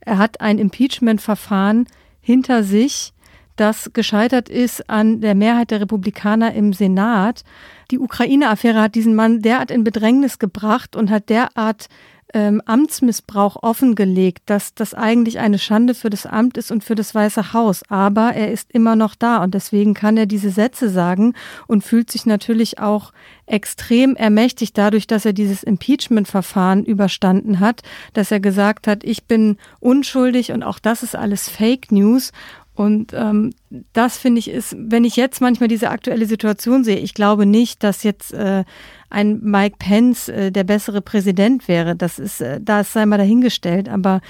Er 0.00 0.18
hat 0.18 0.40
ein 0.40 0.58
Impeachment-Verfahren 0.58 1.86
hinter 2.20 2.62
sich, 2.62 3.12
das 3.56 3.92
gescheitert 3.92 4.48
ist 4.48 4.88
an 4.88 5.20
der 5.20 5.34
Mehrheit 5.34 5.70
der 5.70 5.82
Republikaner 5.82 6.54
im 6.54 6.72
Senat. 6.72 7.44
Die 7.90 7.98
Ukraine-Affäre 7.98 8.80
hat 8.80 8.94
diesen 8.94 9.14
Mann 9.14 9.42
derart 9.42 9.70
in 9.70 9.84
Bedrängnis 9.84 10.38
gebracht 10.38 10.96
und 10.96 11.10
hat 11.10 11.28
derart 11.28 11.88
ähm, 12.34 12.62
Amtsmissbrauch 12.64 13.62
offengelegt, 13.62 14.42
dass 14.46 14.74
das 14.74 14.94
eigentlich 14.94 15.38
eine 15.38 15.58
Schande 15.58 15.94
für 15.94 16.10
das 16.10 16.26
Amt 16.26 16.56
ist 16.56 16.70
und 16.70 16.84
für 16.84 16.94
das 16.94 17.14
Weiße 17.14 17.52
Haus. 17.52 17.82
Aber 17.88 18.32
er 18.34 18.50
ist 18.50 18.70
immer 18.72 18.96
noch 18.96 19.14
da 19.14 19.42
und 19.42 19.54
deswegen 19.54 19.94
kann 19.94 20.16
er 20.16 20.26
diese 20.26 20.50
Sätze 20.50 20.88
sagen 20.88 21.34
und 21.66 21.82
fühlt 21.82 22.10
sich 22.10 22.26
natürlich 22.26 22.78
auch 22.78 23.12
extrem 23.46 24.16
ermächtigt 24.16 24.78
dadurch, 24.78 25.06
dass 25.06 25.24
er 25.24 25.32
dieses 25.32 25.62
Impeachment-Verfahren 25.62 26.84
überstanden 26.84 27.60
hat, 27.60 27.82
dass 28.12 28.30
er 28.30 28.40
gesagt 28.40 28.86
hat, 28.86 29.04
ich 29.04 29.24
bin 29.24 29.56
unschuldig 29.80 30.52
und 30.52 30.62
auch 30.62 30.78
das 30.78 31.02
ist 31.02 31.16
alles 31.16 31.48
Fake 31.48 31.90
News. 31.90 32.32
Und 32.74 33.12
ähm, 33.12 33.52
das 33.92 34.16
finde 34.16 34.38
ich 34.38 34.48
ist, 34.48 34.74
wenn 34.78 35.04
ich 35.04 35.16
jetzt 35.16 35.40
manchmal 35.42 35.68
diese 35.68 35.90
aktuelle 35.90 36.24
Situation 36.24 36.82
sehe, 36.82 36.98
ich 36.98 37.12
glaube 37.12 37.44
nicht, 37.44 37.82
dass 37.82 38.04
jetzt 38.04 38.32
äh, 38.32 38.64
ein 39.10 39.40
Mike 39.42 39.76
Pence 39.78 40.28
äh, 40.28 40.50
der 40.50 40.64
bessere 40.64 41.02
Präsident 41.02 41.68
wäre. 41.68 41.96
Das 41.96 42.18
ist, 42.18 42.40
äh, 42.40 42.60
da 42.62 42.84
sei 42.84 43.04
mal 43.06 43.18
dahingestellt. 43.18 43.88
Aber 43.88 44.20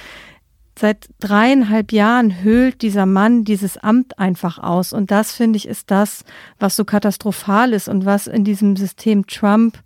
seit 0.78 1.10
dreieinhalb 1.20 1.92
Jahren 1.92 2.42
höhlt 2.42 2.82
dieser 2.82 3.06
Mann 3.06 3.44
dieses 3.44 3.76
Amt 3.76 4.18
einfach 4.18 4.58
aus. 4.58 4.92
Und 4.92 5.10
das 5.10 5.32
finde 5.32 5.58
ich 5.58 5.68
ist 5.68 5.90
das, 5.90 6.24
was 6.58 6.74
so 6.74 6.84
katastrophal 6.84 7.72
ist 7.72 7.88
und 7.88 8.06
was 8.06 8.26
in 8.26 8.44
diesem 8.44 8.76
System 8.76 9.26
Trump 9.26 9.78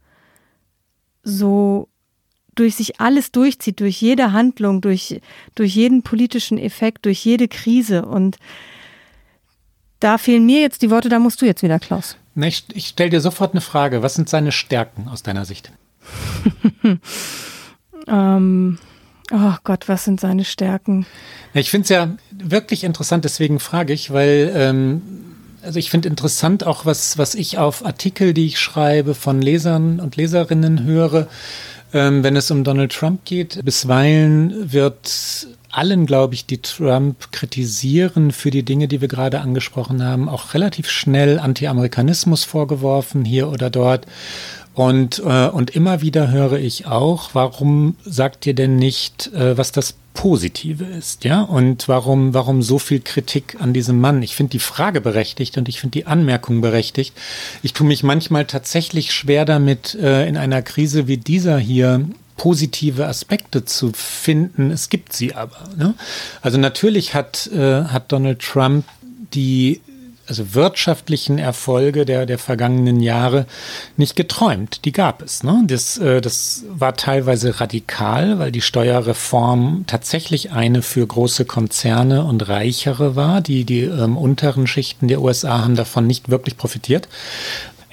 so 1.25 1.89
durch 2.55 2.77
sich 2.77 3.01
alles 3.01 3.33
durchzieht, 3.33 3.81
durch 3.81 4.01
jede 4.01 4.33
Handlung, 4.33 4.81
durch, 4.81 5.21
durch 5.57 5.75
jeden 5.75 6.03
politischen 6.03 6.57
Effekt, 6.57 7.05
durch 7.05 7.25
jede 7.25 7.49
Krise. 7.49 8.07
Und 8.07 8.37
da 9.99 10.19
fehlen 10.19 10.47
mir 10.47 10.61
jetzt 10.61 10.83
die 10.83 10.91
Worte, 10.91 11.09
da 11.09 11.19
musst 11.19 11.43
du 11.43 11.47
jetzt 11.47 11.65
wieder, 11.65 11.81
Klaus. 11.81 12.17
Na, 12.35 12.47
ich 12.47 12.65
ich 12.73 12.89
stelle 12.89 13.11
dir 13.11 13.21
sofort 13.21 13.53
eine 13.53 13.61
Frage. 13.61 14.03
Was 14.03 14.15
sind 14.15 14.29
seine 14.29 14.53
Stärken 14.53 15.09
aus 15.09 15.23
deiner 15.23 15.45
Sicht? 15.45 15.73
ähm, 18.09 18.79
oh 19.33 19.55
Gott, 19.65 19.89
was 19.89 20.05
sind 20.05 20.21
seine 20.21 20.45
Stärken? 20.45 21.07
Ich 21.55 21.71
finde 21.71 21.85
es 21.85 21.89
ja 21.91 22.17
wirklich 22.31 22.85
interessant, 22.85 23.25
deswegen 23.25 23.61
frage 23.61 23.93
ich, 23.93 24.13
weil 24.13 24.53
ähm, 24.55 25.03
also 25.63 25.79
ich 25.79 25.91
finde 25.91 26.09
interessant 26.09 26.65
auch, 26.67 26.85
was, 26.85 27.17
was 27.17 27.35
ich 27.35 27.59
auf 27.59 27.87
Artikel, 27.87 28.35
die 28.35 28.47
ich 28.47 28.59
schreibe, 28.59 29.15
von 29.15 29.41
Lesern 29.41 30.01
und 30.01 30.17
Leserinnen 30.17 30.85
höre 30.85 31.29
ähm, 31.95 32.25
wenn 32.25 32.37
es 32.37 32.51
um 32.51 32.65
Donald 32.65 32.93
Trump 32.93 33.25
geht. 33.25 33.65
Bisweilen 33.65 34.73
wird 34.73 35.47
allen, 35.77 36.07
glaube 36.07 36.35
ich, 36.35 36.47
die 36.47 36.63
Trump 36.63 37.33
kritisieren 37.33 38.31
für 38.31 38.51
die 38.51 38.63
Dinge, 38.63 38.89
die 38.89 39.01
wir 39.01 39.09
gerade 39.09 39.41
angesprochen 39.41 40.03
haben, 40.03 40.29
auch 40.29 40.55
relativ 40.55 40.89
schnell 40.89 41.39
Anti-Amerikanismus 41.39 42.45
vorgeworfen, 42.45 43.25
hier 43.25 43.49
oder 43.49 43.71
dort. 43.71 44.07
Und, 44.75 45.21
äh, 45.25 45.49
und 45.49 45.71
immer 45.71 46.01
wieder 46.01 46.31
höre 46.31 46.59
ich 46.59 46.87
auch, 46.87 47.31
warum 47.33 47.97
sagt 48.05 48.47
ihr 48.47 48.55
denn 48.55 48.77
nicht, 48.77 49.33
äh, 49.33 49.57
was 49.57 49.71
das 49.71 49.95
Positive 50.15 50.85
ist, 50.85 51.25
ja? 51.25 51.43
Und 51.43 51.89
warum, 51.89 52.35
warum 52.35 52.63
so 52.63 52.79
viel 52.79 53.01
Kritik 53.01 53.57
an 53.61 53.73
diesem 53.73 54.01
Mann? 54.01 54.23
Ich 54.23 54.37
finde 54.37 54.51
die 54.51 54.61
Frage 54.61 55.01
berechtigt 55.01 55.59
und 55.59 55.69
ich 55.69 55.81
finde 55.81 55.99
die 55.99 56.07
Anmerkung 56.07 56.61
berechtigt. 56.61 57.15
Ich 57.63 57.73
tue 57.73 57.87
mich 57.87 58.05
manchmal 58.05 58.45
tatsächlich 58.45 59.13
schwer 59.13 59.45
damit, 59.45 59.97
äh, 59.97 60.27
in 60.29 60.37
einer 60.37 60.63
Krise 60.63 61.09
wie 61.09 61.19
dieser 61.19 61.59
hier 61.59 62.05
positive 62.37 63.07
Aspekte 63.07 63.65
zu 63.65 63.93
finden. 63.93 64.71
Es 64.71 64.89
gibt 64.89 65.13
sie 65.13 65.35
aber. 65.35 65.69
Ne? 65.77 65.95
Also 66.43 66.59
natürlich 66.59 67.15
hat, 67.15 67.47
äh, 67.49 67.85
hat 67.85 68.11
Donald 68.13 68.41
Trump 68.41 68.85
die 69.33 69.81
also 70.27 70.55
wirtschaftlichen 70.55 71.39
Erfolge 71.39 72.05
der, 72.05 72.27
der 72.27 72.39
vergangenen 72.39 73.01
Jahre 73.01 73.47
nicht 73.97 74.17
geträumt. 74.17 74.85
Die 74.85 74.93
gab 74.93 75.23
es. 75.23 75.43
Ne? 75.43 75.65
Das, 75.67 75.99
äh, 75.99 76.21
das 76.21 76.65
war 76.69 76.97
teilweise 76.97 77.61
radikal, 77.61 78.39
weil 78.39 78.51
die 78.51 78.63
Steuerreform 78.63 79.85
tatsächlich 79.87 80.53
eine 80.53 80.83
für 80.83 81.07
große 81.07 81.45
Konzerne 81.45 82.25
und 82.25 82.49
Reichere 82.49 83.17
war. 83.17 83.41
Die, 83.41 83.65
die 83.65 83.83
ähm, 83.83 84.17
unteren 84.17 84.67
Schichten 84.67 85.09
der 85.09 85.21
USA 85.21 85.63
haben 85.63 85.77
davon 85.77 86.07
nicht 86.07 86.31
wirklich 86.31 86.57
profitiert. 86.57 87.09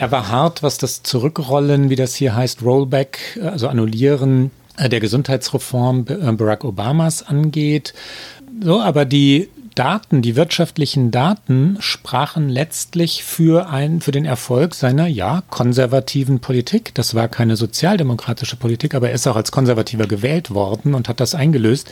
Er 0.02 0.12
war 0.12 0.30
hart, 0.30 0.64
was 0.64 0.80
das 0.80 1.04
Zurückrollen, 1.04 1.92
wie 1.92 1.96
das 1.96 2.16
hier 2.16 2.36
heißt, 2.36 2.64
Rollback, 2.64 3.40
also 3.40 3.68
Annullieren 3.68 4.50
äh, 4.78 4.90
der 4.90 5.00
Gesundheitsreform 5.00 6.06
äh, 6.10 6.32
Barack 6.32 6.64
Obamas 6.64 7.22
angeht. 7.22 7.94
So, 8.64 8.82
aber 8.82 9.06
die, 9.06 9.50
Daten, 9.76 10.22
die 10.22 10.36
wirtschaftlichen 10.36 11.12
Daten 11.12 11.78
sprachen 11.80 12.50
letztlich 12.50 13.24
für 13.24 13.70
ein, 13.70 14.02
für 14.02 14.12
den 14.12 14.26
Erfolg 14.26 14.76
seiner, 14.76 15.08
ja, 15.08 15.44
konservativen 15.50 16.40
Politik. 16.40 16.94
Das 16.94 17.16
war 17.16 17.28
keine 17.28 17.56
sozialdemokratische 17.56 18.58
Politik, 18.58 18.96
aber 18.96 19.10
er 19.10 19.16
ist 19.16 19.28
auch 19.28 19.36
als 19.36 19.52
Konservativer 19.52 20.08
gewählt 20.08 20.52
worden 20.52 20.94
und 20.94 21.08
hat 21.08 21.20
das 21.20 21.36
eingelöst. 21.36 21.90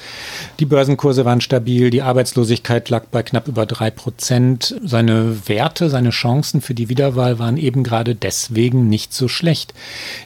Die 0.59 0.65
Börsenkurse 0.65 1.25
waren 1.25 1.41
stabil, 1.41 1.89
die 1.89 2.01
Arbeitslosigkeit 2.01 2.89
lag 2.89 3.05
bei 3.11 3.23
knapp 3.23 3.47
über 3.47 3.65
drei 3.65 3.91
Prozent. 3.91 4.75
Seine 4.83 5.47
Werte, 5.47 5.89
seine 5.89 6.09
Chancen 6.09 6.61
für 6.61 6.73
die 6.73 6.89
Wiederwahl 6.89 7.39
waren 7.39 7.57
eben 7.57 7.83
gerade 7.83 8.15
deswegen 8.15 8.89
nicht 8.89 9.13
so 9.13 9.27
schlecht. 9.27 9.73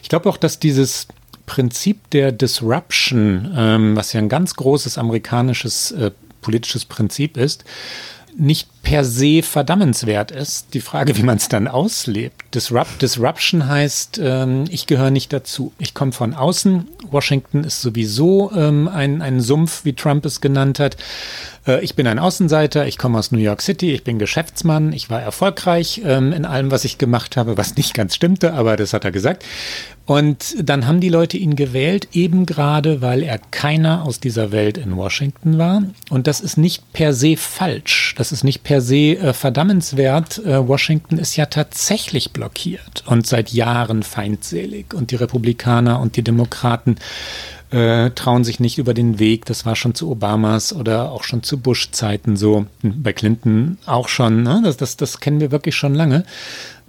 Ich 0.02 0.08
glaube 0.08 0.28
auch, 0.28 0.36
dass 0.36 0.58
dieses 0.58 1.06
Prinzip 1.46 2.10
der 2.10 2.32
Disruption, 2.32 3.52
ähm, 3.56 3.96
was 3.96 4.12
ja 4.12 4.20
ein 4.20 4.28
ganz 4.28 4.54
großes 4.54 4.96
amerikanisches 4.98 5.92
äh, 5.92 6.10
politisches 6.44 6.84
Prinzip 6.84 7.36
ist, 7.36 7.64
nicht 8.36 8.68
per 8.82 9.04
se 9.04 9.42
verdammenswert 9.42 10.30
ist. 10.30 10.74
Die 10.74 10.80
Frage, 10.80 11.16
wie 11.16 11.22
man 11.22 11.38
es 11.38 11.48
dann 11.48 11.68
auslebt. 11.68 12.42
Disrupt, 12.54 13.00
Disruption 13.00 13.66
heißt, 13.66 14.20
ähm, 14.22 14.64
ich 14.68 14.86
gehöre 14.86 15.10
nicht 15.10 15.32
dazu. 15.32 15.72
Ich 15.78 15.94
komme 15.94 16.12
von 16.12 16.34
außen. 16.34 16.86
Washington 17.10 17.64
ist 17.64 17.80
sowieso 17.80 18.52
ähm, 18.54 18.88
ein, 18.88 19.22
ein 19.22 19.40
Sumpf, 19.40 19.84
wie 19.84 19.94
Trump 19.94 20.26
es 20.26 20.40
genannt 20.40 20.80
hat. 20.80 20.96
Äh, 21.66 21.84
ich 21.84 21.94
bin 21.94 22.06
ein 22.06 22.18
Außenseiter, 22.18 22.86
ich 22.86 22.98
komme 22.98 23.18
aus 23.18 23.32
New 23.32 23.38
York 23.38 23.62
City, 23.62 23.92
ich 23.92 24.04
bin 24.04 24.18
Geschäftsmann, 24.18 24.92
ich 24.92 25.10
war 25.10 25.20
erfolgreich 25.20 26.02
ähm, 26.04 26.32
in 26.32 26.44
allem, 26.44 26.70
was 26.70 26.84
ich 26.84 26.98
gemacht 26.98 27.36
habe, 27.36 27.56
was 27.56 27.76
nicht 27.76 27.94
ganz 27.94 28.14
stimmte, 28.14 28.54
aber 28.54 28.76
das 28.76 28.92
hat 28.92 29.04
er 29.04 29.12
gesagt. 29.12 29.44
Und 30.06 30.56
dann 30.62 30.86
haben 30.86 31.00
die 31.00 31.08
Leute 31.08 31.38
ihn 31.38 31.56
gewählt, 31.56 32.08
eben 32.12 32.44
gerade, 32.44 33.00
weil 33.00 33.22
er 33.22 33.38
keiner 33.38 34.04
aus 34.04 34.20
dieser 34.20 34.52
Welt 34.52 34.76
in 34.76 34.96
Washington 34.96 35.56
war. 35.56 35.82
Und 36.10 36.26
das 36.26 36.40
ist 36.40 36.58
nicht 36.58 36.92
per 36.92 37.14
se 37.14 37.38
falsch. 37.38 38.14
Das 38.18 38.30
ist 38.30 38.44
nicht 38.44 38.64
per 38.64 38.82
se 38.82 39.16
äh, 39.16 39.32
verdammenswert. 39.32 40.44
Äh, 40.44 40.68
Washington 40.68 41.16
ist 41.16 41.36
ja 41.36 41.46
tatsächlich 41.46 42.32
blockiert 42.32 43.02
und 43.06 43.26
seit 43.26 43.50
Jahren 43.50 44.02
feindselig. 44.02 44.92
Und 44.92 45.10
die 45.10 45.16
Republikaner 45.16 45.98
und 46.00 46.16
die 46.16 46.22
Demokraten 46.22 46.96
äh, 47.74 48.10
trauen 48.10 48.44
sich 48.44 48.60
nicht 48.60 48.78
über 48.78 48.94
den 48.94 49.18
Weg. 49.18 49.44
Das 49.46 49.66
war 49.66 49.74
schon 49.74 49.94
zu 49.94 50.10
Obamas 50.10 50.72
oder 50.72 51.10
auch 51.10 51.24
schon 51.24 51.42
zu 51.42 51.58
Bush-Zeiten 51.58 52.36
so. 52.36 52.66
Bei 52.82 53.12
Clinton 53.12 53.78
auch 53.84 54.08
schon. 54.08 54.42
Ne? 54.42 54.60
Das, 54.64 54.76
das, 54.76 54.96
das 54.96 55.20
kennen 55.20 55.40
wir 55.40 55.50
wirklich 55.50 55.74
schon 55.74 55.94
lange. 55.94 56.24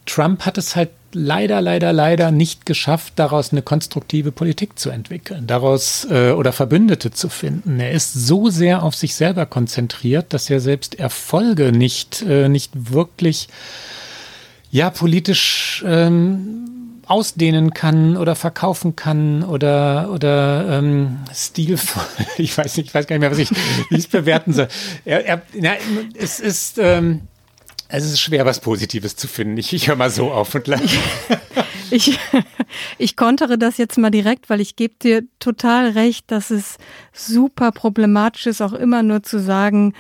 Trump 0.06 0.46
hat 0.46 0.60
es 0.60 0.76
halt 0.76 0.92
leider, 1.14 1.62
leider, 1.62 1.92
leider 1.92 2.30
nicht 2.30 2.68
geschafft, 2.68 3.14
daraus 3.16 3.52
eine 3.52 3.64
konstruktive 3.64 4.32
Politik 4.32 4.78
zu 4.78 4.92
entwickeln, 4.92 5.48
daraus 5.48 6.06
äh, 6.12 6.32
oder 6.32 6.54
Verbündete 6.54 7.10
zu 7.10 7.30
finden. 7.30 7.80
Er 7.80 7.92
ist 7.92 8.14
so 8.14 8.50
sehr 8.50 8.84
auf 8.84 8.94
sich 8.96 9.16
selber 9.16 9.48
konzentriert, 9.48 10.34
dass 10.34 10.50
er 10.50 10.60
selbst 10.60 11.00
Erfolge 11.00 11.72
nicht, 11.72 12.22
äh, 12.22 12.50
nicht 12.50 12.92
wirklich 12.92 13.48
ja 14.70 14.90
politisch 14.90 15.84
ähm, 15.88 16.65
ausdehnen 17.08 17.74
kann 17.74 18.18
oder 18.18 18.36
verkaufen 18.36 18.96
kann 18.96 19.44
oder 19.44 20.10
oder 20.12 20.80
ähm, 20.80 21.20
stilvoll. 21.34 22.04
Ich 22.38 22.58
weiß 22.58 22.78
nicht, 22.78 22.88
ich 22.88 22.94
weiß 22.94 23.08
gar 23.08 23.16
nicht 23.16 23.22
mehr, 23.22 23.32
was 23.32 23.38
ich 23.38 23.50
wie 23.90 23.98
es 23.98 24.08
bewerten 24.08 24.54
soll. 24.54 24.68
Er, 25.06 25.26
er, 25.26 25.42
na, 25.54 25.74
es 26.18 26.40
ist 26.40 26.78
ähm, 26.78 27.22
es 27.88 28.04
ist 28.04 28.20
schwer, 28.20 28.46
was 28.46 28.60
Positives 28.60 29.16
zu 29.16 29.28
finden. 29.28 29.58
Ich, 29.58 29.72
ich 29.74 29.88
höre 29.88 29.96
mal 29.96 30.10
so 30.10 30.32
auf 30.32 30.56
und 30.56 30.68
ich, 30.68 31.00
ich, 31.92 32.20
ich 32.98 33.16
kontere 33.16 33.58
das 33.58 33.78
jetzt 33.78 33.98
mal 33.98 34.10
direkt, 34.10 34.50
weil 34.50 34.60
ich 34.60 34.76
gebe 34.76 34.96
dir 35.02 35.24
total 35.40 35.90
recht, 35.90 36.32
dass 36.32 36.50
es 36.50 36.78
super 37.14 37.72
problematisch 37.72 38.48
ist, 38.48 38.62
auch 38.62 38.74
immer 38.74 39.04
nur 39.04 39.24
zu 39.24 39.40
sagen, 39.40 39.94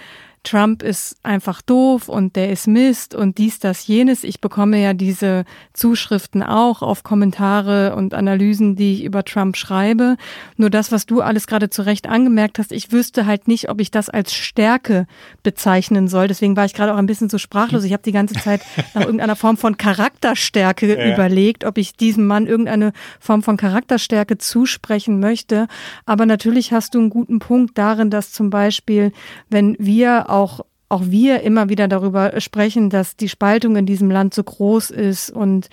Trump 0.45 0.83
ist 0.83 1.17
einfach 1.23 1.61
doof 1.61 2.07
und 2.07 2.35
der 2.35 2.49
ist 2.51 2.67
Mist 2.67 3.13
und 3.13 3.37
dies, 3.37 3.59
das, 3.59 3.87
jenes. 3.87 4.23
Ich 4.23 4.39
bekomme 4.39 4.81
ja 4.81 4.93
diese 4.93 5.43
Zuschriften 5.73 6.43
auch 6.43 6.81
auf 6.81 7.03
Kommentare 7.03 7.95
und 7.95 8.13
Analysen, 8.13 8.75
die 8.75 8.93
ich 8.93 9.03
über 9.03 9.25
Trump 9.25 9.57
schreibe. 9.57 10.15
Nur 10.55 10.69
das, 10.69 10.91
was 10.91 11.05
du 11.05 11.21
alles 11.21 11.47
gerade 11.47 11.69
zu 11.69 11.81
Recht 11.81 12.07
angemerkt 12.07 12.59
hast, 12.59 12.71
ich 12.71 12.91
wüsste 12.91 13.25
halt 13.25 13.47
nicht, 13.47 13.69
ob 13.69 13.81
ich 13.81 13.91
das 13.91 14.09
als 14.09 14.33
Stärke 14.33 15.07
bezeichnen 15.43 16.07
soll. 16.07 16.27
Deswegen 16.27 16.55
war 16.55 16.65
ich 16.65 16.73
gerade 16.73 16.93
auch 16.93 16.97
ein 16.97 17.07
bisschen 17.07 17.29
so 17.29 17.37
sprachlos. 17.37 17.83
Ich 17.83 17.91
habe 17.91 18.03
die 18.03 18.11
ganze 18.11 18.35
Zeit 18.35 18.61
nach 18.93 19.01
irgendeiner 19.01 19.35
Form 19.35 19.57
von 19.57 19.77
Charakterstärke 19.77 20.97
ja. 20.97 21.13
überlegt, 21.13 21.65
ob 21.65 21.77
ich 21.77 21.95
diesem 21.95 22.27
Mann 22.27 22.47
irgendeine 22.47 22.93
Form 23.19 23.43
von 23.43 23.57
Charakterstärke 23.57 24.37
zusprechen 24.37 25.19
möchte. 25.19 25.67
Aber 26.05 26.25
natürlich 26.25 26.71
hast 26.71 26.93
du 26.93 26.99
einen 26.99 27.09
guten 27.09 27.39
Punkt 27.39 27.77
darin, 27.77 28.09
dass 28.09 28.31
zum 28.31 28.49
Beispiel, 28.49 29.11
wenn 29.49 29.75
wir 29.79 30.29
auch 30.35 30.61
auch 30.87 31.01
wir 31.05 31.41
immer 31.41 31.67
wieder 31.67 31.87
darüber 31.87 32.39
sprechen, 32.39 32.91
dass 32.91 33.15
die 33.15 33.27
Spaltung 33.27 33.75
in 33.75 33.87
diesem 33.87 34.11
Land 34.11 34.35
so 34.35 34.43
groß 34.43 34.91
ist 34.91 35.31
und 35.31 35.67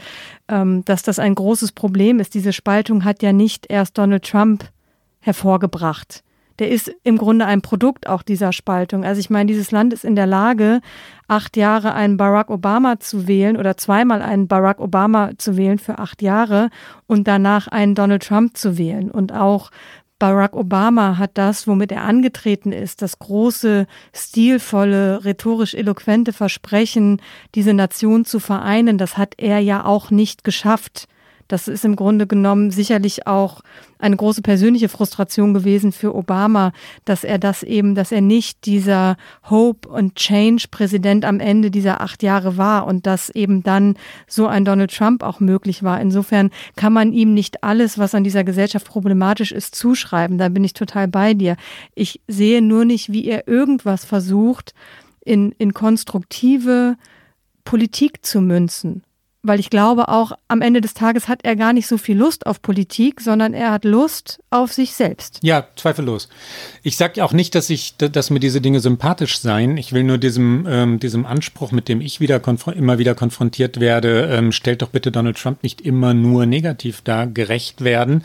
ähm, 0.48 0.84
dass 0.86 1.02
das 1.02 1.18
ein 1.18 1.34
großes 1.34 1.72
Problem 1.72 2.18
ist. 2.18 2.32
Diese 2.34 2.54
Spaltung 2.54 3.04
hat 3.04 3.22
ja 3.22 3.32
nicht 3.32 3.66
erst 3.70 3.98
Donald 3.98 4.24
Trump 4.24 4.64
hervorgebracht. 5.20 6.24
Der 6.58 6.70
ist 6.70 6.94
im 7.02 7.18
Grunde 7.18 7.46
ein 7.46 7.62
Produkt 7.62 8.08
auch 8.08 8.22
dieser 8.22 8.52
Spaltung. 8.52 9.04
Also 9.04 9.20
ich 9.20 9.30
meine, 9.30 9.46
dieses 9.46 9.70
Land 9.70 9.92
ist 9.92 10.04
in 10.04 10.16
der 10.16 10.26
Lage, 10.26 10.80
acht 11.28 11.56
Jahre 11.56 11.94
einen 11.94 12.16
Barack 12.16 12.50
Obama 12.50 13.00
zu 13.00 13.26
wählen 13.26 13.56
oder 13.56 13.76
zweimal 13.76 14.22
einen 14.22 14.48
Barack 14.48 14.80
Obama 14.80 15.32
zu 15.38 15.56
wählen 15.56 15.78
für 15.78 15.98
acht 15.98 16.22
Jahre 16.22 16.70
und 17.06 17.26
danach 17.26 17.68
einen 17.68 17.94
Donald 17.94 18.26
Trump 18.26 18.56
zu 18.56 18.78
wählen. 18.78 19.10
Und 19.10 19.32
auch 19.32 19.70
Barack 20.22 20.54
Obama 20.54 21.18
hat 21.18 21.32
das, 21.34 21.66
womit 21.66 21.90
er 21.90 22.04
angetreten 22.04 22.70
ist, 22.70 23.02
das 23.02 23.18
große, 23.18 23.88
stilvolle, 24.12 25.24
rhetorisch 25.24 25.74
eloquente 25.74 26.32
Versprechen, 26.32 27.20
diese 27.56 27.74
Nation 27.74 28.24
zu 28.24 28.38
vereinen, 28.38 28.98
das 28.98 29.18
hat 29.18 29.34
er 29.38 29.58
ja 29.58 29.84
auch 29.84 30.12
nicht 30.12 30.44
geschafft. 30.44 31.08
Das 31.52 31.68
ist 31.68 31.84
im 31.84 31.96
Grunde 31.96 32.26
genommen 32.26 32.70
sicherlich 32.70 33.26
auch 33.26 33.60
eine 33.98 34.16
große 34.16 34.40
persönliche 34.40 34.88
Frustration 34.88 35.52
gewesen 35.52 35.92
für 35.92 36.14
Obama, 36.14 36.72
dass 37.04 37.24
er 37.24 37.36
das 37.36 37.62
eben, 37.62 37.94
dass 37.94 38.10
er 38.10 38.22
nicht 38.22 38.64
dieser 38.64 39.18
Hope 39.50 39.86
und 39.86 40.14
Change 40.14 40.68
Präsident 40.70 41.26
am 41.26 41.40
Ende 41.40 41.70
dieser 41.70 42.00
acht 42.00 42.22
Jahre 42.22 42.56
war 42.56 42.86
und 42.86 43.06
dass 43.06 43.28
eben 43.28 43.62
dann 43.62 43.96
so 44.26 44.46
ein 44.46 44.64
Donald 44.64 44.96
Trump 44.96 45.22
auch 45.22 45.40
möglich 45.40 45.82
war. 45.82 46.00
Insofern 46.00 46.48
kann 46.74 46.94
man 46.94 47.12
ihm 47.12 47.34
nicht 47.34 47.62
alles, 47.62 47.98
was 47.98 48.14
an 48.14 48.24
dieser 48.24 48.44
Gesellschaft 48.44 48.86
problematisch 48.86 49.52
ist, 49.52 49.74
zuschreiben. 49.74 50.38
Da 50.38 50.48
bin 50.48 50.64
ich 50.64 50.72
total 50.72 51.06
bei 51.06 51.34
dir. 51.34 51.56
Ich 51.94 52.22
sehe 52.28 52.62
nur 52.62 52.86
nicht, 52.86 53.12
wie 53.12 53.26
er 53.26 53.46
irgendwas 53.46 54.06
versucht, 54.06 54.72
in, 55.22 55.52
in 55.58 55.74
konstruktive 55.74 56.96
Politik 57.62 58.24
zu 58.24 58.40
münzen 58.40 59.02
weil 59.42 59.58
ich 59.58 59.70
glaube 59.70 60.08
auch 60.08 60.32
am 60.48 60.62
Ende 60.62 60.80
des 60.80 60.94
Tages 60.94 61.26
hat 61.28 61.40
er 61.42 61.56
gar 61.56 61.72
nicht 61.72 61.88
so 61.88 61.98
viel 61.98 62.16
Lust 62.16 62.46
auf 62.46 62.62
Politik, 62.62 63.20
sondern 63.20 63.54
er 63.54 63.72
hat 63.72 63.84
Lust 63.84 64.40
auf 64.50 64.72
sich 64.72 64.92
selbst. 64.92 65.40
Ja, 65.42 65.66
zweifellos. 65.74 66.28
Ich 66.82 66.96
sage 66.96 67.24
auch 67.24 67.32
nicht, 67.32 67.54
dass 67.54 67.68
ich, 67.68 67.96
dass 67.96 68.30
mir 68.30 68.38
diese 68.38 68.60
Dinge 68.60 68.78
sympathisch 68.78 69.40
seien. 69.40 69.76
Ich 69.76 69.92
will 69.92 70.04
nur 70.04 70.18
diesem, 70.18 70.66
ähm, 70.68 71.00
diesem 71.00 71.26
Anspruch, 71.26 71.72
mit 71.72 71.88
dem 71.88 72.00
ich 72.00 72.20
wieder 72.20 72.40
immer 72.76 72.98
wieder 72.98 73.14
konfrontiert 73.14 73.80
werde, 73.80 74.28
ähm, 74.30 74.52
stellt 74.52 74.82
doch 74.82 74.90
bitte 74.90 75.10
Donald 75.10 75.38
Trump 75.38 75.62
nicht 75.62 75.80
immer 75.80 76.14
nur 76.14 76.46
negativ 76.46 77.00
dar, 77.02 77.26
gerecht 77.26 77.82
werden. 77.82 78.24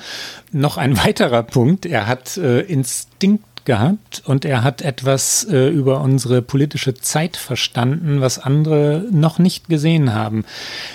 Noch 0.51 0.77
ein 0.77 0.97
weiterer 1.05 1.43
Punkt. 1.43 1.87
Er 1.87 2.05
hat 2.05 2.37
äh, 2.37 2.61
Instinkt 2.61 3.46
gehabt 3.67 4.23
und 4.25 4.45
er 4.45 4.63
hat 4.63 4.81
etwas 4.81 5.43
äh, 5.43 5.67
über 5.67 6.01
unsere 6.01 6.41
politische 6.41 6.95
Zeit 6.95 7.37
verstanden, 7.37 8.21
was 8.21 8.39
andere 8.39 9.05
noch 9.11 9.37
nicht 9.37 9.69
gesehen 9.69 10.15
haben. 10.15 10.45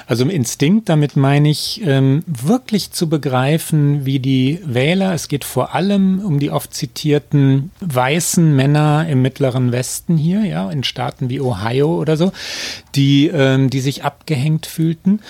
Also 0.09 0.25
im 0.25 0.31
Instinkt, 0.31 0.89
damit 0.89 1.15
meine 1.15 1.51
ich 1.51 1.83
ähm, 1.85 2.25
wirklich 2.27 2.91
zu 2.91 3.09
begreifen, 3.09 4.05
wie 4.07 4.19
die 4.19 4.59
Wähler, 4.65 5.15
es 5.15 5.29
geht 5.29 5.45
vor 5.45 5.75
allem 5.75 6.21
um 6.21 6.41
die 6.41 6.51
oft 6.51 6.75
zitierten 6.75 7.71
weißen 7.81 8.57
Männer 8.57 9.07
im 9.09 9.23
mittleren 9.23 9.71
Westen 9.71 10.17
hier, 10.17 10.45
ja, 10.45 10.71
in 10.71 10.83
Staaten 10.83 11.29
wie 11.29 11.41
Ohio 11.41 12.01
oder 12.01 12.17
so, 12.17 12.33
die, 12.95 13.29
ähm, 13.29 13.69
die 13.69 13.81
sich 13.81 14.03
abgehängt 14.03 14.67
fühlten 14.67 15.21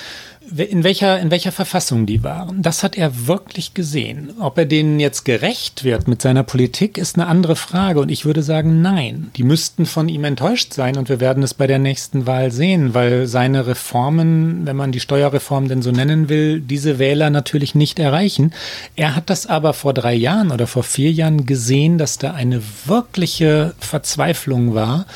in 0.57 0.85
welcher, 0.85 1.19
in 1.21 1.31
welcher 1.31 1.53
Verfassung 1.53 2.07
die 2.07 2.23
waren. 2.23 2.63
Das 2.63 2.83
hat 2.83 2.97
er 2.97 3.27
wirklich 3.27 3.75
gesehen. 3.75 4.33
Ob 4.39 4.59
er 4.59 4.67
denen 4.67 5.01
jetzt 5.01 5.25
gerecht 5.25 5.85
wird 5.85 6.09
mit 6.09 6.21
seiner 6.21 6.43
Politik, 6.43 6.99
ist 6.99 7.17
eine 7.17 7.27
andere 7.27 7.57
Frage. 7.57 8.01
Und 8.01 8.11
ich 8.11 8.25
würde 8.25 8.43
sagen, 8.43 8.83
nein. 8.83 9.31
Die 9.37 9.45
müssten 9.45 9.87
von 9.87 10.09
ihm 10.09 10.25
enttäuscht 10.25 10.73
sein 10.73 10.97
und 10.97 11.09
wir 11.09 11.21
werden 11.21 11.43
es 11.43 11.55
bei 11.55 11.67
der 11.67 11.79
nächsten 11.79 12.27
Wahl 12.27 12.51
sehen, 12.51 12.95
weil 12.95 13.27
seine 13.27 13.67
Reformen, 13.67 14.67
wenn 14.67 14.77
man 14.77 14.93
die 14.93 15.01
Steuerreform 15.01 15.69
denn 15.69 15.83
so 15.83 15.91
nennen 15.91 16.29
will, 16.29 16.61
diese 16.61 16.99
Wähler 16.99 17.31
natürlich 17.31 17.75
nicht 17.75 17.99
erreichen. 17.99 18.53
Er 18.97 19.17
hat 19.17 19.31
das 19.31 19.47
aber 19.47 19.73
vor 19.73 19.95
drei 19.95 20.15
Jahren 20.15 20.51
oder 20.51 20.67
vor 20.67 20.83
vier 20.83 21.13
Jahren 21.13 21.47
gesehen, 21.47 21.99
dass 21.99 22.19
da 22.19 22.33
eine 22.33 22.63
wirkliche 22.87 23.75
Verzweiflung 23.79 24.75
war 24.75 25.07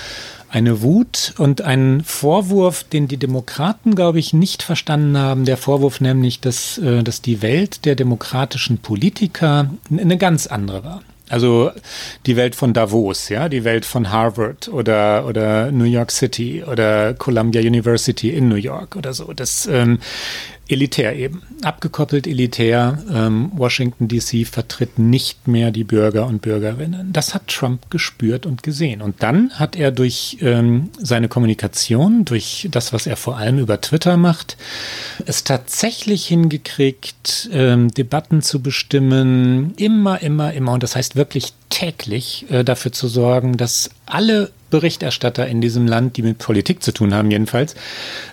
eine 0.57 0.81
Wut 0.81 1.35
und 1.37 1.61
ein 1.61 2.03
Vorwurf, 2.03 2.83
den 2.83 3.09
die 3.09 3.19
Demokraten, 3.19 3.95
glaube 3.95 4.19
ich, 4.19 4.33
nicht 4.33 4.63
verstanden 4.63 5.19
haben. 5.19 5.45
Der 5.45 5.59
Vorwurf 5.59 6.01
nämlich, 6.01 6.41
dass, 6.41 6.79
äh, 6.79 7.03
dass 7.03 7.21
die 7.21 7.43
Welt 7.43 7.85
der 7.85 7.95
demokratischen 7.95 8.79
Politiker 8.79 9.71
eine 9.95 10.17
ganz 10.17 10.47
andere 10.47 10.83
war. 10.83 11.03
Also 11.29 11.73
die 12.25 12.37
Welt 12.37 12.55
von 12.55 12.73
Davos, 12.73 13.29
ja, 13.29 13.51
die 13.51 13.65
Welt 13.65 13.85
von 13.85 14.11
Harvard 14.11 14.69
oder, 14.69 15.27
oder 15.27 15.71
New 15.73 15.85
York 15.85 16.11
City 16.11 16.65
oder 16.65 17.13
Columbia 17.13 17.61
University 17.61 18.31
in 18.31 18.49
New 18.49 18.55
York 18.55 18.97
oder 18.97 19.13
so. 19.13 19.35
Das, 19.35 19.67
ähm, 19.67 19.99
elitär 20.69 21.15
eben. 21.15 21.43
Abgekoppelt 21.63 22.27
elitär. 22.27 22.99
Ähm, 23.13 23.51
Washington 23.55 24.09
DC 24.09 24.47
vertritt 24.47 24.99
nicht 24.99 25.47
mehr 25.47 25.71
die 25.71 25.85
Bürger 25.85 26.27
und 26.27 26.43
Bürgerinnen. 26.43 27.13
Das 27.13 27.35
hat 27.35 27.49
Trump 27.49 27.91
gespürt 27.91 28.47
und 28.47 28.63
gesehen. 28.63 29.03
Und 29.03 29.23
dann 29.23 29.51
hat 29.55 29.77
er 29.77 29.91
durch 29.91 30.39
ähm, 30.41 30.91
seine 30.99 31.29
Kommunikation, 31.29 32.25
durch 32.25 32.69
das, 32.71 32.93
was 32.93 33.07
er 33.07 33.17
vor 33.17 33.37
allem 33.37 33.59
über 33.59 33.81
Twitter 33.81 34.17
macht, 34.17 34.57
es 35.25 35.45
tatsächlich 35.45 36.27
hingekriegt, 36.27 37.49
ähm, 37.53 37.93
Debatten 37.93 38.43
zu 38.43 38.61
bestimmen, 38.61 39.75
immer, 39.77 40.21
immer, 40.23 40.53
immer, 40.53 40.73
und 40.73 40.83
das 40.83 40.97
heißt 40.97 41.17
wirklich 41.17 41.53
täglich 41.71 42.47
äh, 42.51 42.65
dafür 42.65 42.93
zu 42.93 43.09
sorgen, 43.09 43.57
dass 43.57 43.91
alle 44.07 44.51
Berichterstatter 44.71 45.47
in 45.47 45.61
diesem 45.61 45.87
Land, 45.87 46.17
die 46.17 46.23
mit 46.23 46.39
Politik 46.39 46.83
zu 46.83 46.93
tun 46.93 47.15
haben 47.15 47.31
jedenfalls, 47.31 47.75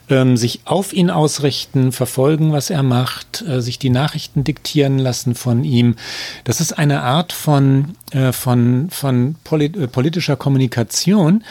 ähm, 0.09 0.37
sich 0.37 0.61
auf 0.65 0.93
ihn 0.93 1.09
ausrichten, 1.09 1.91
verfolgen, 1.91 2.51
was 2.51 2.69
er 2.69 2.83
macht, 2.83 3.43
äh, 3.47 3.61
sich 3.61 3.79
die 3.79 3.89
Nachrichten 3.89 4.43
diktieren 4.43 4.99
lassen 4.99 5.35
von 5.35 5.63
ihm. 5.63 5.95
Das 6.43 6.59
ist 6.59 6.73
eine 6.73 7.01
Art 7.01 7.33
von, 7.33 7.95
äh, 8.11 8.31
von, 8.31 8.89
von 8.89 9.35
polit 9.43 9.77
äh, 9.77 9.87
politischer 9.87 10.35
Kommunikation, 10.35 11.43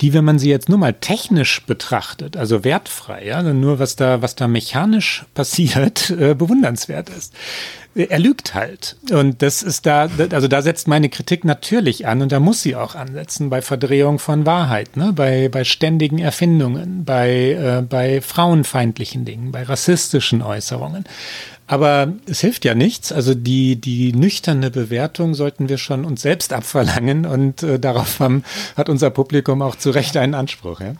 die, 0.00 0.12
wenn 0.14 0.24
man 0.24 0.38
sie 0.38 0.48
jetzt 0.48 0.68
nur 0.68 0.78
mal 0.78 0.94
technisch 0.94 1.62
betrachtet, 1.66 2.36
also 2.36 2.64
wertfrei, 2.64 3.26
ja, 3.26 3.42
nur 3.42 3.78
was 3.78 3.96
da, 3.96 4.22
was 4.22 4.34
da 4.34 4.48
mechanisch 4.48 5.24
passiert, 5.34 6.10
äh, 6.10 6.34
bewundernswert 6.34 7.10
ist. 7.10 7.34
Er 7.94 8.18
lügt 8.18 8.54
halt. 8.54 8.96
Und 9.10 9.42
das 9.42 9.62
ist 9.62 9.86
da, 9.86 10.08
also 10.30 10.48
da 10.48 10.62
setzt 10.62 10.86
meine 10.86 11.08
Kritik 11.08 11.44
natürlich 11.44 12.06
an 12.06 12.22
und 12.22 12.30
da 12.32 12.38
muss 12.38 12.62
sie 12.62 12.76
auch 12.76 12.94
ansetzen 12.94 13.50
bei 13.50 13.62
Verdrehung 13.62 14.18
von 14.18 14.46
Wahrheit, 14.46 14.96
ne? 14.96 15.12
bei, 15.12 15.48
bei 15.48 15.64
ständigen 15.64 16.18
Erfindungen, 16.18 17.04
bei, 17.04 17.52
äh, 17.52 17.82
bei 17.82 18.20
frauenfeindlichen 18.20 19.24
Dingen, 19.24 19.50
bei 19.50 19.64
rassistischen 19.64 20.42
Äußerungen. 20.42 21.04
Aber 21.66 22.12
es 22.26 22.40
hilft 22.40 22.64
ja 22.64 22.74
nichts. 22.74 23.12
Also 23.12 23.34
die, 23.34 23.76
die 23.76 24.12
nüchterne 24.12 24.72
Bewertung 24.72 25.34
sollten 25.34 25.68
wir 25.68 25.78
schon 25.78 26.04
uns 26.04 26.22
selbst 26.22 26.52
abverlangen 26.52 27.26
und 27.26 27.62
äh, 27.62 27.78
darauf 27.78 28.18
haben, 28.18 28.44
hat 28.76 28.88
unser 28.88 29.10
Publikum 29.10 29.62
auch 29.62 29.76
zu 29.76 29.90
Recht 29.90 30.16
einen 30.16 30.34
Anspruch. 30.34 30.80
Ja? 30.80 30.94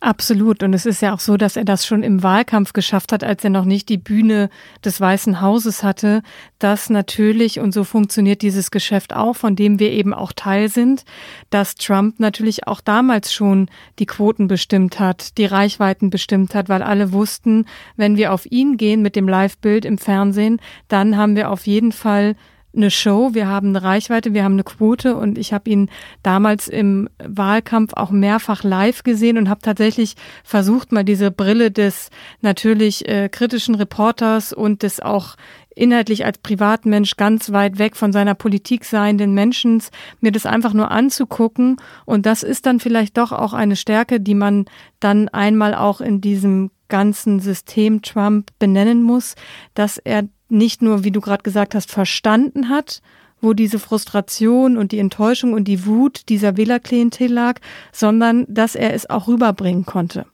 Absolut. 0.00 0.62
Und 0.62 0.74
es 0.74 0.86
ist 0.86 1.02
ja 1.02 1.12
auch 1.12 1.18
so, 1.18 1.36
dass 1.36 1.56
er 1.56 1.64
das 1.64 1.84
schon 1.84 2.04
im 2.04 2.22
Wahlkampf 2.22 2.72
geschafft 2.72 3.10
hat, 3.10 3.24
als 3.24 3.42
er 3.42 3.50
noch 3.50 3.64
nicht 3.64 3.88
die 3.88 3.98
Bühne 3.98 4.48
des 4.84 5.00
Weißen 5.00 5.40
Hauses 5.40 5.82
hatte. 5.82 6.22
Dass 6.60 6.88
natürlich, 6.88 7.58
und 7.58 7.72
so 7.72 7.82
funktioniert 7.82 8.42
dieses 8.42 8.70
Geschäft 8.70 9.12
auch, 9.14 9.34
von 9.34 9.56
dem 9.56 9.80
wir 9.80 9.90
eben 9.90 10.14
auch 10.14 10.32
Teil 10.32 10.68
sind, 10.68 11.04
dass 11.50 11.74
Trump 11.74 12.20
natürlich 12.20 12.68
auch 12.68 12.80
damals 12.80 13.32
schon 13.32 13.68
die 13.98 14.06
Quoten 14.06 14.46
bestimmt 14.46 15.00
hat, 15.00 15.36
die 15.36 15.46
Reichweiten 15.46 16.10
bestimmt 16.10 16.54
hat, 16.54 16.68
weil 16.68 16.82
alle 16.82 17.12
wussten, 17.12 17.66
wenn 17.96 18.16
wir 18.16 18.32
auf 18.32 18.46
ihn 18.46 18.76
gehen 18.76 19.02
mit 19.02 19.16
dem 19.16 19.28
Live-Bild 19.28 19.84
im 19.84 19.98
Fernsehen, 19.98 20.60
dann 20.86 21.16
haben 21.16 21.34
wir 21.34 21.50
auf 21.50 21.66
jeden 21.66 21.90
Fall 21.90 22.36
eine 22.78 22.90
Show, 22.90 23.34
wir 23.34 23.46
haben 23.46 23.68
eine 23.68 23.82
Reichweite, 23.82 24.32
wir 24.32 24.44
haben 24.44 24.54
eine 24.54 24.64
Quote 24.64 25.16
und 25.16 25.36
ich 25.36 25.52
habe 25.52 25.68
ihn 25.68 25.90
damals 26.22 26.68
im 26.68 27.08
Wahlkampf 27.22 27.92
auch 27.94 28.10
mehrfach 28.10 28.64
live 28.64 29.02
gesehen 29.02 29.36
und 29.36 29.48
habe 29.50 29.60
tatsächlich 29.60 30.14
versucht, 30.44 30.92
mal 30.92 31.04
diese 31.04 31.30
Brille 31.30 31.70
des 31.70 32.08
natürlich 32.40 33.06
äh, 33.06 33.28
kritischen 33.28 33.74
Reporters 33.74 34.52
und 34.52 34.82
des 34.82 35.00
auch 35.00 35.36
inhaltlich 35.78 36.24
als 36.24 36.38
Privatmensch 36.38 37.16
ganz 37.16 37.52
weit 37.52 37.78
weg 37.78 37.96
von 37.96 38.12
seiner 38.12 38.34
Politik 38.34 38.84
seienden 38.84 39.34
Menschen, 39.34 39.82
mir 40.20 40.32
das 40.32 40.46
einfach 40.46 40.72
nur 40.72 40.90
anzugucken. 40.90 41.76
Und 42.04 42.26
das 42.26 42.42
ist 42.42 42.66
dann 42.66 42.80
vielleicht 42.80 43.16
doch 43.16 43.32
auch 43.32 43.52
eine 43.52 43.76
Stärke, 43.76 44.20
die 44.20 44.34
man 44.34 44.64
dann 45.00 45.28
einmal 45.28 45.74
auch 45.74 46.00
in 46.00 46.20
diesem 46.20 46.70
ganzen 46.88 47.38
System 47.38 48.02
Trump 48.02 48.50
benennen 48.58 49.02
muss, 49.02 49.34
dass 49.74 49.98
er 49.98 50.24
nicht 50.48 50.82
nur, 50.82 51.04
wie 51.04 51.10
du 51.10 51.20
gerade 51.20 51.42
gesagt 51.42 51.74
hast, 51.74 51.90
verstanden 51.90 52.68
hat, 52.68 53.02
wo 53.40 53.52
diese 53.52 53.78
Frustration 53.78 54.76
und 54.76 54.92
die 54.92 54.98
Enttäuschung 54.98 55.52
und 55.52 55.64
die 55.64 55.86
Wut 55.86 56.28
dieser 56.28 56.56
Wählerklientel 56.56 57.32
lag, 57.32 57.60
sondern 57.92 58.46
dass 58.48 58.74
er 58.74 58.94
es 58.94 59.08
auch 59.08 59.28
rüberbringen 59.28 59.86
konnte. 59.86 60.26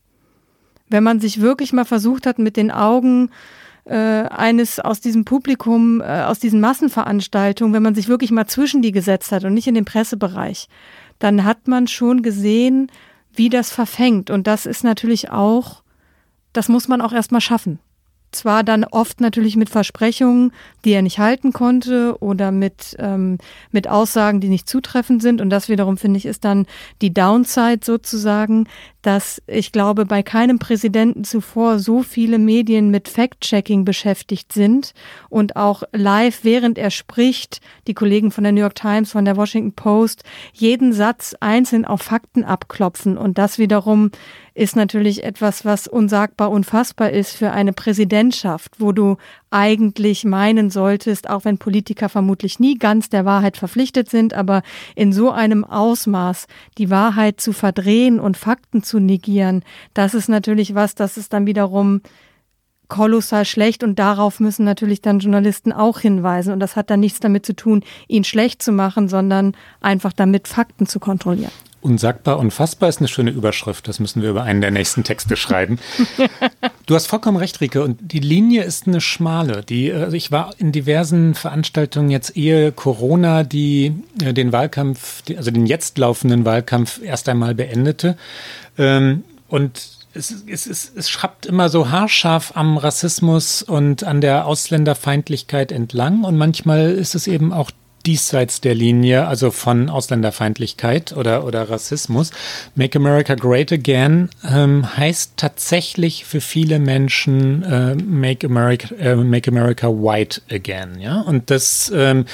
Wenn 0.88 1.04
man 1.04 1.20
sich 1.20 1.40
wirklich 1.40 1.72
mal 1.72 1.84
versucht 1.84 2.26
hat, 2.26 2.38
mit 2.38 2.56
den 2.56 2.70
Augen 2.70 3.30
äh, 3.84 3.94
eines 3.94 4.80
aus 4.80 5.00
diesem 5.00 5.24
Publikum, 5.24 6.00
äh, 6.00 6.22
aus 6.22 6.38
diesen 6.38 6.60
Massenveranstaltungen, 6.60 7.74
wenn 7.74 7.82
man 7.82 7.94
sich 7.94 8.08
wirklich 8.08 8.30
mal 8.30 8.46
zwischen 8.46 8.80
die 8.80 8.92
gesetzt 8.92 9.32
hat 9.32 9.44
und 9.44 9.54
nicht 9.54 9.66
in 9.66 9.74
den 9.74 9.84
Pressebereich, 9.84 10.68
dann 11.18 11.44
hat 11.44 11.68
man 11.68 11.86
schon 11.88 12.22
gesehen, 12.22 12.90
wie 13.34 13.50
das 13.50 13.70
verfängt. 13.70 14.30
Und 14.30 14.46
das 14.46 14.64
ist 14.64 14.84
natürlich 14.84 15.30
auch, 15.30 15.82
das 16.52 16.68
muss 16.68 16.88
man 16.88 17.00
auch 17.00 17.12
erstmal 17.12 17.40
schaffen 17.40 17.80
zwar 18.34 18.64
dann 18.64 18.84
oft 18.84 19.20
natürlich 19.20 19.56
mit 19.56 19.70
Versprechungen, 19.70 20.52
die 20.84 20.92
er 20.92 21.02
nicht 21.02 21.18
halten 21.18 21.52
konnte 21.52 22.16
oder 22.20 22.50
mit, 22.50 22.96
ähm, 22.98 23.38
mit 23.70 23.88
Aussagen, 23.88 24.40
die 24.40 24.48
nicht 24.48 24.68
zutreffend 24.68 25.22
sind. 25.22 25.40
Und 25.40 25.50
das 25.50 25.68
wiederum, 25.68 25.96
finde 25.96 26.18
ich, 26.18 26.26
ist 26.26 26.44
dann 26.44 26.66
die 27.02 27.12
Downside 27.12 27.80
sozusagen, 27.82 28.66
dass 29.02 29.42
ich 29.46 29.70
glaube, 29.70 30.06
bei 30.06 30.22
keinem 30.22 30.58
Präsidenten 30.58 31.24
zuvor 31.24 31.78
so 31.78 32.02
viele 32.02 32.38
Medien 32.38 32.90
mit 32.90 33.08
Fact-Checking 33.08 33.84
beschäftigt 33.84 34.52
sind 34.52 34.94
und 35.28 35.56
auch 35.56 35.82
live, 35.92 36.40
während 36.42 36.78
er 36.78 36.90
spricht, 36.90 37.60
die 37.86 37.94
Kollegen 37.94 38.30
von 38.30 38.44
der 38.44 38.52
New 38.52 38.60
York 38.60 38.74
Times, 38.74 39.12
von 39.12 39.26
der 39.26 39.36
Washington 39.36 39.74
Post, 39.74 40.24
jeden 40.52 40.92
Satz 40.92 41.34
einzeln 41.40 41.84
auf 41.84 42.00
Fakten 42.02 42.44
abklopfen. 42.44 43.18
Und 43.18 43.36
das 43.36 43.58
wiederum 43.58 44.10
ist 44.54 44.76
natürlich 44.76 45.24
etwas, 45.24 45.64
was 45.64 45.88
unsagbar 45.88 46.50
unfassbar 46.50 47.10
ist 47.10 47.36
für 47.36 47.50
eine 47.50 47.72
Präsidentschaft, 47.72 48.76
wo 48.78 48.92
du 48.92 49.16
eigentlich 49.50 50.24
meinen 50.24 50.70
solltest, 50.70 51.28
auch 51.28 51.44
wenn 51.44 51.58
Politiker 51.58 52.08
vermutlich 52.08 52.60
nie 52.60 52.78
ganz 52.78 53.08
der 53.08 53.24
Wahrheit 53.24 53.56
verpflichtet 53.56 54.08
sind, 54.08 54.32
aber 54.32 54.62
in 54.94 55.12
so 55.12 55.30
einem 55.30 55.64
Ausmaß 55.64 56.46
die 56.78 56.88
Wahrheit 56.88 57.40
zu 57.40 57.52
verdrehen 57.52 58.20
und 58.20 58.36
Fakten 58.36 58.84
zu 58.84 59.00
negieren, 59.00 59.64
das 59.92 60.14
ist 60.14 60.28
natürlich 60.28 60.74
was, 60.74 60.94
das 60.94 61.16
ist 61.16 61.32
dann 61.32 61.46
wiederum 61.46 62.00
kolossal 62.88 63.44
schlecht 63.44 63.82
und 63.82 63.98
darauf 63.98 64.38
müssen 64.38 64.64
natürlich 64.64 65.00
dann 65.00 65.18
Journalisten 65.18 65.72
auch 65.72 65.98
hinweisen. 65.98 66.52
Und 66.52 66.60
das 66.60 66.76
hat 66.76 66.90
dann 66.90 67.00
nichts 67.00 67.18
damit 67.18 67.46
zu 67.46 67.56
tun, 67.56 67.82
ihn 68.08 68.24
schlecht 68.24 68.62
zu 68.62 68.72
machen, 68.72 69.08
sondern 69.08 69.56
einfach 69.80 70.12
damit 70.12 70.46
Fakten 70.48 70.86
zu 70.86 71.00
kontrollieren. 71.00 71.50
Unsagbar, 71.84 72.38
unfassbar 72.38 72.88
ist 72.88 73.00
eine 73.00 73.08
schöne 73.08 73.30
Überschrift. 73.30 73.86
Das 73.88 74.00
müssen 74.00 74.22
wir 74.22 74.30
über 74.30 74.42
einen 74.42 74.62
der 74.62 74.70
nächsten 74.70 75.04
Texte 75.04 75.36
schreiben. 75.36 75.78
du 76.86 76.94
hast 76.94 77.08
vollkommen 77.08 77.36
recht, 77.36 77.60
Rike. 77.60 77.84
Und 77.84 77.98
die 78.00 78.20
Linie 78.20 78.62
ist 78.64 78.86
eine 78.86 79.02
schmale. 79.02 79.62
Die, 79.62 79.92
also 79.92 80.16
ich 80.16 80.32
war 80.32 80.54
in 80.56 80.72
diversen 80.72 81.34
Veranstaltungen 81.34 82.08
jetzt 82.08 82.38
ehe 82.38 82.72
Corona, 82.72 83.42
die 83.42 83.92
äh, 84.22 84.32
den 84.32 84.50
Wahlkampf, 84.50 85.24
also 85.36 85.50
den 85.50 85.66
jetzt 85.66 85.98
laufenden 85.98 86.46
Wahlkampf 86.46 87.02
erst 87.02 87.28
einmal 87.28 87.54
beendete. 87.54 88.16
Ähm, 88.78 89.22
und 89.48 89.82
es, 90.14 90.30
es, 90.46 90.66
es, 90.66 90.90
es 90.96 91.10
schrappt 91.10 91.44
immer 91.44 91.68
so 91.68 91.90
haarscharf 91.90 92.52
am 92.54 92.78
Rassismus 92.78 93.62
und 93.62 94.04
an 94.04 94.22
der 94.22 94.46
Ausländerfeindlichkeit 94.46 95.70
entlang. 95.70 96.24
Und 96.24 96.38
manchmal 96.38 96.92
ist 96.92 97.14
es 97.14 97.26
eben 97.26 97.52
auch 97.52 97.70
diesseits 98.06 98.60
der 98.60 98.74
Linie, 98.74 99.26
also 99.26 99.50
von 99.50 99.88
Ausländerfeindlichkeit 99.88 101.16
oder, 101.16 101.44
oder 101.44 101.68
Rassismus. 101.70 102.30
Make 102.74 102.98
America 102.98 103.34
Great 103.34 103.72
Again 103.72 104.30
ähm, 104.48 104.96
heißt 104.96 105.32
tatsächlich 105.36 106.24
für 106.24 106.40
viele 106.40 106.78
Menschen 106.78 107.62
äh, 107.62 107.94
Make 107.94 108.46
America, 108.46 108.94
äh, 108.96 109.16
Make 109.16 109.50
America 109.50 109.88
White 109.88 110.42
Again. 110.50 111.00
Ja, 111.00 111.20
und 111.20 111.50
das, 111.50 111.90
ähm, 111.94 112.26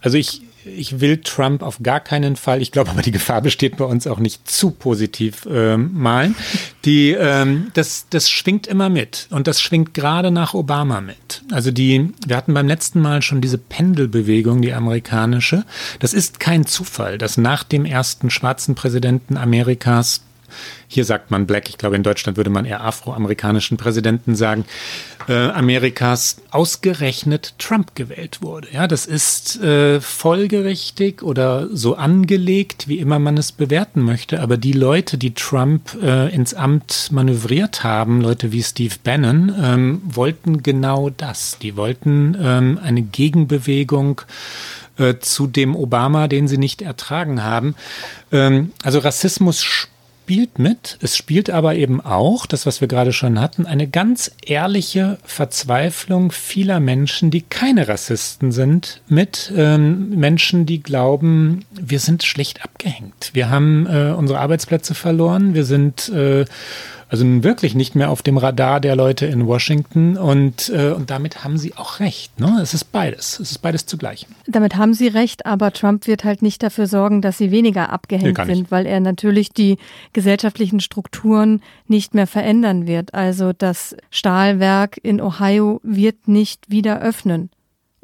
also 0.00 0.18
ich, 0.18 0.42
ich 0.66 1.00
will 1.00 1.18
Trump 1.18 1.62
auf 1.62 1.82
gar 1.82 2.00
keinen 2.00 2.36
Fall, 2.36 2.62
ich 2.62 2.72
glaube 2.72 2.90
aber 2.90 3.02
die 3.02 3.10
Gefahr 3.10 3.42
besteht 3.42 3.76
bei 3.76 3.84
uns 3.84 4.06
auch 4.06 4.18
nicht 4.18 4.48
zu 4.48 4.70
positiv 4.70 5.46
ähm, 5.50 5.90
malen. 5.94 6.34
Die, 6.84 7.12
ähm, 7.12 7.70
das, 7.74 8.06
das 8.10 8.30
schwingt 8.30 8.66
immer 8.66 8.88
mit 8.88 9.26
und 9.30 9.46
das 9.46 9.60
schwingt 9.60 9.94
gerade 9.94 10.30
nach 10.30 10.54
Obama 10.54 11.00
mit. 11.00 11.42
Also 11.50 11.70
die, 11.70 12.12
wir 12.26 12.36
hatten 12.36 12.54
beim 12.54 12.68
letzten 12.68 13.00
Mal 13.00 13.22
schon 13.22 13.40
diese 13.40 13.58
Pendelbewegung, 13.58 14.62
die 14.62 14.72
amerikanische. 14.72 15.64
Das 15.98 16.14
ist 16.14 16.40
kein 16.40 16.66
Zufall, 16.66 17.18
dass 17.18 17.36
nach 17.36 17.64
dem 17.64 17.84
ersten 17.84 18.30
schwarzen 18.30 18.74
Präsidenten 18.74 19.36
Amerikas 19.36 20.22
hier 20.88 21.04
sagt 21.04 21.30
man 21.30 21.46
Black, 21.46 21.68
ich 21.68 21.78
glaube 21.78 21.96
in 21.96 22.02
Deutschland 22.02 22.36
würde 22.36 22.50
man 22.50 22.64
eher 22.64 22.84
afroamerikanischen 22.84 23.76
Präsidenten 23.76 24.34
sagen, 24.34 24.64
äh, 25.28 25.48
Amerikas 25.48 26.36
ausgerechnet 26.50 27.54
Trump 27.58 27.94
gewählt 27.94 28.42
wurde. 28.42 28.68
Ja, 28.72 28.86
das 28.86 29.06
ist 29.06 29.60
äh, 29.62 30.00
folgerichtig 30.00 31.22
oder 31.22 31.68
so 31.74 31.96
angelegt, 31.96 32.88
wie 32.88 32.98
immer 32.98 33.18
man 33.18 33.36
es 33.36 33.52
bewerten 33.52 34.02
möchte. 34.02 34.40
Aber 34.40 34.56
die 34.56 34.72
Leute, 34.72 35.18
die 35.18 35.34
Trump 35.34 35.96
äh, 36.02 36.34
ins 36.34 36.54
Amt 36.54 37.08
manövriert 37.10 37.82
haben, 37.84 38.20
Leute 38.20 38.52
wie 38.52 38.62
Steve 38.62 38.94
Bannon, 39.02 39.54
ähm, 39.60 40.02
wollten 40.04 40.62
genau 40.62 41.10
das. 41.10 41.58
Die 41.60 41.76
wollten 41.76 42.36
ähm, 42.40 42.78
eine 42.82 43.02
Gegenbewegung 43.02 44.20
äh, 44.98 45.14
zu 45.18 45.46
dem 45.46 45.74
Obama, 45.74 46.28
den 46.28 46.48
sie 46.48 46.58
nicht 46.58 46.82
ertragen 46.82 47.42
haben. 47.42 47.74
Ähm, 48.30 48.72
also 48.82 48.98
Rassismus 49.00 49.88
spielt 50.24 50.58
mit. 50.58 50.96
Es 51.02 51.18
spielt 51.18 51.50
aber 51.50 51.74
eben 51.74 52.00
auch, 52.00 52.46
das, 52.46 52.64
was 52.64 52.80
wir 52.80 52.88
gerade 52.88 53.12
schon 53.12 53.38
hatten, 53.38 53.66
eine 53.66 53.86
ganz 53.86 54.30
ehrliche 54.42 55.18
Verzweiflung 55.22 56.32
vieler 56.32 56.80
Menschen, 56.80 57.30
die 57.30 57.42
keine 57.42 57.88
Rassisten 57.88 58.50
sind, 58.50 59.02
mit 59.06 59.52
ähm, 59.54 60.08
Menschen, 60.18 60.64
die 60.64 60.82
glauben, 60.82 61.66
wir 61.72 61.98
sind 61.98 62.22
schlecht 62.22 62.64
abgehängt. 62.64 63.32
Wir 63.34 63.50
haben 63.50 63.86
äh, 63.86 64.14
unsere 64.16 64.40
Arbeitsplätze 64.40 64.94
verloren. 64.94 65.52
Wir 65.52 65.64
sind 65.64 66.08
äh, 66.08 66.46
also 67.14 67.44
wirklich 67.44 67.76
nicht 67.76 67.94
mehr 67.94 68.10
auf 68.10 68.22
dem 68.22 68.38
Radar 68.38 68.80
der 68.80 68.96
Leute 68.96 69.26
in 69.26 69.46
Washington 69.46 70.16
und, 70.16 70.68
äh, 70.74 70.90
und 70.90 71.10
damit 71.10 71.44
haben 71.44 71.58
sie 71.58 71.76
auch 71.76 72.00
recht. 72.00 72.40
Ne? 72.40 72.58
Es 72.60 72.74
ist 72.74 72.90
beides. 72.90 73.38
Es 73.38 73.52
ist 73.52 73.58
beides 73.58 73.86
zugleich. 73.86 74.26
Damit 74.48 74.74
haben 74.74 74.94
sie 74.94 75.06
recht, 75.06 75.46
aber 75.46 75.72
Trump 75.72 76.08
wird 76.08 76.24
halt 76.24 76.42
nicht 76.42 76.60
dafür 76.64 76.88
sorgen, 76.88 77.22
dass 77.22 77.38
sie 77.38 77.52
weniger 77.52 77.90
abgehängt 77.90 78.36
nee, 78.36 78.44
sind, 78.52 78.72
weil 78.72 78.84
er 78.86 78.98
natürlich 78.98 79.50
die 79.50 79.76
gesellschaftlichen 80.12 80.80
Strukturen 80.80 81.62
nicht 81.86 82.14
mehr 82.14 82.26
verändern 82.26 82.88
wird. 82.88 83.14
Also 83.14 83.52
das 83.52 83.94
Stahlwerk 84.10 84.98
in 85.00 85.20
Ohio 85.20 85.80
wird 85.84 86.26
nicht 86.26 86.68
wieder 86.68 87.00
öffnen. 87.00 87.48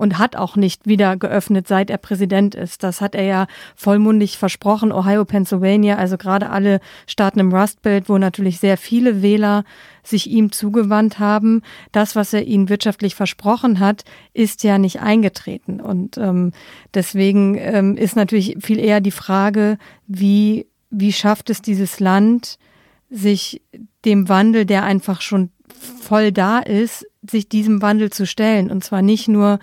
Und 0.01 0.19
hat 0.19 0.35
auch 0.35 0.57
nicht 0.57 0.87
wieder 0.87 1.19
geöffnet, 1.19 1.69
seit 1.69 1.91
er 1.91 1.99
Präsident 1.99 2.55
ist. 2.55 2.83
Das 2.83 3.03
hat 3.03 3.15
er 3.15 3.25
ja 3.25 3.47
vollmundig 3.77 4.39
versprochen. 4.39 4.93
Ohio, 4.93 5.27
Pennsylvania, 5.27 5.97
also 5.97 6.17
gerade 6.17 6.49
alle 6.49 6.81
Staaten 7.07 7.39
im 7.39 7.53
Rust 7.55 7.83
Belt, 7.83 8.09
wo 8.09 8.17
natürlich 8.17 8.61
sehr 8.61 8.79
viele 8.79 9.21
Wähler 9.21 9.63
sich 10.03 10.31
ihm 10.31 10.53
zugewandt 10.53 11.19
haben. 11.19 11.61
Das, 11.93 12.17
was 12.17 12.33
er 12.33 12.47
ihnen 12.47 12.71
wirtschaftlich 12.71 13.15
versprochen 13.15 13.79
hat, 13.79 14.05
ist 14.33 14.65
ja 14.65 14.79
nicht 14.79 15.03
eingetreten. 15.03 15.83
Und 15.83 16.17
ähm, 16.17 16.53
deswegen 16.95 17.57
ähm, 17.59 17.99
ist 17.99 18.17
natürlich 18.17 18.57
viel 18.59 18.79
eher 18.79 19.03
die 19.03 19.11
Frage, 19.11 19.77
wie, 20.07 20.67
wie 20.89 21.13
schafft 21.13 21.51
es 21.51 21.61
dieses 21.61 22.01
Land, 22.01 22.59
sich 23.11 23.61
dem 24.07 24.31
Wandel, 24.31 24.65
der 24.65 24.83
einfach 24.85 25.21
schon 25.21 25.51
voll 26.01 26.33
da 26.33 26.59
ist, 26.61 27.07
sich 27.29 27.49
diesem 27.49 27.83
Wandel 27.83 28.11
zu 28.11 28.27
stellen. 28.27 28.71
Und 28.71 28.85
zwar 28.85 29.03
nicht 29.03 29.29
nur 29.29 29.59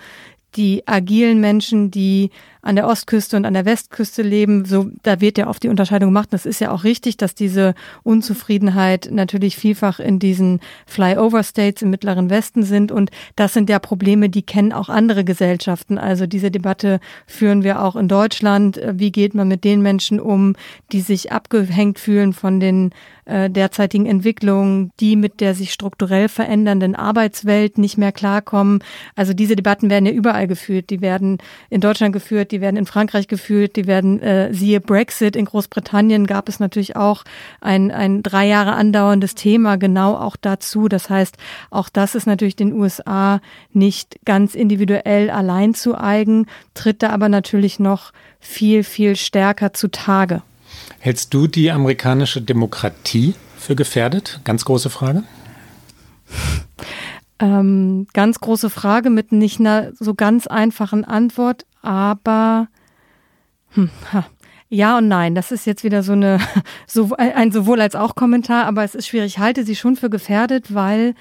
die 0.56 0.88
agilen 0.88 1.40
Menschen, 1.40 1.92
die 1.92 2.32
an 2.62 2.76
der 2.76 2.88
Ostküste 2.88 3.38
und 3.38 3.46
an 3.46 3.54
der 3.54 3.66
Westküste 3.66 4.22
leben, 4.22 4.66
so, 4.66 4.90
da 5.04 5.22
wird 5.22 5.38
ja 5.38 5.48
oft 5.48 5.64
die 5.64 5.70
Unterscheidung 5.70 6.10
gemacht. 6.10 6.30
Das 6.32 6.46
ist 6.46 6.60
ja 6.60 6.72
auch 6.72 6.84
richtig, 6.84 7.18
dass 7.18 7.36
diese 7.36 7.76
Unzufriedenheit 8.04 9.10
natürlich 9.12 9.56
vielfach 9.56 10.00
in 10.00 10.20
diesen 10.20 10.60
Flyover 10.86 11.44
States 11.44 11.82
im 11.82 11.90
Mittleren 11.90 12.30
Westen 12.30 12.64
sind. 12.64 12.92
Und 12.92 13.12
das 13.36 13.54
sind 13.54 13.70
ja 13.70 13.80
Probleme, 13.80 14.30
die 14.30 14.44
kennen 14.44 14.74
auch 14.74 14.90
andere 14.90 15.24
Gesellschaften. 15.24 15.98
Also 15.98 16.28
diese 16.28 16.52
Debatte 16.52 17.00
führen 17.26 17.64
wir 17.64 17.82
auch 17.82 17.96
in 17.96 18.08
Deutschland. 18.08 18.80
Wie 18.94 19.12
geht 19.12 19.34
man 19.34 19.48
mit 19.48 19.64
den 19.64 19.82
Menschen 19.82 20.20
um, 20.20 20.56
die 20.92 21.02
sich 21.02 21.32
abgehängt 21.32 22.00
fühlen 22.00 22.34
von 22.34 22.60
den 22.60 22.92
äh, 23.28 23.50
derzeitigen 23.50 24.06
Entwicklungen, 24.06 24.92
die 25.02 25.18
mit 25.18 25.42
der 25.42 25.54
sich 25.54 25.74
strukturell 25.74 26.30
verändernden 26.30 26.96
Arbeitswelt 26.96 27.78
nicht 27.78 27.98
mehr 27.98 28.14
klarkommen. 28.14 28.82
Also 29.16 29.34
diese 29.34 29.58
Debatten 29.58 29.90
werden 29.90 30.06
ja 30.06 30.14
überall 30.14 30.48
geführt. 30.48 30.90
Die 30.90 31.02
werden 31.02 31.40
in 31.70 31.82
Deutschland 31.82 32.14
geführt, 32.14 32.47
die 32.52 32.62
werden 32.62 32.78
in 32.78 32.86
Frankreich 32.86 33.28
geführt, 33.28 33.76
die 33.76 33.88
werden, 33.88 34.22
äh, 34.22 34.54
siehe 34.54 34.80
Brexit, 34.80 35.36
in 35.36 35.46
Großbritannien 35.46 36.28
gab 36.28 36.50
es 36.50 36.60
natürlich 36.60 36.96
auch 36.96 37.24
ein, 37.62 37.92
ein 37.92 38.24
drei 38.24 38.48
Jahre 38.48 38.74
andauerndes 38.74 39.36
Thema 39.36 39.78
genau 39.78 40.16
auch 40.16 40.36
dazu. 40.36 40.88
Das 40.88 41.10
heißt, 41.10 41.38
auch 41.70 41.90
das 41.90 42.16
ist 42.16 42.28
natürlich 42.28 42.56
den 42.56 42.74
USA 42.74 43.42
nicht 43.74 44.20
ganz 44.26 44.56
individuell 44.56 45.30
allein 45.30 45.74
zu 45.74 45.98
eigen, 45.98 46.48
tritt 46.74 47.04
da 47.04 47.10
aber 47.10 47.30
natürlich 47.30 47.80
noch 47.80 48.12
viel, 48.40 48.84
viel 48.84 49.16
stärker 49.16 49.74
zutage. 49.74 50.42
Hältst 51.00 51.34
du 51.34 51.48
die 51.48 51.72
amerikanische 51.72 52.42
Demokratie 52.42 53.36
für 53.58 53.76
gefährdet? 53.76 54.40
Ganz 54.44 54.66
große 54.66 54.90
Frage. 54.90 55.24
Ähm, 57.40 58.08
ganz 58.14 58.40
große 58.40 58.70
Frage 58.70 59.10
mit 59.10 59.32
nicht 59.32 59.60
einer 59.60 59.92
so 59.94 60.16
ganz 60.16 60.48
einfachen 60.48 61.06
Antwort, 61.06 61.66
aber 61.82 62.68
hm, 63.72 63.90
ja 64.70 64.98
und 64.98 65.08
nein. 65.08 65.36
Das 65.36 65.52
ist 65.52 65.66
jetzt 65.66 65.84
wieder 65.84 66.04
so 66.04 66.14
eine 66.14 66.40
so 66.88 67.16
ein 67.18 67.52
sowohl 67.52 67.82
als 67.82 67.96
auch 67.96 68.16
Kommentar, 68.16 68.66
aber 68.66 68.84
es 68.84 68.96
ist 68.96 69.08
schwierig. 69.08 69.36
Ich 69.36 69.40
halte 69.40 69.64
sie 69.64 69.76
schon 69.76 69.96
für 69.96 70.10
gefährdet, 70.10 70.74
weil 70.74 71.14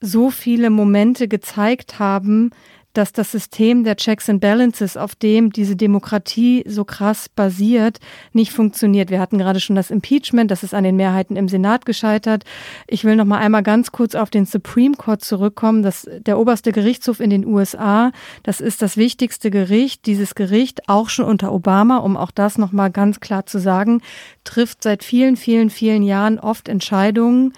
so 0.00 0.30
viele 0.30 0.70
Momente 0.70 1.26
gezeigt 1.26 1.98
haben, 1.98 2.50
dass 2.96 3.12
das 3.12 3.30
System 3.30 3.84
der 3.84 3.96
Checks 3.96 4.28
and 4.28 4.40
Balances, 4.40 4.96
auf 4.96 5.14
dem 5.14 5.50
diese 5.52 5.76
Demokratie 5.76 6.64
so 6.66 6.84
krass 6.84 7.28
basiert, 7.28 7.98
nicht 8.32 8.52
funktioniert. 8.52 9.10
Wir 9.10 9.20
hatten 9.20 9.38
gerade 9.38 9.60
schon 9.60 9.76
das 9.76 9.90
Impeachment, 9.90 10.50
das 10.50 10.62
ist 10.62 10.74
an 10.74 10.84
den 10.84 10.96
Mehrheiten 10.96 11.36
im 11.36 11.48
Senat 11.48 11.84
gescheitert. 11.84 12.44
Ich 12.86 13.04
will 13.04 13.16
noch 13.16 13.24
mal 13.24 13.38
einmal 13.38 13.62
ganz 13.62 13.92
kurz 13.92 14.14
auf 14.14 14.30
den 14.30 14.46
Supreme 14.46 14.96
Court 14.96 15.22
zurückkommen. 15.22 15.82
Das, 15.82 16.08
der 16.20 16.38
oberste 16.38 16.72
Gerichtshof 16.72 17.20
in 17.20 17.30
den 17.30 17.46
USA, 17.46 18.12
das 18.42 18.60
ist 18.60 18.82
das 18.82 18.96
wichtigste 18.96 19.50
Gericht. 19.50 20.06
Dieses 20.06 20.34
Gericht, 20.34 20.88
auch 20.88 21.08
schon 21.08 21.24
unter 21.24 21.52
Obama, 21.52 21.98
um 21.98 22.16
auch 22.16 22.30
das 22.30 22.58
noch 22.58 22.72
mal 22.72 22.90
ganz 22.90 23.20
klar 23.20 23.46
zu 23.46 23.58
sagen, 23.58 24.00
trifft 24.44 24.82
seit 24.82 25.04
vielen, 25.04 25.36
vielen, 25.36 25.70
vielen 25.70 26.02
Jahren 26.02 26.38
oft 26.38 26.68
Entscheidungen, 26.68 27.52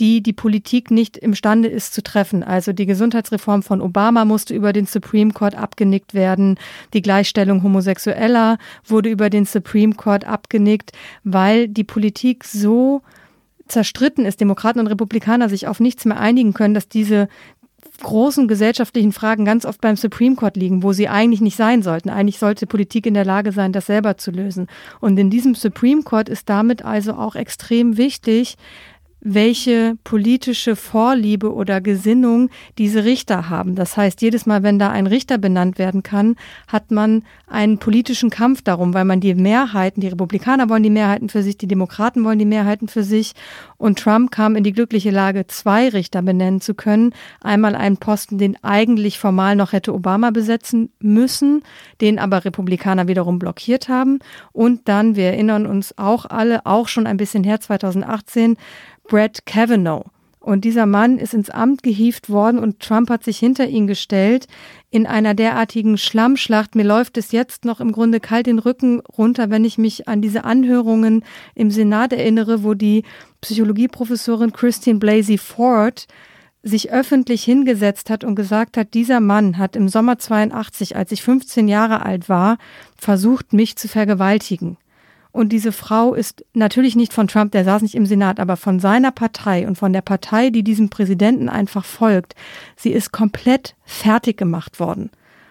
die 0.00 0.22
die 0.22 0.32
Politik 0.32 0.90
nicht 0.90 1.18
imstande 1.18 1.68
ist 1.68 1.92
zu 1.92 2.02
treffen. 2.02 2.42
Also 2.42 2.72
die 2.72 2.86
Gesundheitsreform 2.86 3.62
von 3.62 3.82
Obama 3.82 4.24
musste 4.24 4.54
über 4.54 4.72
den 4.72 4.86
Supreme 4.86 5.32
Court 5.32 5.54
abgenickt 5.54 6.14
werden. 6.14 6.58
Die 6.94 7.02
Gleichstellung 7.02 7.62
Homosexueller 7.62 8.56
wurde 8.84 9.10
über 9.10 9.28
den 9.28 9.44
Supreme 9.44 9.94
Court 9.94 10.24
abgenickt, 10.24 10.92
weil 11.22 11.68
die 11.68 11.84
Politik 11.84 12.44
so 12.44 13.02
zerstritten 13.68 14.24
ist, 14.24 14.40
Demokraten 14.40 14.80
und 14.80 14.88
Republikaner 14.88 15.48
sich 15.48 15.68
auf 15.68 15.78
nichts 15.78 16.04
mehr 16.04 16.18
einigen 16.18 16.54
können, 16.54 16.74
dass 16.74 16.88
diese 16.88 17.28
großen 18.02 18.48
gesellschaftlichen 18.48 19.12
Fragen 19.12 19.44
ganz 19.44 19.64
oft 19.64 19.80
beim 19.80 19.96
Supreme 19.96 20.34
Court 20.34 20.56
liegen, 20.56 20.82
wo 20.82 20.92
sie 20.92 21.08
eigentlich 21.08 21.40
nicht 21.40 21.56
sein 21.56 21.82
sollten. 21.82 22.08
Eigentlich 22.08 22.38
sollte 22.38 22.66
Politik 22.66 23.06
in 23.06 23.14
der 23.14 23.24
Lage 23.24 23.52
sein, 23.52 23.72
das 23.72 23.86
selber 23.86 24.16
zu 24.16 24.30
lösen. 24.30 24.66
Und 25.00 25.18
in 25.18 25.30
diesem 25.30 25.54
Supreme 25.54 26.02
Court 26.02 26.28
ist 26.28 26.48
damit 26.48 26.84
also 26.84 27.12
auch 27.12 27.34
extrem 27.34 27.96
wichtig, 27.96 28.56
welche 29.20 29.96
politische 30.02 30.76
Vorliebe 30.76 31.52
oder 31.52 31.80
Gesinnung 31.80 32.48
diese 32.78 33.04
Richter 33.04 33.50
haben. 33.50 33.74
Das 33.74 33.96
heißt, 33.96 34.22
jedes 34.22 34.46
Mal, 34.46 34.62
wenn 34.62 34.78
da 34.78 34.90
ein 34.90 35.06
Richter 35.06 35.38
benannt 35.38 35.78
werden 35.78 36.02
kann, 36.02 36.36
hat 36.68 36.90
man 36.90 37.22
einen 37.46 37.78
politischen 37.78 38.30
Kampf 38.30 38.62
darum, 38.62 38.94
weil 38.94 39.04
man 39.04 39.20
die 39.20 39.34
Mehrheiten, 39.34 40.00
die 40.00 40.08
Republikaner 40.08 40.68
wollen 40.68 40.82
die 40.82 40.90
Mehrheiten 40.90 41.28
für 41.28 41.42
sich, 41.42 41.58
die 41.58 41.66
Demokraten 41.66 42.24
wollen 42.24 42.38
die 42.38 42.44
Mehrheiten 42.44 42.88
für 42.88 43.02
sich. 43.02 43.32
Und 43.76 43.98
Trump 43.98 44.30
kam 44.30 44.56
in 44.56 44.64
die 44.64 44.72
glückliche 44.72 45.10
Lage, 45.10 45.46
zwei 45.46 45.88
Richter 45.88 46.22
benennen 46.22 46.60
zu 46.60 46.74
können. 46.74 47.12
Einmal 47.40 47.74
einen 47.74 47.98
Posten, 47.98 48.38
den 48.38 48.56
eigentlich 48.62 49.18
formal 49.18 49.56
noch 49.56 49.72
hätte 49.72 49.92
Obama 49.92 50.30
besetzen 50.30 50.90
müssen, 51.00 51.62
den 52.00 52.18
aber 52.18 52.44
Republikaner 52.44 53.08
wiederum 53.08 53.38
blockiert 53.38 53.88
haben. 53.88 54.20
Und 54.52 54.88
dann, 54.88 55.16
wir 55.16 55.26
erinnern 55.26 55.66
uns 55.66 55.96
auch 55.98 56.24
alle, 56.24 56.64
auch 56.66 56.88
schon 56.88 57.06
ein 57.06 57.16
bisschen 57.16 57.44
her, 57.44 57.60
2018, 57.60 58.56
Brett 59.10 59.44
Kavanaugh. 59.44 60.04
Und 60.38 60.64
dieser 60.64 60.86
Mann 60.86 61.18
ist 61.18 61.34
ins 61.34 61.50
Amt 61.50 61.82
gehievt 61.82 62.30
worden 62.30 62.58
und 62.58 62.80
Trump 62.80 63.10
hat 63.10 63.24
sich 63.24 63.38
hinter 63.38 63.66
ihn 63.66 63.86
gestellt 63.86 64.46
in 64.90 65.06
einer 65.06 65.34
derartigen 65.34 65.98
Schlammschlacht. 65.98 66.74
Mir 66.74 66.84
läuft 66.84 67.18
es 67.18 67.30
jetzt 67.32 67.66
noch 67.66 67.80
im 67.80 67.92
Grunde 67.92 68.20
kalt 68.20 68.46
den 68.46 68.58
Rücken 68.58 69.00
runter, 69.00 69.50
wenn 69.50 69.66
ich 69.66 69.76
mich 69.76 70.08
an 70.08 70.22
diese 70.22 70.44
Anhörungen 70.44 71.24
im 71.54 71.70
Senat 71.70 72.14
erinnere, 72.14 72.64
wo 72.64 72.72
die 72.72 73.02
Psychologieprofessorin 73.42 74.52
Christine 74.52 74.98
Blasey 74.98 75.36
Ford 75.36 76.06
sich 76.62 76.90
öffentlich 76.90 77.42
hingesetzt 77.42 78.08
hat 78.10 78.24
und 78.24 78.34
gesagt 78.34 78.76
hat, 78.76 78.94
dieser 78.94 79.20
Mann 79.20 79.58
hat 79.58 79.76
im 79.76 79.88
Sommer 79.88 80.18
82, 80.18 80.96
als 80.96 81.12
ich 81.12 81.22
15 81.22 81.68
Jahre 81.68 82.04
alt 82.04 82.28
war, 82.28 82.58
versucht, 82.96 83.52
mich 83.52 83.76
zu 83.76 83.88
vergewaltigen. 83.88 84.78
Und 85.32 85.50
diese 85.50 85.72
Frau 85.72 86.14
ist 86.14 86.44
natürlich 86.54 86.96
nicht 86.96 87.12
von 87.12 87.28
Trump, 87.28 87.52
der 87.52 87.64
saß 87.64 87.82
nicht 87.82 87.94
im 87.94 88.06
Senat, 88.06 88.40
aber 88.40 88.56
von 88.56 88.80
seiner 88.80 89.12
Partei 89.12 89.66
und 89.66 89.76
von 89.76 89.92
der 89.92 90.02
Partei, 90.02 90.50
die 90.50 90.64
diesem 90.64 90.90
Präsidenten 90.90 91.48
einfach 91.48 91.84
folgt. 91.84 92.34
Sie 92.76 92.90
ist 92.90 93.12
komplett 93.12 93.76
fertig 93.84 94.36
gemacht 94.36 94.80
worden. 94.80 95.10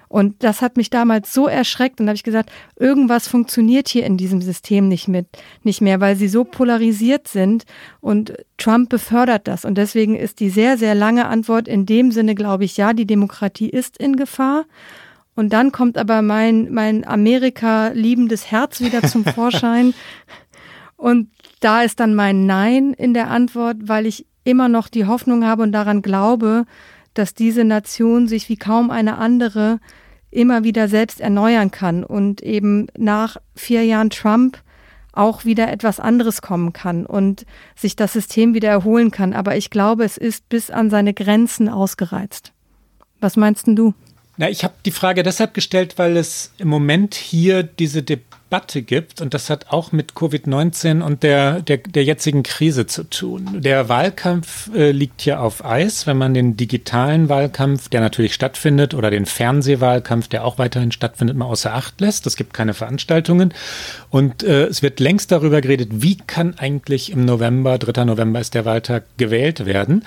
Und 0.10 0.44
das 0.44 0.64
hat 0.64 0.76
mich 0.76 0.90
damals 0.90 1.32
so 1.34 1.48
erschreckt 1.48 2.00
und 2.00 2.08
da 2.08 2.12
habe 2.12 2.16
ich 2.16 2.24
gesagt, 2.24 2.52
irgendwas 2.78 3.28
funktioniert 3.28 3.88
hier 3.88 4.08
in 4.08 4.18
diesem 4.18 4.42
System 4.42 4.88
nicht 4.88 5.08
mit, 5.08 5.28
nicht 5.62 5.82
mehr, 5.82 6.02
weil 6.02 6.16
sie 6.16 6.28
so 6.28 6.44
polarisiert 6.44 7.28
sind 7.28 7.66
und 8.02 8.34
Trump 8.58 8.90
befördert 8.90 9.48
das. 9.48 9.66
Und 9.66 9.78
deswegen 9.78 10.16
ist 10.16 10.40
die 10.40 10.50
sehr, 10.50 10.80
sehr 10.80 10.96
lange 10.96 11.28
Antwort 11.28 11.68
in 11.68 11.86
dem 11.86 12.12
Sinne, 12.12 12.34
glaube 12.34 12.66
ich, 12.66 12.76
ja, 12.76 12.94
die 12.94 13.06
Demokratie 13.06 13.70
ist 13.70 14.00
in 14.00 14.16
Gefahr. 14.16 14.66
Und 15.40 15.54
dann 15.54 15.72
kommt 15.72 15.98
aber 15.98 16.22
mein, 16.22 16.70
mein 16.70 17.08
Amerika-liebendes 17.08 18.52
Herz 18.52 18.82
wieder 18.82 19.04
zum 19.04 19.24
Vorschein. 19.36 19.94
und 20.98 21.30
da 21.62 21.82
ist 21.82 22.02
dann 22.02 22.14
mein 22.14 22.46
Nein 22.46 22.92
in 22.92 23.14
der 23.14 23.30
Antwort, 23.30 23.78
weil 23.84 24.06
ich 24.06 24.26
immer 24.44 24.68
noch 24.68 24.90
die 24.90 25.06
Hoffnung 25.06 25.46
habe 25.46 25.64
und 25.64 25.72
daran 25.72 26.02
glaube, 26.02 26.66
dass 27.14 27.36
diese 27.36 27.64
Nation 27.64 28.28
sich 28.28 28.50
wie 28.50 28.58
kaum 28.58 28.92
eine 28.92 29.18
andere 29.18 29.80
immer 30.30 30.66
wieder 30.66 30.90
selbst 30.90 31.22
erneuern 31.22 31.72
kann 31.72 32.04
und 32.04 32.42
eben 32.42 32.88
nach 32.98 33.38
vier 33.56 33.86
Jahren 33.86 34.10
Trump 34.10 34.62
auch 35.14 35.46
wieder 35.46 35.72
etwas 35.72 36.02
anderes 36.02 36.42
kommen 36.42 36.74
kann 36.74 37.06
und 37.06 37.46
sich 37.78 37.96
das 37.96 38.12
System 38.12 38.54
wieder 38.54 38.70
erholen 38.72 39.10
kann. 39.10 39.32
Aber 39.32 39.56
ich 39.56 39.70
glaube, 39.70 40.04
es 40.04 40.18
ist 40.18 40.50
bis 40.50 40.70
an 40.70 40.90
seine 40.90 41.14
Grenzen 41.14 41.70
ausgereizt. 41.70 42.52
Was 43.22 43.38
meinst 43.38 43.68
denn 43.68 43.78
du? 43.78 43.94
Na, 44.40 44.50
ich 44.50 44.64
habe 44.64 44.74
die 44.86 44.92
Frage 44.92 45.22
deshalb 45.22 45.54
gestellt, 45.54 45.96
weil 45.98 46.16
es 46.16 46.54
im 46.60 46.70
Moment 46.70 47.14
hier 47.14 47.62
diese 47.62 48.04
Debatte 48.04 48.82
gibt 48.82 49.20
und 49.20 49.34
das 49.34 49.50
hat 49.50 49.68
auch 49.68 49.92
mit 49.92 50.14
Covid-19 50.14 51.02
und 51.02 51.24
der, 51.24 51.62
der, 51.62 51.80
der 51.80 52.06
jetzigen 52.06 52.44
Krise 52.44 52.88
zu 52.88 53.04
tun. 53.04 53.60
Der 53.60 53.90
Wahlkampf 53.90 54.74
äh, 54.74 54.92
liegt 54.92 55.20
hier 55.20 55.42
auf 55.42 55.66
Eis, 55.66 56.08
wenn 56.08 56.18
man 56.18 56.34
den 56.34 56.56
digitalen 56.56 57.28
Wahlkampf, 57.28 57.90
der 57.90 58.00
natürlich 58.00 58.34
stattfindet, 58.34 58.94
oder 58.94 59.12
den 59.12 59.26
Fernsehwahlkampf, 59.26 60.30
der 60.30 60.46
auch 60.46 60.58
weiterhin 60.58 60.94
stattfindet, 60.94 61.36
mal 61.36 61.48
außer 61.48 61.74
Acht 61.74 62.00
lässt. 62.00 62.26
Es 62.26 62.38
gibt 62.38 62.54
keine 62.54 62.74
Veranstaltungen 62.74 63.54
und 64.10 64.44
äh, 64.44 64.68
es 64.68 64.82
wird 64.82 65.02
längst 65.02 65.34
darüber 65.34 65.60
geredet, 65.60 65.90
wie 65.92 66.16
kann 66.16 66.58
eigentlich 66.58 67.12
im 67.12 67.26
November, 67.26 67.78
3. 67.78 68.06
November 68.06 68.40
ist 68.40 68.54
der 68.54 68.64
Wahltag, 68.64 69.04
gewählt 69.18 69.66
werden. 69.66 70.06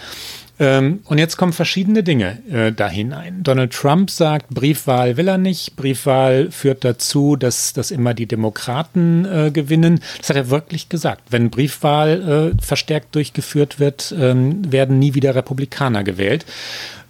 Ähm, 0.62 1.00
und 1.06 1.18
jetzt 1.18 1.36
kommen 1.36 1.52
verschiedene 1.52 2.04
Dinge 2.04 2.38
äh, 2.48 2.70
da 2.70 2.88
hinein. 2.88 3.42
Donald 3.42 3.72
Trump 3.72 4.10
sagt, 4.10 4.48
Briefwahl 4.50 5.16
will 5.16 5.26
er 5.26 5.36
nicht. 5.36 5.74
Briefwahl 5.74 6.52
führt 6.52 6.84
dazu, 6.84 7.34
dass, 7.34 7.72
dass 7.72 7.90
immer 7.90 8.14
die 8.14 8.26
Demokraten 8.26 9.24
äh, 9.24 9.50
gewinnen. 9.50 10.00
Das 10.18 10.28
hat 10.28 10.36
er 10.36 10.50
wirklich 10.50 10.88
gesagt. 10.88 11.22
Wenn 11.30 11.50
Briefwahl 11.50 12.54
äh, 12.56 12.62
verstärkt 12.62 13.16
durchgeführt 13.16 13.80
wird, 13.80 14.14
ähm, 14.16 14.70
werden 14.70 15.00
nie 15.00 15.14
wieder 15.14 15.34
Republikaner 15.34 16.04
gewählt. 16.04 16.46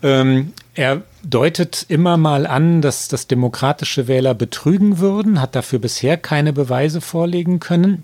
Ähm, 0.02 0.54
er 0.74 1.02
deutet 1.22 1.84
immer 1.88 2.16
mal 2.16 2.46
an, 2.46 2.80
dass, 2.80 3.08
dass 3.08 3.26
demokratische 3.26 4.08
Wähler 4.08 4.32
betrügen 4.32 4.98
würden, 4.98 5.42
hat 5.42 5.54
dafür 5.54 5.78
bisher 5.78 6.16
keine 6.16 6.54
Beweise 6.54 7.02
vorlegen 7.02 7.60
können. 7.60 8.02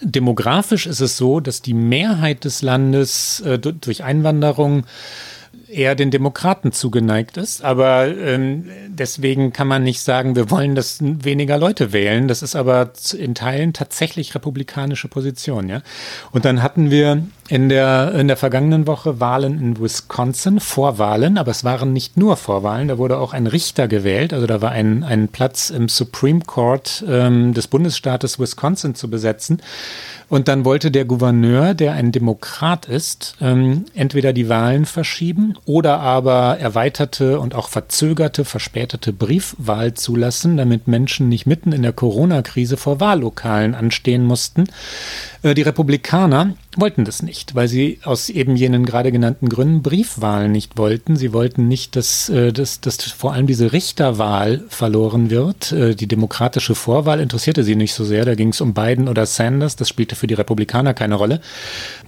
Demografisch 0.00 0.86
ist 0.86 1.00
es 1.00 1.16
so, 1.16 1.40
dass 1.40 1.62
die 1.62 1.74
Mehrheit 1.74 2.44
des 2.44 2.62
Landes 2.62 3.40
äh, 3.40 3.58
durch 3.58 4.04
Einwanderung 4.04 4.84
eher 5.70 5.94
den 5.94 6.10
Demokraten 6.10 6.72
zugeneigt 6.72 7.36
ist. 7.36 7.64
Aber 7.64 8.08
ähm, 8.08 8.66
deswegen 8.88 9.52
kann 9.52 9.68
man 9.68 9.82
nicht 9.82 10.00
sagen, 10.00 10.36
wir 10.36 10.50
wollen, 10.50 10.74
dass 10.74 10.98
weniger 11.00 11.58
Leute 11.58 11.92
wählen. 11.92 12.28
Das 12.28 12.42
ist 12.42 12.56
aber 12.56 12.92
in 13.16 13.34
Teilen 13.34 13.72
tatsächlich 13.72 14.34
republikanische 14.34 15.08
Position. 15.08 15.68
Ja? 15.68 15.82
Und 16.32 16.44
dann 16.44 16.62
hatten 16.62 16.90
wir 16.90 17.22
in 17.50 17.68
der, 17.68 18.14
in 18.14 18.28
der 18.28 18.36
vergangenen 18.36 18.86
Woche 18.86 19.18
Wahlen 19.18 19.60
in 19.60 19.80
Wisconsin, 19.80 20.60
Vorwahlen, 20.60 21.36
aber 21.36 21.50
es 21.50 21.64
waren 21.64 21.92
nicht 21.92 22.16
nur 22.16 22.36
Vorwahlen, 22.36 22.86
da 22.86 22.96
wurde 22.96 23.18
auch 23.18 23.32
ein 23.32 23.48
Richter 23.48 23.88
gewählt, 23.88 24.32
also 24.32 24.46
da 24.46 24.62
war 24.62 24.70
ein, 24.70 25.02
ein 25.02 25.26
Platz 25.26 25.70
im 25.70 25.88
Supreme 25.88 26.42
Court 26.42 27.04
ähm, 27.08 27.52
des 27.52 27.66
Bundesstaates 27.66 28.38
Wisconsin 28.38 28.94
zu 28.94 29.10
besetzen. 29.10 29.60
Und 30.30 30.46
dann 30.46 30.64
wollte 30.64 30.92
der 30.92 31.06
Gouverneur, 31.06 31.74
der 31.74 31.94
ein 31.94 32.12
Demokrat 32.12 32.86
ist, 32.86 33.34
ähm, 33.40 33.86
entweder 33.94 34.32
die 34.32 34.48
Wahlen 34.48 34.86
verschieben 34.86 35.54
oder 35.64 35.98
aber 35.98 36.56
erweiterte 36.60 37.40
und 37.40 37.56
auch 37.56 37.68
verzögerte, 37.68 38.44
verspätete 38.44 39.12
Briefwahl 39.12 39.94
zulassen, 39.94 40.56
damit 40.56 40.86
Menschen 40.86 41.28
nicht 41.28 41.46
mitten 41.46 41.72
in 41.72 41.82
der 41.82 41.92
Corona-Krise 41.92 42.76
vor 42.76 43.00
Wahllokalen 43.00 43.74
anstehen 43.74 44.24
mussten. 44.24 44.66
Äh, 45.42 45.54
die 45.54 45.62
Republikaner 45.62 46.54
wollten 46.76 47.04
das 47.04 47.22
nicht, 47.22 47.56
weil 47.56 47.66
sie 47.66 47.98
aus 48.04 48.28
eben 48.28 48.54
jenen 48.54 48.86
gerade 48.86 49.10
genannten 49.10 49.48
Gründen 49.48 49.82
Briefwahlen 49.82 50.52
nicht 50.52 50.78
wollten. 50.78 51.16
Sie 51.16 51.32
wollten 51.32 51.66
nicht, 51.66 51.96
dass, 51.96 52.28
äh, 52.28 52.52
dass, 52.52 52.80
dass 52.80 53.02
vor 53.02 53.32
allem 53.32 53.48
diese 53.48 53.72
Richterwahl 53.72 54.64
verloren 54.68 55.30
wird. 55.30 55.72
Äh, 55.72 55.96
die 55.96 56.06
demokratische 56.06 56.76
Vorwahl 56.76 57.18
interessierte 57.18 57.64
sie 57.64 57.74
nicht 57.74 57.94
so 57.94 58.04
sehr. 58.04 58.24
Da 58.24 58.36
ging 58.36 58.50
es 58.50 58.60
um 58.60 58.72
Biden 58.72 59.08
oder 59.08 59.26
Sanders. 59.26 59.74
Das 59.74 59.88
spielte 59.88 60.14
für 60.14 60.28
die 60.28 60.34
Republikaner 60.34 60.94
keine 60.94 61.16
Rolle. 61.16 61.40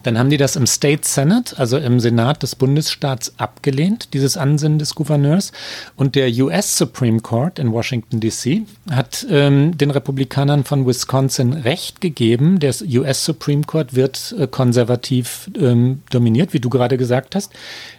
Dann 0.02 0.18
haben 0.18 0.30
die 0.30 0.36
das 0.36 0.56
im 0.56 0.66
State 0.66 1.02
Senate, 1.04 1.58
also 1.58 1.78
im 1.78 2.00
Senat 2.00 2.42
des 2.42 2.56
Bundesstaats, 2.56 3.34
abgelehnt, 3.38 4.14
dieses 4.14 4.36
Ansinnen 4.36 4.78
des 4.78 4.94
Gouverneurs. 4.94 5.52
Und 5.96 6.14
der 6.14 6.28
US 6.44 6.76
Supreme 6.76 7.20
Court 7.20 7.58
in 7.58 7.72
Washington, 7.72 8.20
D.C. 8.20 8.62
hat 8.90 9.26
ähm, 9.30 9.76
den 9.76 9.90
Republikanern 9.90 10.64
von 10.64 10.86
Wisconsin 10.86 11.52
Recht 11.52 12.00
gegeben. 12.00 12.58
Der 12.58 12.74
US 12.82 13.24
Supreme 13.24 13.62
Court 13.62 13.94
wird 13.94 14.34
äh, 14.38 14.46
konservativ 14.46 15.50
ähm, 15.58 16.02
dominiert, 16.10 16.52
wie 16.52 16.60
du 16.60 16.68
gerade 16.68 16.96
gesagt 16.96 17.34
hast, 17.34 17.52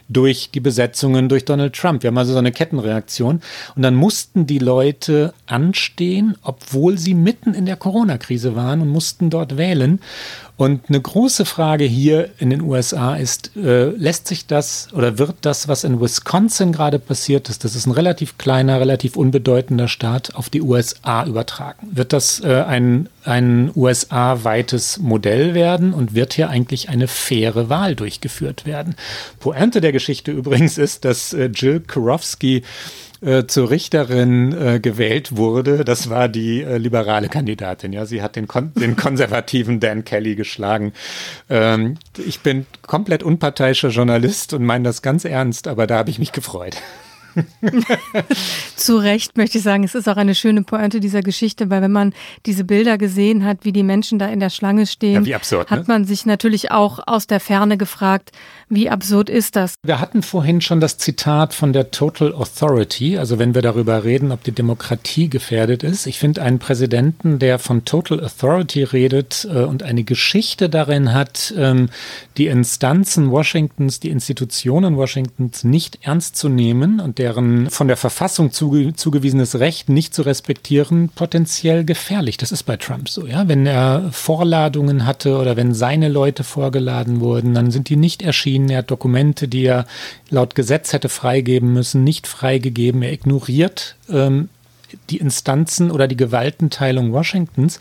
durch 0.08 0.50
die 0.52 0.60
Besetzungen 0.60 1.28
durch 1.28 1.44
Donald 1.44 1.74
Trump. 1.74 2.02
Wir 2.02 2.08
haben 2.08 2.18
also 2.18 2.32
so 2.32 2.38
eine 2.38 2.52
Kettenreaktion. 2.52 3.40
Und 3.74 3.82
dann 3.82 3.94
mussten 3.94 4.46
die 4.46 4.58
Leute 4.58 5.32
anstehen, 5.46 6.36
obwohl 6.42 6.98
sie 6.98 7.14
mitten 7.14 7.54
in 7.54 7.66
der 7.66 7.76
Corona-Krise 7.76 8.56
waren 8.56 8.80
und 8.80 8.88
mussten 8.88 9.30
dort 9.30 9.56
wählen. 9.56 10.00
Und 10.56 10.88
eine 10.88 11.00
große 11.00 11.46
Frage 11.46 11.82
hier 11.82 12.30
in 12.38 12.50
den 12.50 12.62
USA 12.62 13.16
ist, 13.16 13.56
äh, 13.56 13.86
lässt 13.86 14.28
sich 14.28 14.46
das 14.46 14.88
oder 14.92 15.18
wird 15.18 15.34
das, 15.40 15.66
was 15.66 15.82
in 15.82 16.00
Wisconsin 16.00 16.70
gerade 16.70 17.00
passiert 17.00 17.48
ist, 17.48 17.64
das 17.64 17.74
ist 17.74 17.86
ein 17.86 17.90
relativ 17.90 18.38
kleiner, 18.38 18.78
relativ 18.78 19.16
unbedeutender 19.16 19.88
Staat, 19.88 20.36
auf 20.36 20.50
die 20.50 20.62
USA 20.62 21.26
übertragen? 21.26 21.88
Wird 21.90 22.12
das 22.12 22.38
äh, 22.38 22.62
ein, 22.62 23.08
ein 23.24 23.72
USA-weites 23.74 24.98
Modell 24.98 25.54
werden 25.54 25.92
und 25.92 26.14
wird 26.14 26.34
hier 26.34 26.50
eigentlich 26.50 26.88
eine 26.88 27.08
faire 27.08 27.68
Wahl 27.68 27.96
durchgeführt 27.96 28.64
werden? 28.64 28.94
Pointe 29.40 29.80
der 29.80 29.90
Geschichte 29.94 30.32
übrigens 30.32 30.76
ist, 30.76 31.06
dass 31.06 31.32
äh, 31.32 31.46
Jill 31.46 31.80
Karofsky 31.80 32.62
äh, 33.24 33.46
zur 33.46 33.70
Richterin 33.70 34.52
äh, 34.52 34.80
gewählt 34.80 35.36
wurde, 35.36 35.84
das 35.84 36.10
war 36.10 36.28
die 36.28 36.62
äh, 36.62 36.76
liberale 36.76 37.30
Kandidatin. 37.30 37.94
Ja, 37.94 38.04
sie 38.04 38.20
hat 38.20 38.36
den, 38.36 38.46
kon 38.46 38.72
den 38.74 38.96
konservativen 39.04 39.80
Dan 39.80 40.04
Kelly 40.04 40.34
geschlagen. 40.34 40.92
Ähm, 41.48 41.96
ich 42.18 42.40
bin 42.40 42.66
komplett 42.86 43.22
unparteiischer 43.22 43.88
Journalist 43.88 44.52
und 44.52 44.64
meine 44.64 44.84
das 44.84 45.00
ganz 45.00 45.24
ernst, 45.24 45.68
aber 45.68 45.86
da 45.86 45.96
habe 45.96 46.10
ich 46.10 46.18
mich 46.18 46.32
gefreut. 46.32 46.76
Zu 48.76 48.96
Recht 48.96 49.36
möchte 49.36 49.58
ich 49.58 49.64
sagen, 49.64 49.84
es 49.84 49.94
ist 49.94 50.08
auch 50.08 50.16
eine 50.16 50.34
schöne 50.34 50.62
Pointe 50.62 51.00
dieser 51.00 51.22
Geschichte, 51.22 51.70
weil 51.70 51.82
wenn 51.82 51.92
man 51.92 52.12
diese 52.46 52.64
Bilder 52.64 52.98
gesehen 52.98 53.44
hat, 53.44 53.58
wie 53.62 53.72
die 53.72 53.82
Menschen 53.82 54.18
da 54.18 54.26
in 54.26 54.40
der 54.40 54.50
Schlange 54.50 54.86
stehen, 54.86 55.24
ja, 55.24 55.36
absurd, 55.36 55.70
hat 55.70 55.80
ne? 55.80 55.84
man 55.88 56.04
sich 56.04 56.26
natürlich 56.26 56.70
auch 56.70 57.00
aus 57.06 57.26
der 57.26 57.40
Ferne 57.40 57.76
gefragt, 57.76 58.32
wie 58.68 58.88
absurd 58.88 59.28
ist 59.30 59.56
das? 59.56 59.74
Wir 59.82 60.00
hatten 60.00 60.22
vorhin 60.22 60.60
schon 60.60 60.80
das 60.80 60.98
Zitat 60.98 61.54
von 61.54 61.72
der 61.72 61.90
Total 61.90 62.32
Authority, 62.32 63.18
also 63.18 63.38
wenn 63.38 63.54
wir 63.54 63.62
darüber 63.62 64.04
reden, 64.04 64.32
ob 64.32 64.42
die 64.42 64.52
Demokratie 64.52 65.28
gefährdet 65.28 65.82
ist. 65.82 66.06
Ich 66.06 66.18
finde 66.18 66.42
einen 66.42 66.58
Präsidenten, 66.58 67.38
der 67.38 67.58
von 67.58 67.84
Total 67.84 68.22
Authority 68.24 68.82
redet 68.82 69.46
äh, 69.50 69.64
und 69.64 69.82
eine 69.82 70.04
Geschichte 70.04 70.68
darin 70.68 71.12
hat, 71.12 71.54
ähm, 71.56 71.88
die 72.36 72.46
Instanzen 72.46 73.30
Washingtons, 73.30 74.00
die 74.00 74.10
Institutionen 74.10 74.96
Washingtons 74.96 75.64
nicht 75.64 75.98
ernst 76.02 76.36
zu 76.36 76.48
nehmen 76.48 77.00
und 77.00 77.18
deren 77.24 77.70
von 77.70 77.88
der 77.88 77.96
Verfassung 77.96 78.52
zuge 78.52 78.94
zugewiesenes 78.94 79.58
Recht 79.58 79.88
nicht 79.88 80.12
zu 80.12 80.20
respektieren, 80.22 81.08
potenziell 81.08 81.82
gefährlich. 81.82 82.36
Das 82.36 82.52
ist 82.52 82.64
bei 82.64 82.76
Trump 82.76 83.08
so, 83.08 83.26
ja. 83.26 83.48
Wenn 83.48 83.64
er 83.64 84.10
Vorladungen 84.12 85.06
hatte 85.06 85.38
oder 85.38 85.56
wenn 85.56 85.72
seine 85.72 86.10
Leute 86.10 86.44
vorgeladen 86.44 87.20
wurden, 87.20 87.54
dann 87.54 87.70
sind 87.70 87.88
die 87.88 87.96
nicht 87.96 88.20
erschienen. 88.20 88.68
Er 88.68 88.78
hat 88.78 88.90
Dokumente, 88.90 89.48
die 89.48 89.64
er 89.64 89.86
laut 90.28 90.54
Gesetz 90.54 90.92
hätte 90.92 91.08
freigeben 91.08 91.72
müssen, 91.72 92.04
nicht 92.04 92.26
freigegeben. 92.26 93.00
Er 93.00 93.14
ignoriert 93.14 93.96
ähm, 94.10 94.50
die 95.10 95.18
Instanzen 95.18 95.90
oder 95.90 96.08
die 96.08 96.16
Gewaltenteilung 96.16 97.12
Washingtons 97.12 97.80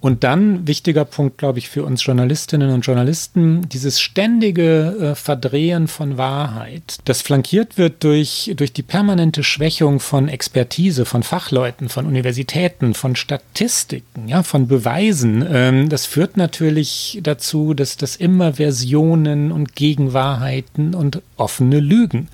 und 0.00 0.24
dann, 0.24 0.66
wichtiger 0.66 1.04
Punkt, 1.04 1.36
glaube 1.36 1.58
ich, 1.58 1.68
für 1.68 1.84
uns 1.84 2.04
Journalistinnen 2.04 2.70
und 2.70 2.86
Journalisten, 2.86 3.68
dieses 3.68 4.00
ständige 4.00 5.12
äh, 5.12 5.14
Verdrehen 5.14 5.88
von 5.88 6.16
Wahrheit, 6.16 6.98
das 7.04 7.20
flankiert 7.20 7.76
wird 7.76 8.02
durch, 8.02 8.50
durch 8.56 8.72
die 8.72 8.82
permanente 8.82 9.44
Schwächung 9.44 10.00
von 10.00 10.28
Expertise, 10.28 11.04
von 11.04 11.22
Fachleuten, 11.22 11.90
von 11.90 12.06
Universitäten, 12.06 12.94
von 12.94 13.14
Statistiken, 13.14 14.26
ja, 14.26 14.42
von 14.42 14.68
Beweisen. 14.68 15.46
Ähm, 15.46 15.90
das 15.90 16.06
führt 16.06 16.38
natürlich 16.38 17.20
dazu, 17.22 17.74
dass 17.74 17.98
das 17.98 18.16
immer 18.16 18.54
Versionen 18.54 19.52
und 19.52 19.76
Gegenwahrheiten 19.76 20.94
und 20.94 21.20
offene 21.36 21.78
Lügen 21.78 22.28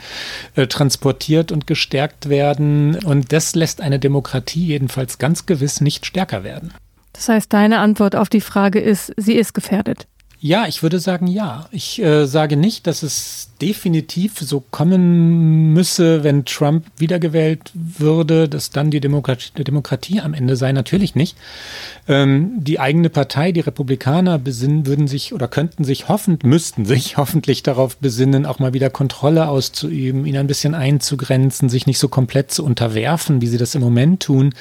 äh, 0.54 0.68
transportiert 0.68 1.50
und 1.50 1.66
gestärkt 1.66 2.28
werden. 2.28 2.94
Und 3.04 3.32
das 3.32 3.56
lässt 3.56 3.80
eine 3.80 3.98
Demokratie 3.98 4.15
jedenfalls 4.66 5.18
ganz 5.18 5.46
gewiss 5.46 5.80
nicht 5.80 6.06
stärker 6.06 6.44
werden. 6.44 6.72
Das 7.12 7.28
heißt, 7.28 7.52
deine 7.52 7.78
Antwort 7.78 8.14
auf 8.14 8.28
die 8.28 8.40
Frage 8.40 8.78
ist, 8.78 9.12
sie 9.16 9.34
ist 9.34 9.54
gefährdet. 9.54 10.06
Ja, 10.38 10.66
ich 10.66 10.82
würde 10.82 11.00
sagen 11.00 11.26
ja. 11.26 11.66
Ich 11.72 12.00
äh, 12.02 12.26
sage 12.26 12.56
nicht, 12.56 12.86
dass 12.86 13.02
es 13.02 13.48
definitiv 13.62 14.38
so 14.38 14.60
kommen 14.60 15.72
müsse, 15.72 16.24
wenn 16.24 16.44
Trump 16.44 16.84
wiedergewählt 16.98 17.70
würde, 17.74 18.48
dass 18.48 18.70
dann 18.70 18.90
die 18.90 19.00
Demokratie, 19.00 19.50
die 19.56 19.64
Demokratie 19.64 20.20
am 20.20 20.34
Ende 20.34 20.56
sei. 20.56 20.72
Natürlich 20.72 21.14
nicht. 21.14 21.38
Ähm, 22.08 22.52
die 22.58 22.78
eigene 22.78 23.10
Partei, 23.10 23.50
die 23.50 23.60
Republikaner, 23.60 24.38
besinnen, 24.38 24.86
würden 24.86 25.08
sich 25.08 25.32
oder 25.32 25.48
könnten 25.48 25.82
sich 25.82 26.08
hoffend, 26.08 26.44
müssten 26.44 26.84
sich 26.84 27.16
hoffentlich 27.16 27.62
darauf 27.62 27.96
besinnen, 27.96 28.46
auch 28.46 28.58
mal 28.58 28.72
wieder 28.72 28.90
Kontrolle 28.90 29.48
auszuüben, 29.48 30.24
ihn 30.24 30.36
ein 30.36 30.46
bisschen 30.46 30.74
einzugrenzen, 30.74 31.68
sich 31.68 31.86
nicht 31.86 31.98
so 31.98 32.08
komplett 32.08 32.52
zu 32.52 32.64
unterwerfen, 32.64 33.40
wie 33.40 33.48
sie 33.48 33.58
das 33.58 33.74
im 33.74 33.80
Moment 33.80 34.22
tun. 34.22 34.54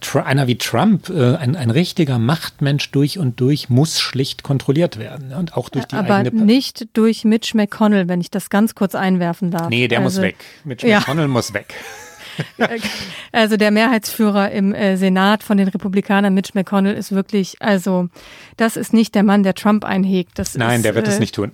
Tr 0.00 0.26
einer 0.26 0.46
wie 0.46 0.58
Trump, 0.58 1.08
äh, 1.08 1.36
ein, 1.36 1.56
ein 1.56 1.70
richtiger 1.70 2.18
Machtmensch 2.18 2.90
durch 2.90 3.18
und 3.18 3.40
durch, 3.40 3.70
muss 3.70 3.98
schlicht 3.98 4.42
kontrolliert 4.42 4.98
werden. 4.98 5.32
Und 5.32 5.56
auch 5.56 5.68
durch 5.68 5.86
die 5.86 5.96
Aber 5.96 6.16
eigene 6.16 6.36
Aber 6.36 6.44
nicht 6.44 6.88
durch 6.92 7.24
Mitch 7.24 7.56
McConnell, 7.56 8.08
wenn 8.08 8.20
ich 8.20 8.30
das 8.30 8.50
ganz 8.50 8.74
kurz 8.74 8.94
einwerfen 8.94 9.50
darf. 9.50 9.70
Nee, 9.70 9.88
der 9.88 10.00
also, 10.00 10.20
muss 10.20 10.22
weg. 10.22 10.36
Mitch 10.64 10.86
McConnell 10.86 11.24
ja. 11.24 11.28
muss 11.28 11.54
weg. 11.54 11.74
Also 13.32 13.56
der 13.56 13.70
Mehrheitsführer 13.70 14.50
im 14.50 14.74
äh, 14.74 14.96
Senat 14.96 15.42
von 15.42 15.56
den 15.56 15.68
Republikanern, 15.68 16.34
Mitch 16.34 16.52
McConnell, 16.54 16.94
ist 16.94 17.12
wirklich, 17.12 17.56
also 17.60 18.08
das 18.56 18.76
ist 18.76 18.92
nicht 18.92 19.14
der 19.14 19.22
Mann, 19.22 19.42
der 19.42 19.54
Trump 19.54 19.84
einhegt. 19.84 20.38
Das 20.38 20.54
Nein, 20.54 20.76
ist, 20.76 20.84
der 20.84 20.94
wird 20.94 21.08
es 21.08 21.16
äh, 21.16 21.20
nicht 21.20 21.34
tun. 21.34 21.52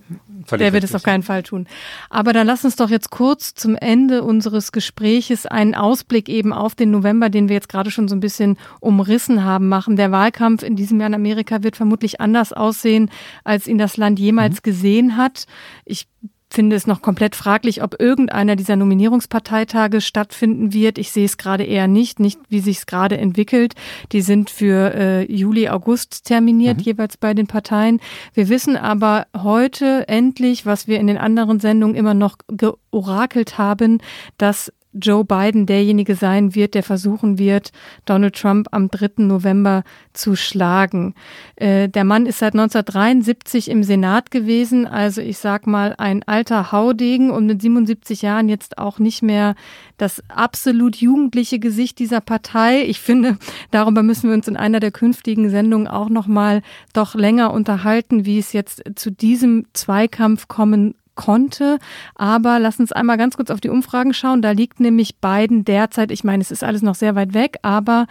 Völlig 0.49 0.65
der 0.65 0.73
wird 0.73 0.85
es 0.85 0.95
auf 0.95 1.03
keinen 1.03 1.23
Fall 1.23 1.43
tun. 1.43 1.67
Aber 2.11 2.33
dann 2.33 2.47
lass 2.47 2.65
uns 2.65 2.77
doch 2.77 2.91
jetzt 2.91 3.11
kurz 3.11 3.55
zum 3.55 3.77
Ende 3.77 4.23
unseres 4.23 4.73
Gespräches 4.73 5.47
einen 5.47 5.75
Ausblick 5.75 6.29
eben 6.29 6.53
auf 6.53 6.75
den 6.75 6.91
November, 6.91 7.29
den 7.29 7.49
wir 7.49 7.55
jetzt 7.55 7.69
gerade 7.69 7.91
schon 7.91 8.09
so 8.09 8.17
ein 8.17 8.21
bisschen 8.21 8.57
umrissen 8.81 9.45
haben, 9.45 9.69
machen. 9.69 9.97
Der 9.97 10.11
Wahlkampf 10.11 10.63
in 10.63 10.75
diesem 10.75 11.01
Jahr 11.01 11.09
in 11.09 11.15
Amerika 11.15 11.63
wird 11.63 11.77
vermutlich 11.77 12.21
anders 12.21 12.53
aussehen, 12.53 13.11
als 13.45 13.67
ihn 13.67 13.79
das 13.79 13.97
Land 13.97 14.19
jemals 14.19 14.57
mhm. 14.57 14.63
gesehen 14.63 15.17
hat. 15.17 15.47
Ich 15.85 16.09
finde 16.51 16.77
es 16.77 16.87
noch 16.87 17.03
komplett 17.03 17.37
fraglich, 17.37 17.83
ob 17.83 18.01
irgendeiner 18.01 18.57
dieser 18.57 18.77
Nominierungsparteitage 18.77 20.01
stattfinden 20.01 20.73
wird. 20.73 20.99
Ich 20.99 21.13
sehe 21.13 21.25
es 21.25 21.37
gerade 21.37 21.65
eher 21.65 21.89
nicht, 21.89 22.21
nicht 22.21 22.41
wie 22.49 22.61
sich 22.61 22.79
es 22.79 22.87
gerade 22.87 23.19
entwickelt. 23.19 23.75
Die 24.13 24.23
sind 24.23 24.51
für 24.51 24.95
äh, 24.95 25.33
Juli, 25.33 25.69
August 25.69 26.25
terminiert, 26.25 26.79
mhm. 26.79 26.85
jeweils 26.85 27.17
bei 27.17 27.35
den 27.35 27.47
Parteien. 27.47 28.01
Wir 28.35 28.49
wissen 28.49 28.77
aber 28.77 29.27
heute 29.37 30.09
endlich, 30.09 30.65
was 30.65 30.87
wir 30.87 30.99
in 31.01 31.07
den 31.07 31.19
anderen 31.19 31.61
Sendungen 31.61 31.97
immer 31.97 32.15
noch 32.15 32.37
georakelt 32.49 33.59
haben, 33.59 34.01
dass 34.39 34.73
Joe 34.93 35.25
Biden 35.25 35.67
derjenige 35.67 36.15
sein 36.15 36.55
wird, 36.55 36.75
der 36.75 36.83
versuchen 36.83 37.39
wird, 37.39 37.73
Donald 38.07 38.37
Trump 38.37 38.69
am 38.73 38.91
3. 38.91 39.25
November 39.25 39.85
zu 40.13 40.35
schlagen. 40.35 41.15
Äh, 41.57 41.89
der 41.89 42.05
Mann 42.05 42.27
ist 42.27 42.39
seit 42.39 42.55
1973 42.55 43.71
im 43.71 43.83
Senat 43.83 44.31
gewesen, 44.31 44.87
also 44.87 45.21
ich 45.21 45.39
sag 45.39 45.67
mal 45.67 45.95
ein 45.99 46.23
alter 46.23 46.73
Haudegen 46.73 47.31
und 47.31 47.47
mit 47.47 47.61
77 47.61 48.23
Jahren 48.23 48.49
jetzt 48.49 48.79
auch 48.79 48.99
nicht 48.99 49.23
mehr 49.23 49.55
das 49.99 50.23
absolut 50.29 50.97
jugendliche 50.97 51.59
Gesicht 51.59 51.99
dieser 51.99 52.21
Partei. 52.21 52.85
Ich 52.85 53.01
finde, 53.01 53.37
darüber 53.71 54.03
müssen 54.03 54.29
wir 54.29 54.35
uns 54.35 54.49
in 54.49 54.57
einer 54.57 54.81
der 54.81 54.91
künftigen 54.91 55.51
Sendungen 55.51 55.89
auch 55.89 56.09
noch 56.09 56.27
mal 56.27 56.63
doch 56.93 57.15
länger 57.15 57.53
unterhalten, 57.53 58.25
wie 58.25 58.39
es 58.39 58.53
jetzt 58.53 58.83
zu 58.95 59.11
diesem 59.11 59.67
Zweikampf 59.73 60.49
kommen 60.49 60.95
konnte. 61.19 61.79
Aber 62.15 62.59
lass 62.59 62.81
uns 62.81 62.93
einmal 62.93 63.19
ganz 63.19 63.37
kurz 63.37 63.51
auf 63.51 63.61
die 63.61 63.69
Umfragen 63.69 64.15
schauen. 64.15 64.41
Da 64.41 64.53
liegt 64.53 64.81
nämlich 64.81 65.17
Biden 65.17 65.67
derzeit, 65.67 66.11
ich 66.11 66.25
meine, 66.25 66.41
es 66.41 66.51
ist 66.51 66.65
alles 66.65 66.81
noch 66.81 66.95
sehr 66.95 67.15
weit 67.15 67.35
weg, 67.35 67.59
aber 67.61 68.07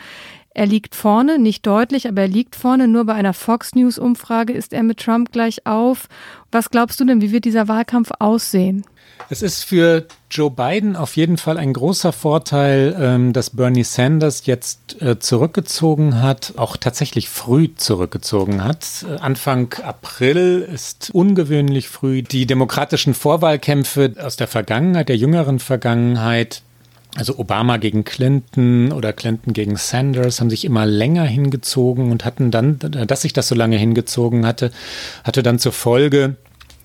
er 0.53 0.66
liegt 0.66 0.95
vorne, 0.95 1.39
nicht 1.39 1.66
deutlich, 1.66 2.08
aber 2.08 2.22
er 2.22 2.28
liegt 2.28 2.55
vorne. 2.55 2.88
Nur 2.88 3.05
bei 3.05 3.14
einer 3.14 3.34
Fox 3.34 3.76
News 3.76 3.97
Umfrage 3.97 4.53
ist 4.53 4.74
er 4.74 4.84
mit 4.84 4.99
Trump 4.99 5.32
gleich 5.32 5.66
auf. 5.66 6.08
Was 6.51 6.70
glaubst 6.70 6.99
du 6.99 7.05
denn, 7.05 7.22
wie 7.22 7.32
wird 7.32 7.45
dieser 7.45 7.68
Wahlkampf 7.68 8.12
aussehen? 8.20 8.84
Es 9.30 9.41
ist 9.41 9.65
für 9.65 10.05
Joe 10.32 10.49
Biden 10.49 10.95
auf 10.95 11.18
jeden 11.18 11.38
Fall 11.38 11.57
ein 11.57 11.74
großer 11.74 12.13
Vorteil, 12.13 12.95
ähm, 12.99 13.34
dass 13.34 13.49
Bernie 13.51 13.84
Sanders 13.84 14.45
jetzt 14.45 15.01
äh, 15.01 15.20
zurückgezogen 15.20 16.22
hat, 16.22 16.53
auch 16.57 16.78
tatsächlich 16.78 17.28
früh 17.28 17.70
zurückgezogen 17.76 18.63
hat. 18.63 19.05
Äh, 19.09 19.20
Anfang 19.20 19.74
April 19.84 20.68
ist 20.74 21.09
ungewöhnlich 21.13 21.89
früh. 21.89 22.24
Die 22.24 22.45
demokratischen 22.45 23.13
Vorwahlkämpfe 23.13 24.13
aus 24.22 24.38
der 24.38 24.47
Vergangenheit, 24.47 25.09
der 25.09 25.18
jüngeren 25.18 25.59
Vergangenheit, 25.59 26.61
also 27.18 27.38
Obama 27.39 27.78
gegen 27.78 28.03
Clinton 28.03 28.91
oder 28.91 29.11
Clinton 29.11 29.53
gegen 29.53 29.76
Sanders 29.76 30.39
haben 30.39 30.49
sich 30.49 30.65
immer 30.65 30.86
länger 30.86 31.24
hingezogen 31.24 32.11
und 32.11 32.24
hatten 32.26 32.51
dann, 32.51 32.78
dass 32.80 33.24
sich 33.24 33.34
das 33.34 33.47
so 33.47 33.55
lange 33.55 33.78
hingezogen 33.78 34.45
hatte, 34.45 34.72
hatte 35.24 35.41
dann 35.41 35.57
zur 35.57 35.72
Folge, 35.72 36.36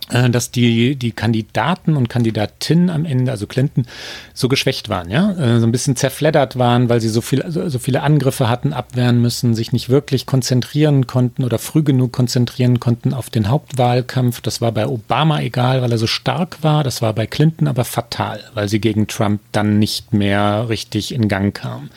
dass 0.08 0.50
die, 0.50 0.96
die 0.96 1.12
Kandidaten 1.12 1.96
und 1.96 2.08
Kandidatinnen 2.08 2.90
am 2.90 3.04
Ende, 3.04 3.30
also 3.30 3.46
Clinton, 3.46 3.86
so 4.34 4.48
geschwächt 4.48 4.88
waren, 4.88 5.10
ja, 5.10 5.32
äh, 5.32 5.60
so 5.60 5.66
ein 5.66 5.72
bisschen 5.72 5.96
zerfleddert 5.96 6.58
waren, 6.58 6.88
weil 6.88 7.00
sie 7.00 7.08
so, 7.08 7.20
viel, 7.20 7.44
so 7.48 7.78
viele 7.78 8.02
Angriffe 8.02 8.48
hatten 8.48 8.72
abwehren 8.72 9.22
müssen, 9.22 9.54
sich 9.54 9.72
nicht 9.72 9.88
wirklich 9.88 10.26
konzentrieren 10.26 11.06
konnten 11.06 11.44
oder 11.44 11.58
früh 11.58 11.82
genug 11.82 12.12
konzentrieren 12.12 12.80
konnten 12.80 13.14
auf 13.14 13.30
den 13.30 13.48
Hauptwahlkampf. 13.48 14.40
Das 14.40 14.60
war 14.60 14.72
bei 14.72 14.86
Obama 14.86 15.40
egal, 15.40 15.82
weil 15.82 15.92
er 15.92 15.98
so 15.98 16.06
stark 16.06 16.58
war. 16.62 16.84
Das 16.84 17.00
war 17.00 17.12
bei 17.12 17.26
Clinton 17.26 17.68
aber 17.68 17.84
fatal, 17.84 18.40
weil 18.54 18.68
sie 18.68 18.80
gegen 18.80 19.06
Trump 19.06 19.40
dann 19.52 19.78
nicht 19.78 20.12
mehr 20.12 20.68
richtig 20.68 21.14
in 21.14 21.28
Gang 21.28 21.54
kam. 21.54 21.90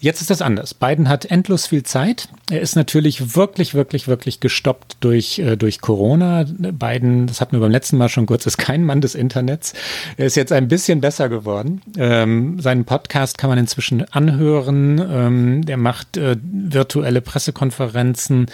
Jetzt 0.00 0.20
ist 0.20 0.30
das 0.30 0.42
anders. 0.42 0.74
Biden 0.74 1.08
hat 1.08 1.24
endlos 1.24 1.66
viel 1.66 1.82
Zeit. 1.82 2.28
Er 2.50 2.60
ist 2.60 2.76
natürlich 2.76 3.34
wirklich, 3.34 3.74
wirklich, 3.74 4.06
wirklich 4.06 4.38
gestoppt 4.38 4.98
durch, 5.00 5.40
äh, 5.40 5.56
durch 5.56 5.80
Corona. 5.80 6.44
Biden, 6.46 7.26
das 7.26 7.40
hatten 7.40 7.52
wir 7.52 7.60
beim 7.60 7.72
letzten 7.72 7.96
Mal 7.96 8.08
schon 8.08 8.26
kurz, 8.26 8.46
ist 8.46 8.58
kein 8.58 8.84
Mann 8.84 9.00
des 9.00 9.16
Internets. 9.16 9.72
Er 10.16 10.26
ist 10.26 10.36
jetzt 10.36 10.52
ein 10.52 10.68
bisschen 10.68 11.00
besser 11.00 11.28
geworden. 11.28 11.80
Ähm, 11.96 12.60
seinen 12.60 12.84
Podcast 12.84 13.38
kann 13.38 13.50
man 13.50 13.58
inzwischen 13.58 14.04
anhören. 14.12 15.00
Ähm, 15.00 15.60
er 15.66 15.78
macht 15.78 16.16
äh, 16.16 16.36
virtuelle 16.42 17.20
Pressekonferenzen. 17.20 18.46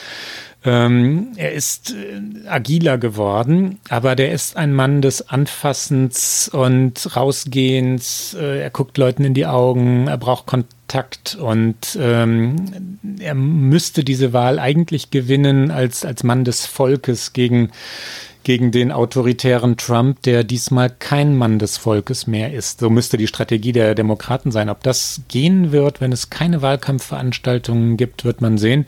Ähm, 0.64 1.32
er 1.36 1.52
ist 1.52 1.92
äh, 1.92 2.48
agiler 2.48 2.96
geworden, 2.96 3.80
aber 3.90 4.16
der 4.16 4.32
ist 4.32 4.56
ein 4.56 4.72
Mann 4.72 5.02
des 5.02 5.28
Anfassens 5.28 6.48
und 6.48 7.14
Rausgehens. 7.14 8.34
Äh, 8.40 8.62
er 8.62 8.70
guckt 8.70 8.96
Leuten 8.96 9.24
in 9.24 9.34
die 9.34 9.44
Augen, 9.44 10.08
er 10.08 10.16
braucht 10.16 10.46
Kontakt 10.46 10.83
und 11.40 11.98
ähm, 12.00 12.98
er 13.18 13.34
müsste 13.34 14.04
diese 14.04 14.32
Wahl 14.32 14.58
eigentlich 14.58 15.10
gewinnen 15.10 15.70
als, 15.70 16.04
als 16.04 16.22
Mann 16.22 16.44
des 16.44 16.66
Volkes 16.66 17.32
gegen 17.32 17.70
gegen 18.44 18.70
den 18.70 18.92
autoritären 18.92 19.76
Trump, 19.76 20.22
der 20.22 20.44
diesmal 20.44 20.90
kein 20.90 21.36
Mann 21.36 21.58
des 21.58 21.78
Volkes 21.78 22.26
mehr 22.26 22.52
ist. 22.52 22.78
So 22.78 22.90
müsste 22.90 23.16
die 23.16 23.26
Strategie 23.26 23.72
der 23.72 23.94
Demokraten 23.94 24.52
sein. 24.52 24.68
Ob 24.68 24.82
das 24.82 25.22
gehen 25.28 25.72
wird, 25.72 26.00
wenn 26.00 26.12
es 26.12 26.30
keine 26.30 26.62
Wahlkampfveranstaltungen 26.62 27.96
gibt, 27.96 28.24
wird 28.24 28.40
man 28.40 28.58
sehen. 28.58 28.86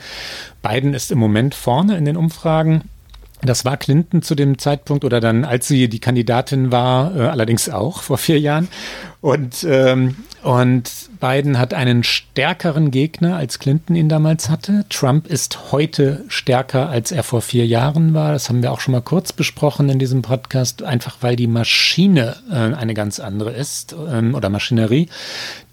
Biden 0.63 0.95
ist 0.95 1.11
im 1.11 1.19
Moment 1.19 1.55
vorne 1.55 1.97
in 1.97 2.05
den 2.05 2.17
Umfragen. 2.17 2.83
Das 3.43 3.65
war 3.65 3.77
Clinton 3.77 4.23
zu 4.23 4.35
dem 4.35 4.59
Zeitpunkt 4.59 5.05
oder 5.05 5.21
dann, 5.21 5.45
als 5.45 5.69
sie 5.69 5.89
die 5.89 6.01
Kandidatin 6.01 6.73
war, 6.73 7.15
äh, 7.15 7.21
allerdings 7.21 7.69
auch 7.69 8.03
vor 8.03 8.19
vier 8.19 8.41
Jahren. 8.41 8.69
Und, 9.21 9.67
ähm, 9.69 10.17
und 10.43 10.91
Biden 11.21 11.59
hat 11.59 11.75
einen 11.75 12.05
stärkeren 12.05 12.91
Gegner, 12.91 13.37
als 13.37 13.59
Clinton 13.59 13.97
ihn 13.97 14.09
damals 14.09 14.51
hatte. 14.51 14.85
Trump 14.89 15.27
ist 15.27 15.73
heute 15.73 16.25
stärker, 16.29 16.89
als 16.89 17.11
er 17.11 17.23
vor 17.23 17.41
vier 17.41 17.67
Jahren 17.67 18.15
war. 18.15 18.33
Das 18.33 18.49
haben 18.49 18.63
wir 18.63 18.71
auch 18.71 18.81
schon 18.81 18.93
mal 18.93 19.01
kurz 19.01 19.33
besprochen 19.33 19.89
in 19.89 19.99
diesem 19.99 20.23
Podcast, 20.23 20.83
einfach 20.83 21.17
weil 21.23 21.37
die 21.37 21.47
Maschine 21.47 22.37
äh, 22.51 22.55
eine 22.55 22.95
ganz 22.95 23.19
andere 23.19 23.53
ist 23.53 23.97
ähm, 24.09 24.35
oder 24.35 24.49
Maschinerie. 24.51 25.09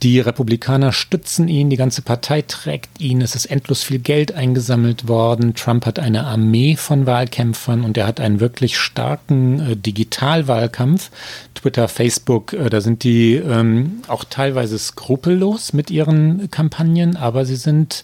Die 0.01 0.19
Republikaner 0.19 0.91
stützen 0.91 1.47
ihn, 1.47 1.69
die 1.69 1.77
ganze 1.77 2.01
Partei 2.01 2.41
trägt 2.41 2.99
ihn. 2.99 3.21
Es 3.21 3.35
ist 3.35 3.45
endlos 3.45 3.83
viel 3.83 3.99
Geld 3.99 4.33
eingesammelt 4.33 5.07
worden. 5.07 5.53
Trump 5.53 5.85
hat 5.85 5.99
eine 5.99 6.25
Armee 6.25 6.75
von 6.75 7.05
Wahlkämpfern 7.05 7.83
und 7.83 7.97
er 7.97 8.07
hat 8.07 8.19
einen 8.19 8.39
wirklich 8.39 8.77
starken 8.77 9.59
äh, 9.59 9.75
Digitalwahlkampf. 9.75 11.11
Twitter, 11.53 11.87
Facebook, 11.87 12.53
äh, 12.53 12.69
da 12.69 12.81
sind 12.81 13.03
die 13.03 13.42
ähm, 13.43 14.01
auch 14.07 14.23
teilweise 14.23 14.77
skrupellos 14.77 15.73
mit 15.73 15.91
ihren 15.91 16.49
Kampagnen, 16.49 17.15
aber 17.15 17.45
sie 17.45 17.55
sind 17.55 18.03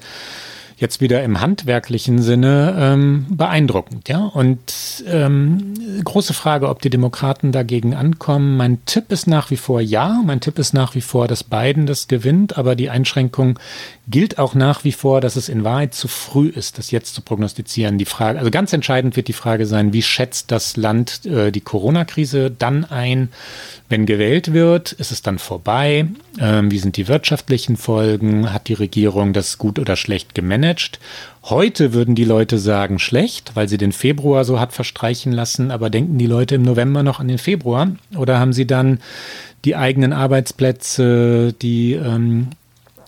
jetzt 0.80 1.02
wieder 1.02 1.24
im 1.24 1.42
handwerklichen 1.42 2.22
Sinne 2.22 2.76
ähm, 2.80 3.26
beeindruckend. 3.30 4.08
Ja? 4.08 4.26
Und 4.26 5.04
ähm, 5.08 5.74
große 6.04 6.34
Frage, 6.34 6.70
ob 6.70 6.82
die 6.82 6.90
Demokraten 6.90 7.52
dagegen 7.52 7.94
ankommen. 7.94 8.56
Mein 8.58 8.84
Tipp 8.86 9.12
ist 9.12 9.28
nach 9.28 9.52
wie 9.52 9.58
vor 9.58 9.82
ja. 9.82 10.22
Mein 10.26 10.40
Tipp 10.40 10.58
ist 10.58 10.74
nach 10.74 10.96
wie 10.96 11.02
vor, 11.02 11.28
dass 11.28 11.44
Biden 11.44 11.86
das 11.86 12.08
gewinnt, 12.08 12.58
aber 12.58 12.76
die 12.76 12.90
Einschränkung 12.90 13.60
gilt 14.08 14.40
auch 14.40 14.56
nach 14.56 14.84
wie 14.84 14.92
vor, 14.92 15.22
dass 15.22 15.36
es 15.36 15.50
in 15.50 15.64
Wahrheit 15.64 15.94
zu 15.94 16.08
früh 16.08 16.48
ist, 16.48 16.78
das 16.78 16.92
jetzt 16.92 17.14
zu 17.14 17.22
prognostizieren. 17.22 17.98
Die 17.98 18.06
Frage, 18.06 18.40
also 18.40 18.50
ganz 18.50 18.74
entscheidend 18.74 19.16
wird 19.16 19.28
die 19.28 19.34
Frage 19.34 19.66
sein, 19.66 19.94
wie 19.94 20.02
schätzt 20.02 20.52
das 20.52 20.78
Land 20.78 21.26
äh, 21.26 21.52
die 21.52 21.62
Corona-Krise 21.62 22.52
dann 22.52 22.86
ein, 22.86 23.30
wenn 23.90 24.06
gewählt 24.06 24.54
wird? 24.54 24.94
Ist 24.94 25.12
es 25.12 25.22
dann 25.22 25.40
vorbei? 25.40 26.08
Ähm, 26.40 26.72
wie 26.72 26.80
sind 26.80 26.98
die 26.98 27.08
wirtschaftlichen 27.08 27.78
Folgen? 27.78 28.52
Hat 28.54 28.68
die 28.68 28.74
Regierung 28.74 29.34
das 29.34 29.58
gut 29.58 29.78
oder 29.78 29.96
schlecht 29.96 30.34
gemanagt? 30.34 30.69
Heute 31.44 31.94
würden 31.94 32.16
die 32.16 32.26
Leute 32.26 32.60
sagen 32.60 33.00
schlecht, 33.00 33.52
weil 33.56 33.68
sie 33.68 33.78
den 33.78 33.92
Februar 33.92 34.46
so 34.46 34.60
hat 34.60 34.74
verstreichen 34.74 35.32
lassen, 35.32 35.72
aber 35.72 35.90
denken 35.90 36.18
die 36.18 36.28
Leute 36.28 36.56
im 36.56 36.62
November 36.62 37.02
noch 37.04 37.20
an 37.20 37.28
den 37.28 37.38
Februar? 37.38 37.90
Oder 38.16 38.40
haben 38.40 38.54
sie 38.54 38.68
dann 38.68 39.00
die 39.66 39.76
eigenen 39.76 40.14
Arbeitsplätze, 40.14 41.54
die 41.54 41.94
ähm, 41.94 42.50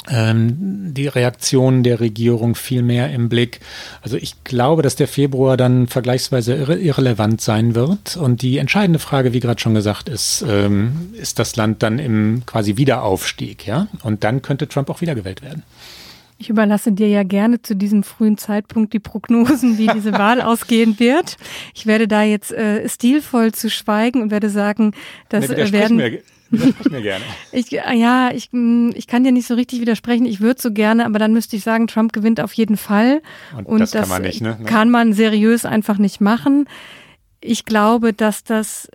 ähm, 0.10 0.94
die 0.94 1.08
Reaktionen 1.08 1.84
der 1.84 2.00
Regierung 2.00 2.56
viel 2.56 2.82
mehr 2.82 3.12
im 3.12 3.30
Blick. 3.30 3.60
Also 4.02 4.18
ich 4.18 4.44
glaube, 4.44 4.82
dass 4.82 4.96
der 4.96 5.08
Februar 5.08 5.58
dann 5.58 5.88
vergleichsweise 5.88 6.56
irre 6.56 6.78
irrelevant 6.78 7.42
sein 7.42 7.76
wird. 7.76 8.18
Und 8.18 8.42
die 8.42 8.58
entscheidende 8.58 9.00
Frage, 9.00 9.34
wie 9.34 9.40
gerade 9.40 9.62
schon 9.62 9.76
gesagt, 9.76 10.10
ist, 10.10 10.44
ähm, 10.48 11.14
ist 11.14 11.38
das 11.38 11.56
Land 11.56 11.84
dann 11.84 12.00
im 12.00 12.44
quasi 12.46 12.78
Wiederaufstieg, 12.78 13.68
ja? 13.68 13.88
Und 14.02 14.24
dann 14.24 14.42
könnte 14.42 14.68
Trump 14.68 14.90
auch 14.90 15.02
wiedergewählt 15.02 15.42
werden. 15.44 15.64
Ich 16.42 16.50
überlasse 16.50 16.92
dir 16.92 17.08
ja 17.08 17.22
gerne 17.22 17.62
zu 17.62 17.76
diesem 17.76 18.02
frühen 18.02 18.36
Zeitpunkt 18.36 18.94
die 18.94 19.00
Prognosen, 19.00 19.78
wie 19.78 19.86
diese 19.86 20.14
Wahl 20.14 20.42
ausgehen 20.42 21.00
wird. 21.00 21.38
Ich 21.76 21.86
werde 21.86 22.08
da 22.08 22.24
jetzt 22.24 22.52
äh, 22.52 22.90
stilvoll 22.90 23.52
zu 23.52 23.70
schweigen 23.70 24.24
und 24.24 24.32
werde 24.32 24.50
sagen, 24.50 24.94
dass 25.30 25.50
nee, 25.50 25.54
äh, 25.54 25.72
werden. 25.72 25.98
Mir 25.98 26.20
mir 26.90 27.02
gerne. 27.04 27.24
ich, 27.52 27.72
äh, 27.72 27.96
ja, 27.96 28.32
ich, 28.34 28.50
mm, 28.52 28.90
ich 28.96 29.06
kann 29.06 29.24
dir 29.24 29.32
nicht 29.32 29.46
so 29.46 29.54
richtig 29.54 29.82
widersprechen. 29.82 30.26
Ich 30.26 30.42
würde 30.42 30.60
so 30.60 30.72
gerne, 30.72 31.06
aber 31.06 31.20
dann 31.20 31.32
müsste 31.32 31.56
ich 31.56 31.64
sagen, 31.64 31.86
Trump 31.86 32.12
gewinnt 32.12 32.42
auf 32.42 32.54
jeden 32.54 32.76
Fall. 32.76 33.22
Und, 33.56 33.68
Und 33.68 33.80
das, 33.82 33.92
das, 33.92 34.02
kann 34.02 34.10
man 34.10 34.22
nicht, 34.24 34.42
ne? 34.42 34.58
Kann 34.66 34.90
man 34.90 35.14
seriös 35.14 35.64
einfach 35.64 36.00
nicht 36.00 36.22
machen. 36.22 36.68
Ich 37.40 37.66
glaube, 37.66 38.14
dass 38.14 38.44
das 38.44 38.90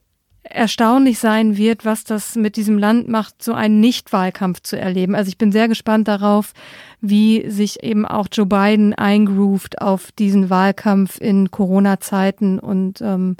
erstaunlich 0.51 1.19
sein 1.19 1.57
wird, 1.57 1.85
was 1.85 2.05
das 2.05 2.37
mit 2.37 2.57
diesem 2.57 2.79
Land 2.79 3.09
macht, 3.09 3.43
so 3.43 3.53
einen 3.53 3.81
Nicht-Wahlkampf 3.81 4.61
zu 4.63 4.79
erleben. 4.79 5.15
Also 5.15 5.29
ich 5.29 5.39
bin 5.39 5.53
sehr 5.53 5.69
gespannt 5.69 6.09
darauf, 6.09 6.53
wie 7.01 7.49
sich 7.51 7.83
eben 7.83 8.07
auch 8.07 8.29
Joe 8.33 8.47
Biden 8.47 8.95
eingroovt 8.95 9.81
auf 9.81 10.13
diesen 10.13 10.51
Wahlkampf 10.51 11.21
in 11.21 11.51
Corona-Zeiten 11.51 12.59
und 12.59 13.01
ähm, 13.01 13.37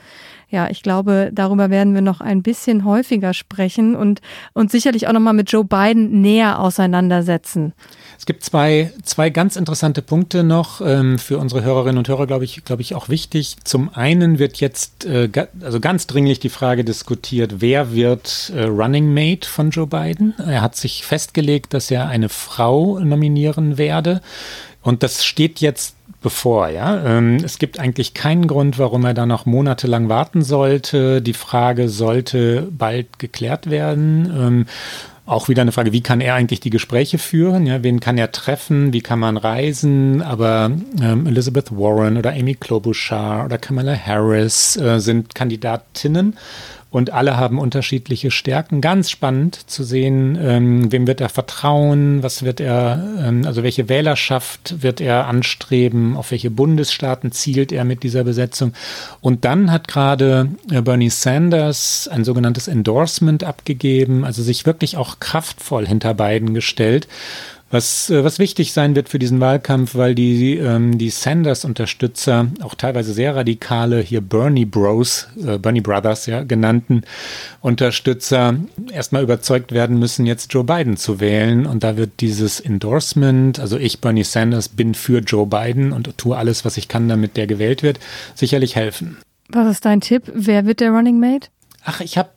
ja, 0.49 0.71
ich 0.71 0.83
glaube, 0.83 1.31
darüber 1.33 1.71
werden 1.71 1.95
wir 1.95 2.03
noch 2.03 2.21
ein 2.21 2.43
bisschen 2.43 2.85
häufiger 2.85 3.35
sprechen 3.35 3.97
und 3.97 4.21
uns 4.53 4.73
sicherlich 4.73 5.09
auch 5.09 5.13
nochmal 5.13 5.35
mit 5.35 5.51
Joe 5.51 5.65
Biden 5.65 6.21
näher 6.21 6.61
auseinandersetzen. 6.61 7.73
Es 8.19 8.27
gibt 8.27 8.45
zwei, 8.45 8.93
zwei 9.03 9.31
ganz 9.31 9.57
interessante 9.57 10.03
Punkte 10.03 10.43
noch 10.43 10.81
ähm, 10.81 11.19
für 11.19 11.39
unsere 11.39 11.63
Hörerinnen 11.63 11.99
und 11.99 12.09
Hörer, 12.09 12.27
glaube 12.27 12.45
ich, 12.45 12.65
glaube 12.65 12.83
ich, 12.83 12.95
auch 12.95 13.09
wichtig. 13.09 13.57
Zum 13.65 13.93
einen 13.95 14.39
wird 14.39 14.59
jetzt 14.59 15.05
äh, 15.05 15.29
also 15.63 15.81
ganz 15.81 16.07
dringlich 16.07 16.41
die 16.41 16.49
Frage 16.49 16.85
diskutiert, 16.85 17.61
wer 17.61 17.93
wird 17.93 18.53
äh, 18.55 18.65
Running 18.65 19.13
Mate 19.13 19.49
von 19.49 19.71
Joe 19.71 19.87
Biden? 19.87 20.35
Er 20.39 20.63
hat 20.63 20.77
sich 20.77 21.05
festgelegt, 21.05 21.75
dass 21.75 21.91
er 21.91 22.09
eine 22.09 22.29
Frau 22.29 22.99
nominieren 22.99 23.79
werde. 23.79 24.21
Und 24.83 25.03
das 25.03 25.25
steht 25.25 25.61
jetzt 25.61 25.97
bevor, 26.23 26.69
ja. 26.69 27.05
Ähm, 27.05 27.37
es 27.45 27.59
gibt 27.59 27.79
eigentlich 27.79 28.15
keinen 28.15 28.47
Grund, 28.47 28.79
warum 28.79 29.05
er 29.05 29.15
da 29.15 29.27
noch 29.27 29.47
monatelang 29.47 30.09
warten 30.09 30.43
sollte. 30.43 31.23
Die 31.23 31.35
Frage 31.35 31.89
sollte 31.89 32.67
bald 32.71 33.19
geklärt 33.19 33.71
werden. 33.71 34.67
Auch 35.27 35.49
wieder 35.49 35.63
eine 35.63 35.73
Frage, 35.73 35.93
wie 35.93 36.03
kann 36.03 36.21
er 36.21 36.35
eigentlich 36.35 36.61
die 36.61 36.71
Gespräche 36.71 37.19
führen? 37.19 37.67
Ja, 37.67 37.83
wen 37.83 37.99
kann 37.99 38.17
er 38.17 38.31
treffen? 38.31 38.93
Wie 38.93 39.01
kann 39.01 39.19
man 39.19 39.37
reisen? 39.37 40.23
Aber 40.23 40.71
ähm, 41.03 41.27
Elizabeth 41.27 41.73
Warren 41.73 42.17
oder 42.17 42.31
Amy 42.31 42.55
Klobuchar 42.55 43.45
oder 43.45 43.59
Kamala 43.59 43.97
Harris 43.97 44.77
äh, 44.77 45.01
sind 45.01 45.35
Kandidatinnen 45.35 46.37
und 46.91 47.13
alle 47.13 47.37
haben 47.37 47.59
unterschiedliche 47.59 48.31
Stärken. 48.31 48.81
Ganz 48.81 49.11
spannend 49.11 49.69
zu 49.69 49.83
sehen, 49.83 50.39
ähm, 50.41 50.93
wem 50.93 51.07
wird 51.07 51.21
er 51.21 51.29
vertrauen, 51.29 52.23
was 52.23 52.43
wird 52.43 52.61
er, 52.61 53.05
ähm, 53.23 53.45
also 53.45 53.63
welche 53.63 53.89
Wählerschaft 53.89 54.83
wird 54.83 55.01
er 55.01 55.27
anstreben, 55.27 56.17
auf 56.17 56.31
welche 56.31 56.51
Bundesstaaten 56.51 57.33
zielt 57.33 57.73
er 57.73 57.85
mit 57.85 58.03
dieser 58.03 58.25
Besetzung. 58.25 58.73
Und 59.21 59.45
dann 59.45 59.73
hat 59.73 59.89
gerade 59.89 60.49
äh, 60.71 60.81
Bernie 60.81 61.11
Sanders 61.11 62.09
ein 62.09 62.25
sogenanntes 62.25 62.69
Endorsement 62.69 63.43
abgegeben, 63.43 64.25
also 64.25 64.43
sich 64.43 64.65
wirklich 64.65 64.97
auch 64.97 65.19
kraftvoll 65.19 65.87
hinter 65.87 66.15
beiden 66.15 66.55
gestellt 66.55 67.09
was, 67.71 68.11
äh, 68.11 68.23
was 68.23 68.39
wichtig 68.39 68.73
sein 68.73 68.95
wird 68.95 69.09
für 69.09 69.19
diesen 69.19 69.41
Wahlkampf, 69.41 69.95
weil 69.95 70.15
die, 70.15 70.57
ähm, 70.57 70.99
die 70.99 71.11
Sanders-Unterstützer, 71.11 72.47
auch 72.63 72.75
teilweise 72.75 73.13
sehr 73.13 73.35
radikale, 73.35 74.01
hier 74.01 74.21
Bernie 74.21 74.65
Bros, 74.65 75.29
äh, 75.45 75.59
Bernie 75.59 75.81
Brothers, 75.81 76.27
ja, 76.27 76.45
genannten 76.45 77.03
Unterstützer, 77.61 78.57
erstmal 78.93 79.23
überzeugt 79.23 79.73
werden 79.73 79.99
müssen, 79.99 80.27
jetzt 80.27 80.53
Joe 80.53 80.65
Biden 80.65 80.97
zu 80.97 81.19
wählen. 81.21 81.67
Und 81.67 81.83
da 81.83 81.97
wird 81.97 82.21
dieses 82.21 82.61
Endorsement, 82.61 83.59
also 83.59 83.77
ich, 83.79 84.01
Bernie 84.01 84.25
Sanders, 84.25 84.69
bin 84.69 84.95
für 84.95 85.19
Joe 85.19 85.47
Biden 85.47 85.93
und 85.93 86.17
tue 86.19 86.37
alles, 86.37 86.65
was 86.65 86.77
ich 86.77 86.89
kann, 86.89 87.09
damit 87.09 87.37
der 87.37 87.47
gewählt 87.47 87.83
wird, 87.83 87.99
sicherlich 88.35 88.77
helfen. 88.77 89.17
Was 89.49 89.71
ist 89.71 89.85
dein 89.85 90.01
Tipp? 90.01 90.25
Wer 90.33 90.67
wird 90.67 90.81
der 90.81 90.91
Running 90.91 91.19
Mate? 91.19 91.49
Ach, 91.85 92.01
ich 92.01 92.19
habe 92.19 92.31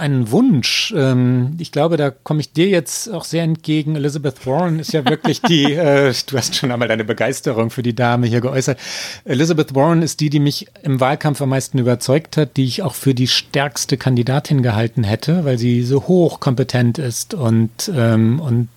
einen 0.00 0.30
Wunsch. 0.30 0.92
Ähm, 0.96 1.54
ich 1.58 1.70
glaube, 1.70 1.96
da 1.96 2.10
komme 2.10 2.40
ich 2.40 2.52
dir 2.52 2.68
jetzt 2.68 3.12
auch 3.12 3.24
sehr 3.24 3.44
entgegen. 3.44 3.94
Elizabeth 3.94 4.46
Warren 4.46 4.80
ist 4.80 4.92
ja 4.92 5.04
wirklich 5.04 5.40
die, 5.42 5.64
äh, 5.74 6.12
du 6.26 6.36
hast 6.36 6.56
schon 6.56 6.72
einmal 6.72 6.88
deine 6.88 7.04
Begeisterung 7.04 7.70
für 7.70 7.82
die 7.82 7.94
Dame 7.94 8.26
hier 8.26 8.40
geäußert. 8.40 8.78
Elizabeth 9.24 9.74
Warren 9.74 10.02
ist 10.02 10.20
die, 10.20 10.30
die 10.30 10.40
mich 10.40 10.66
im 10.82 10.98
Wahlkampf 10.98 11.40
am 11.42 11.50
meisten 11.50 11.78
überzeugt 11.78 12.36
hat, 12.36 12.56
die 12.56 12.64
ich 12.64 12.82
auch 12.82 12.94
für 12.94 13.14
die 13.14 13.28
stärkste 13.28 13.96
Kandidatin 13.96 14.62
gehalten 14.62 15.04
hätte, 15.04 15.44
weil 15.44 15.58
sie 15.58 15.82
so 15.82 16.08
hochkompetent 16.08 16.98
ist 16.98 17.34
und, 17.34 17.92
ähm, 17.94 18.40
und 18.40 18.68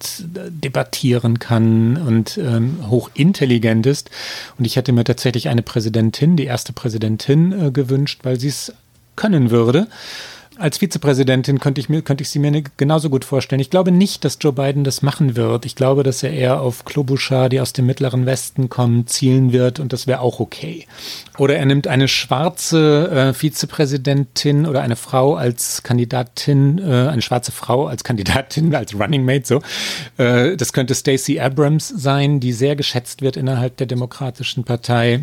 debattieren 0.49 1.39
kann 1.39 1.97
und 1.97 2.38
ähm, 2.38 2.78
hochintelligent 2.89 3.86
ist. 3.86 4.11
Und 4.59 4.65
ich 4.65 4.76
hätte 4.76 4.91
mir 4.91 5.03
tatsächlich 5.03 5.49
eine 5.49 5.63
Präsidentin, 5.63 6.36
die 6.36 6.45
erste 6.45 6.74
Präsidentin 6.74 7.67
äh, 7.67 7.71
gewünscht, 7.71 8.19
weil 8.24 8.39
sie 8.39 8.49
es 8.49 8.74
können 9.15 9.51
würde 9.51 9.88
als 10.58 10.78
Vizepräsidentin 10.78 11.60
könnte 11.60 11.82
ich, 11.82 11.89
mir, 11.89 12.01
könnte 12.01 12.24
ich 12.24 12.30
sie 12.30 12.39
mir 12.39 12.51
ne, 12.51 12.64
genauso 12.78 13.10
gut 13.10 13.26
vorstellen. 13.26 13.60
Ich 13.60 13.70
glaube 13.70 13.91
nicht, 13.91 14.24
dass 14.24 14.38
Joe 14.39 14.54
Biden 14.54 14.84
das 14.84 15.01
machen 15.01 15.36
wird. 15.36 15.66
Ich 15.66 15.76
glaube, 15.76 16.04
dass 16.04 16.24
er 16.24 16.32
eher 16.32 16.62
auf 16.62 16.86
Klobuchar, 16.86 17.49
die 17.49 17.60
aus 17.60 17.74
dem 17.74 17.86
Mittleren 17.86 18.26
Westen 18.26 18.70
kommen, 18.70 19.08
zielen 19.08 19.51
wird 19.51 19.80
und 19.80 19.93
das 19.93 20.08
wäre 20.08 20.22
auch 20.22 20.39
okay. 20.39 20.86
Oder 21.38 21.58
er 21.58 21.66
nimmt 21.66 21.88
eine 21.88 22.08
schwarze 22.08 23.10
äh, 23.10 23.34
Vizepräsidentin 23.34 24.66
oder 24.66 24.82
eine 24.82 24.95
Frau 24.95 25.36
als 25.36 25.84
Kandidatin, 25.84 26.78
äh, 26.80 27.10
eine 27.10 27.22
schwarze 27.22 27.51
Frau 27.51 27.88
als 27.88 28.04
Kandidatin, 28.04 28.74
als 28.76 28.93
Running 28.97 29.26
Mate, 29.26 29.45
so. 29.45 29.62
Äh, 30.18 30.56
das 30.58 30.74
könnte 30.74 30.95
Stacey 30.95 31.39
Abrams 31.39 31.88
sein, 31.88 32.39
die 32.39 32.54
sehr 32.54 32.76
geschätzt 32.76 33.22
wird 33.22 33.38
innerhalb 33.38 33.78
der 33.78 33.88
Demokratischen 33.88 34.64
Partei. 34.64 35.22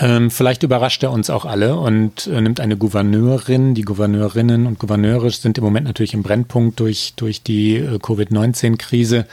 Ähm, 0.00 0.30
vielleicht 0.30 0.62
überrascht 0.62 1.02
er 1.02 1.12
uns 1.12 1.28
auch 1.28 1.44
alle 1.44 1.76
und 1.76 2.26
äh, 2.26 2.40
nimmt 2.40 2.60
eine 2.60 2.76
Gouverneurin. 2.76 3.74
Die 3.74 3.82
Gouverneurinnen 3.82 4.66
und 4.66 4.78
Gouverneure 4.78 5.30
sind 5.30 5.58
im 5.58 5.64
Moment 5.64 5.86
natürlich 5.86 6.14
im 6.14 6.22
Brennpunkt 6.22 6.80
durch, 6.80 7.12
durch 7.16 7.42
die 7.42 7.76
äh, 7.76 7.98
Covid-19-Krise. 7.98 9.26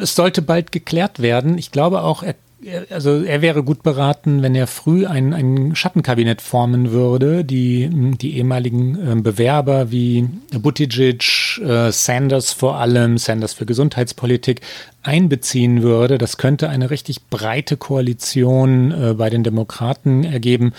Es 0.00 0.14
sollte 0.14 0.42
bald 0.42 0.70
geklärt 0.70 1.20
werden. 1.20 1.56
Ich 1.56 1.72
glaube 1.72 2.02
auch, 2.02 2.22
er 2.22 2.34
also 2.90 3.22
er 3.22 3.40
wäre 3.40 3.62
gut 3.62 3.82
beraten, 3.82 4.42
wenn 4.42 4.54
er 4.54 4.66
früh 4.66 5.06
ein, 5.06 5.32
ein 5.32 5.74
Schattenkabinett 5.74 6.42
formen 6.42 6.90
würde, 6.90 7.44
die, 7.44 7.88
die 8.20 8.36
ehemaligen 8.36 8.96
äh, 8.96 9.14
Bewerber 9.16 9.90
wie 9.90 10.28
Buttigieg, 10.52 11.58
äh, 11.64 11.90
Sanders 11.90 12.52
vor 12.52 12.76
allem, 12.76 13.16
Sanders 13.16 13.54
für 13.54 13.64
Gesundheitspolitik, 13.64 14.60
einbeziehen 15.02 15.82
würde. 15.82 16.18
Das 16.18 16.36
könnte 16.36 16.68
eine 16.68 16.90
richtig 16.90 17.26
breite 17.28 17.78
Koalition 17.78 18.92
äh, 18.92 19.14
bei 19.14 19.30
den 19.30 19.42
Demokraten 19.42 20.24
ergeben. 20.24 20.72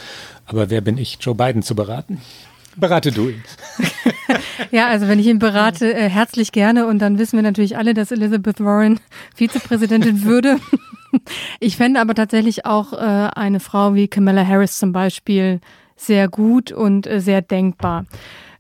Aber 0.46 0.70
wer 0.70 0.82
bin 0.82 0.98
ich, 0.98 1.18
Joe 1.20 1.34
Biden 1.34 1.64
zu 1.64 1.76
beraten? 1.76 2.22
Berate 2.78 3.12
du 3.12 3.30
ihn. 3.30 3.44
ja, 4.72 4.88
also 4.88 5.08
wenn 5.08 5.20
ich 5.20 5.28
ihn 5.28 5.40
berate, 5.40 5.94
äh, 5.94 6.10
herzlich 6.10 6.52
gerne. 6.52 6.86
Und 6.86 7.00
dann 7.00 7.18
wissen 7.18 7.38
wir 7.38 7.44
natürlich 7.44 7.78
alle, 7.78 7.94
dass 7.94 8.12
Elizabeth 8.12 8.60
Warren 8.60 9.00
Vizepräsidentin 9.36 10.24
würde. 10.24 10.58
Ich 11.60 11.78
fände 11.78 12.00
aber 12.00 12.16
tatsächlich 12.16 12.66
auch 12.66 12.94
äh, 12.94 12.98
eine 12.98 13.60
Frau 13.60 13.94
wie 13.94 14.08
Kamala 14.08 14.46
Harris 14.46 14.78
zum 14.78 14.92
Beispiel 14.92 15.60
sehr 15.96 16.28
gut 16.28 16.72
und 16.72 17.08
äh, 17.08 17.20
sehr 17.22 17.42
denkbar. 17.42 18.06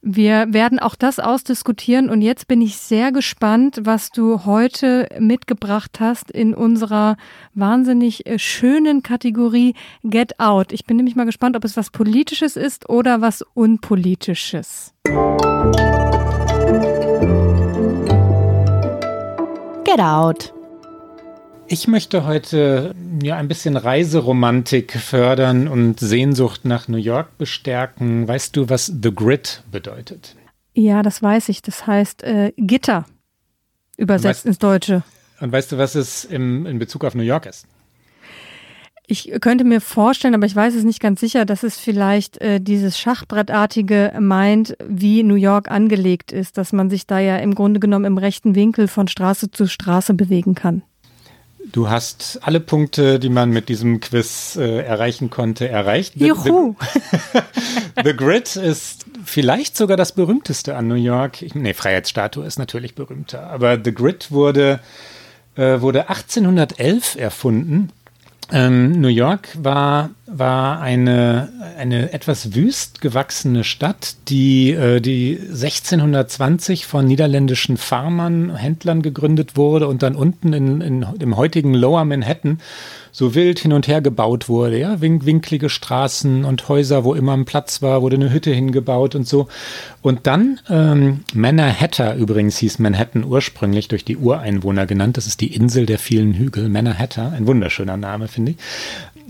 Wir 0.03 0.51
werden 0.51 0.79
auch 0.79 0.95
das 0.95 1.19
ausdiskutieren 1.19 2.09
und 2.09 2.23
jetzt 2.23 2.47
bin 2.47 2.59
ich 2.59 2.77
sehr 2.77 3.11
gespannt, 3.11 3.81
was 3.83 4.09
du 4.09 4.45
heute 4.45 5.07
mitgebracht 5.19 5.99
hast 5.99 6.31
in 6.31 6.55
unserer 6.55 7.17
wahnsinnig 7.53 8.25
äh, 8.25 8.39
schönen 8.39 9.03
Kategorie 9.03 9.75
Get 10.03 10.39
Out. 10.39 10.71
Ich 10.71 10.85
bin 10.85 10.97
nämlich 10.97 11.15
mal 11.15 11.27
gespannt, 11.27 11.55
ob 11.55 11.63
es 11.65 11.77
was 11.77 11.91
Politisches 11.91 12.55
ist 12.55 12.89
oder 12.89 13.21
was 13.21 13.43
Unpolitisches. 13.53 14.95
Get 19.83 19.99
Out. 19.99 20.53
Ich 21.71 21.87
möchte 21.87 22.25
heute 22.25 22.93
ja 23.23 23.37
ein 23.37 23.47
bisschen 23.47 23.77
Reiseromantik 23.77 24.91
fördern 24.91 25.69
und 25.69 26.01
Sehnsucht 26.01 26.65
nach 26.65 26.89
New 26.89 26.97
York 26.97 27.37
bestärken. 27.37 28.27
Weißt 28.27 28.57
du, 28.57 28.67
was 28.67 28.87
The 28.87 29.15
Grid 29.15 29.63
bedeutet? 29.71 30.35
Ja, 30.73 31.01
das 31.01 31.23
weiß 31.23 31.47
ich. 31.47 31.61
Das 31.61 31.87
heißt 31.87 32.23
äh, 32.23 32.51
Gitter, 32.57 33.05
übersetzt 33.95 34.39
weißt, 34.39 34.45
ins 34.47 34.59
Deutsche. 34.59 35.03
Und 35.39 35.53
weißt 35.53 35.71
du, 35.71 35.77
was 35.77 35.95
es 35.95 36.25
im, 36.25 36.65
in 36.65 36.77
Bezug 36.77 37.05
auf 37.05 37.15
New 37.15 37.23
York 37.23 37.45
ist? 37.45 37.65
Ich 39.07 39.31
könnte 39.39 39.63
mir 39.63 39.79
vorstellen, 39.79 40.35
aber 40.35 40.47
ich 40.47 40.55
weiß 40.55 40.75
es 40.75 40.83
nicht 40.83 40.99
ganz 40.99 41.21
sicher, 41.21 41.45
dass 41.45 41.63
es 41.63 41.77
vielleicht 41.77 42.37
äh, 42.41 42.59
dieses 42.59 42.99
Schachbrettartige 42.99 44.11
meint, 44.19 44.75
wie 44.85 45.23
New 45.23 45.35
York 45.35 45.71
angelegt 45.71 46.33
ist, 46.33 46.57
dass 46.57 46.73
man 46.73 46.89
sich 46.89 47.07
da 47.07 47.19
ja 47.19 47.37
im 47.37 47.55
Grunde 47.55 47.79
genommen 47.79 48.03
im 48.03 48.17
rechten 48.17 48.55
Winkel 48.55 48.89
von 48.89 49.07
Straße 49.07 49.51
zu 49.51 49.67
Straße 49.67 50.13
bewegen 50.13 50.53
kann. 50.53 50.83
Du 51.71 51.89
hast 51.89 52.39
alle 52.41 52.59
Punkte, 52.59 53.19
die 53.19 53.29
man 53.29 53.51
mit 53.51 53.69
diesem 53.69 53.99
Quiz 53.99 54.57
äh, 54.57 54.79
erreichen 54.81 55.29
konnte, 55.29 55.69
erreicht. 55.69 56.15
Juhu! 56.15 56.75
The, 57.33 58.01
The, 58.03 58.13
Grid 58.13 58.55
ist 58.55 59.05
vielleicht 59.23 59.77
sogar 59.77 59.95
das 59.95 60.11
berühmteste 60.11 60.75
an 60.75 60.87
New 60.87 60.95
York. 60.95 61.43
Nee, 61.53 61.73
Freiheitsstatue 61.73 62.45
ist 62.45 62.59
natürlich 62.59 62.95
berühmter. 62.95 63.47
Aber 63.47 63.79
The 63.81 63.93
Grid 63.93 64.31
wurde, 64.31 64.79
äh, 65.55 65.79
wurde 65.81 66.09
1811 66.09 67.15
erfunden 67.15 67.91
ähm, 68.51 68.99
New 68.99 69.07
York 69.07 69.49
war, 69.61 70.11
war 70.27 70.81
eine, 70.81 71.49
eine 71.77 72.11
etwas 72.11 72.53
wüst 72.53 73.01
gewachsene 73.01 73.63
Stadt, 73.63 74.15
die, 74.27 74.71
äh, 74.71 74.99
die 74.99 75.39
1620 75.39 76.85
von 76.85 77.05
niederländischen 77.05 77.77
Farmern, 77.77 78.55
Händlern 78.55 79.01
gegründet 79.01 79.55
wurde 79.55 79.87
und 79.87 80.03
dann 80.03 80.15
unten 80.15 80.53
in, 80.53 80.81
in, 80.81 81.05
im 81.19 81.37
heutigen 81.37 81.73
Lower 81.73 82.03
Manhattan 82.05 82.59
so 83.11 83.35
wild 83.35 83.59
hin 83.59 83.73
und 83.73 83.87
her 83.87 84.01
gebaut 84.01 84.49
wurde, 84.49 84.79
ja, 84.79 85.01
Wink 85.01 85.25
winklige 85.25 85.69
Straßen 85.69 86.45
und 86.45 86.67
Häuser, 86.69 87.03
wo 87.03 87.13
immer 87.13 87.33
ein 87.33 87.45
Platz 87.45 87.81
war, 87.81 88.01
wurde 88.01 88.15
eine 88.15 88.31
Hütte 88.31 88.51
hingebaut 88.51 89.15
und 89.15 89.27
so. 89.27 89.47
Und 90.01 90.25
dann 90.27 90.59
ähm, 90.69 91.21
Manhattan 91.33 92.17
übrigens 92.17 92.57
hieß 92.57 92.79
Manhattan 92.79 93.23
ursprünglich 93.23 93.87
durch 93.87 94.05
die 94.05 94.17
Ureinwohner 94.17 94.85
genannt. 94.85 95.17
Das 95.17 95.27
ist 95.27 95.41
die 95.41 95.53
Insel 95.53 95.85
der 95.85 95.99
vielen 95.99 96.33
Hügel, 96.33 96.69
Manhattan, 96.69 97.33
ein 97.33 97.47
wunderschöner 97.47 97.97
Name, 97.97 98.27
finde 98.27 98.51
ich. 98.51 98.57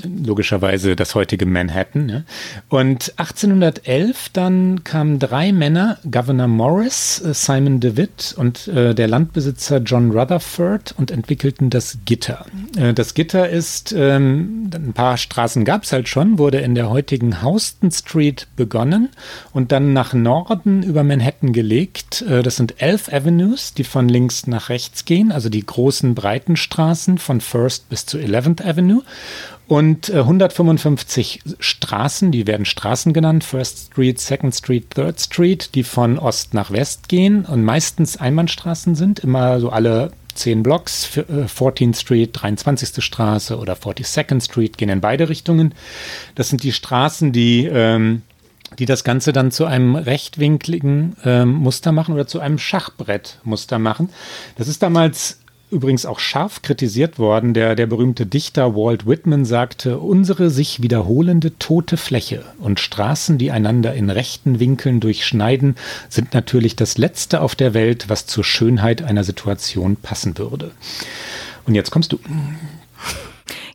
Logischerweise 0.03 0.95
das 0.95 1.15
heutige 1.15 1.45
Manhattan. 1.45 2.05
Ne? 2.05 2.25
Und 2.69 3.13
1811 3.17 4.29
dann 4.29 4.83
kamen 4.83 5.19
drei 5.19 5.51
Männer, 5.51 5.97
Governor 6.09 6.47
Morris, 6.47 7.21
äh, 7.21 7.33
Simon 7.33 7.79
DeWitt 7.79 8.35
und 8.37 8.67
äh, 8.67 8.93
der 8.93 9.07
Landbesitzer 9.07 9.77
John 9.77 10.11
Rutherford 10.11 10.93
und 10.97 11.11
entwickelten 11.11 11.69
das 11.69 11.99
Gitter. 12.05 12.45
Äh, 12.75 12.93
das 12.93 13.13
Gitter 13.13 13.49
ist, 13.49 13.93
ähm, 13.93 14.69
ein 14.73 14.93
paar 14.93 15.17
Straßen 15.17 15.65
gab 15.65 15.83
es 15.83 15.91
halt 15.91 16.07
schon, 16.07 16.37
wurde 16.37 16.59
in 16.59 16.75
der 16.75 16.89
heutigen 16.89 17.37
Houston 17.43 17.91
Street 17.91 18.47
begonnen 18.55 19.09
und 19.53 19.71
dann 19.71 19.93
nach 19.93 20.13
Norden 20.13 20.83
über 20.83 21.03
Manhattan 21.03 21.53
gelegt. 21.53 22.21
Äh, 22.23 22.43
das 22.43 22.55
sind 22.55 22.81
elf 22.81 23.11
Avenues, 23.11 23.73
die 23.73 23.83
von 23.83 24.09
links 24.09 24.47
nach 24.47 24.69
rechts 24.69 25.05
gehen, 25.05 25.31
also 25.31 25.49
die 25.49 25.65
großen 25.65 26.15
breiten 26.15 26.55
Straßen 26.55 27.17
von 27.17 27.41
First 27.41 27.89
bis 27.89 28.05
zu 28.05 28.17
11th 28.17 28.63
Avenue 28.65 29.03
und 29.71 30.13
155 30.13 31.45
äh, 31.45 31.49
Straßen, 31.59 32.33
die 32.33 32.45
werden 32.45 32.65
Straßen 32.65 33.13
genannt, 33.13 33.45
First 33.45 33.93
Street, 33.93 34.19
Second 34.19 34.53
Street, 34.53 34.91
Third 34.91 35.21
Street, 35.21 35.69
die 35.75 35.83
von 35.83 36.19
Ost 36.19 36.53
nach 36.53 36.71
West 36.71 37.07
gehen 37.07 37.45
und 37.45 37.63
meistens 37.63 38.17
Einbahnstraßen 38.17 38.95
sind, 38.95 39.19
immer 39.19 39.61
so 39.61 39.69
alle 39.69 40.11
10 40.33 40.61
Blocks, 40.61 41.07
14th 41.15 41.91
äh, 41.91 41.93
Street, 41.93 42.31
23. 42.33 43.01
Straße 43.01 43.57
oder 43.57 43.75
42nd 43.75 44.43
Street 44.43 44.77
gehen 44.77 44.89
in 44.89 44.99
beide 44.99 45.29
Richtungen. 45.29 45.73
Das 46.35 46.49
sind 46.49 46.63
die 46.63 46.73
Straßen, 46.73 47.31
die 47.31 47.65
ähm, 47.65 48.23
die 48.79 48.85
das 48.85 49.03
Ganze 49.03 49.33
dann 49.33 49.51
zu 49.51 49.65
einem 49.65 49.95
rechtwinkligen 49.95 51.17
ähm, 51.25 51.51
Muster 51.55 51.91
machen 51.91 52.13
oder 52.13 52.25
zu 52.25 52.39
einem 52.39 52.57
Schachbrettmuster 52.57 53.79
machen. 53.79 54.09
Das 54.57 54.69
ist 54.69 54.81
damals 54.81 55.40
übrigens 55.71 56.05
auch 56.05 56.19
scharf 56.19 56.61
kritisiert 56.61 57.17
worden. 57.17 57.53
Der, 57.53 57.75
der 57.75 57.87
berühmte 57.87 58.25
Dichter 58.25 58.75
Walt 58.75 59.07
Whitman 59.07 59.45
sagte, 59.45 59.99
unsere 59.99 60.49
sich 60.49 60.81
wiederholende 60.81 61.57
tote 61.57 61.97
Fläche 61.97 62.43
und 62.59 62.79
Straßen, 62.79 63.37
die 63.37 63.51
einander 63.51 63.93
in 63.93 64.09
rechten 64.09 64.59
Winkeln 64.59 64.99
durchschneiden, 64.99 65.75
sind 66.09 66.33
natürlich 66.33 66.75
das 66.75 66.97
Letzte 66.97 67.41
auf 67.41 67.55
der 67.55 67.73
Welt, 67.73 68.09
was 68.09 68.25
zur 68.25 68.43
Schönheit 68.43 69.01
einer 69.01 69.23
Situation 69.23 69.95
passen 69.95 70.37
würde. 70.37 70.71
Und 71.65 71.75
jetzt 71.75 71.91
kommst 71.91 72.11
du. 72.11 72.19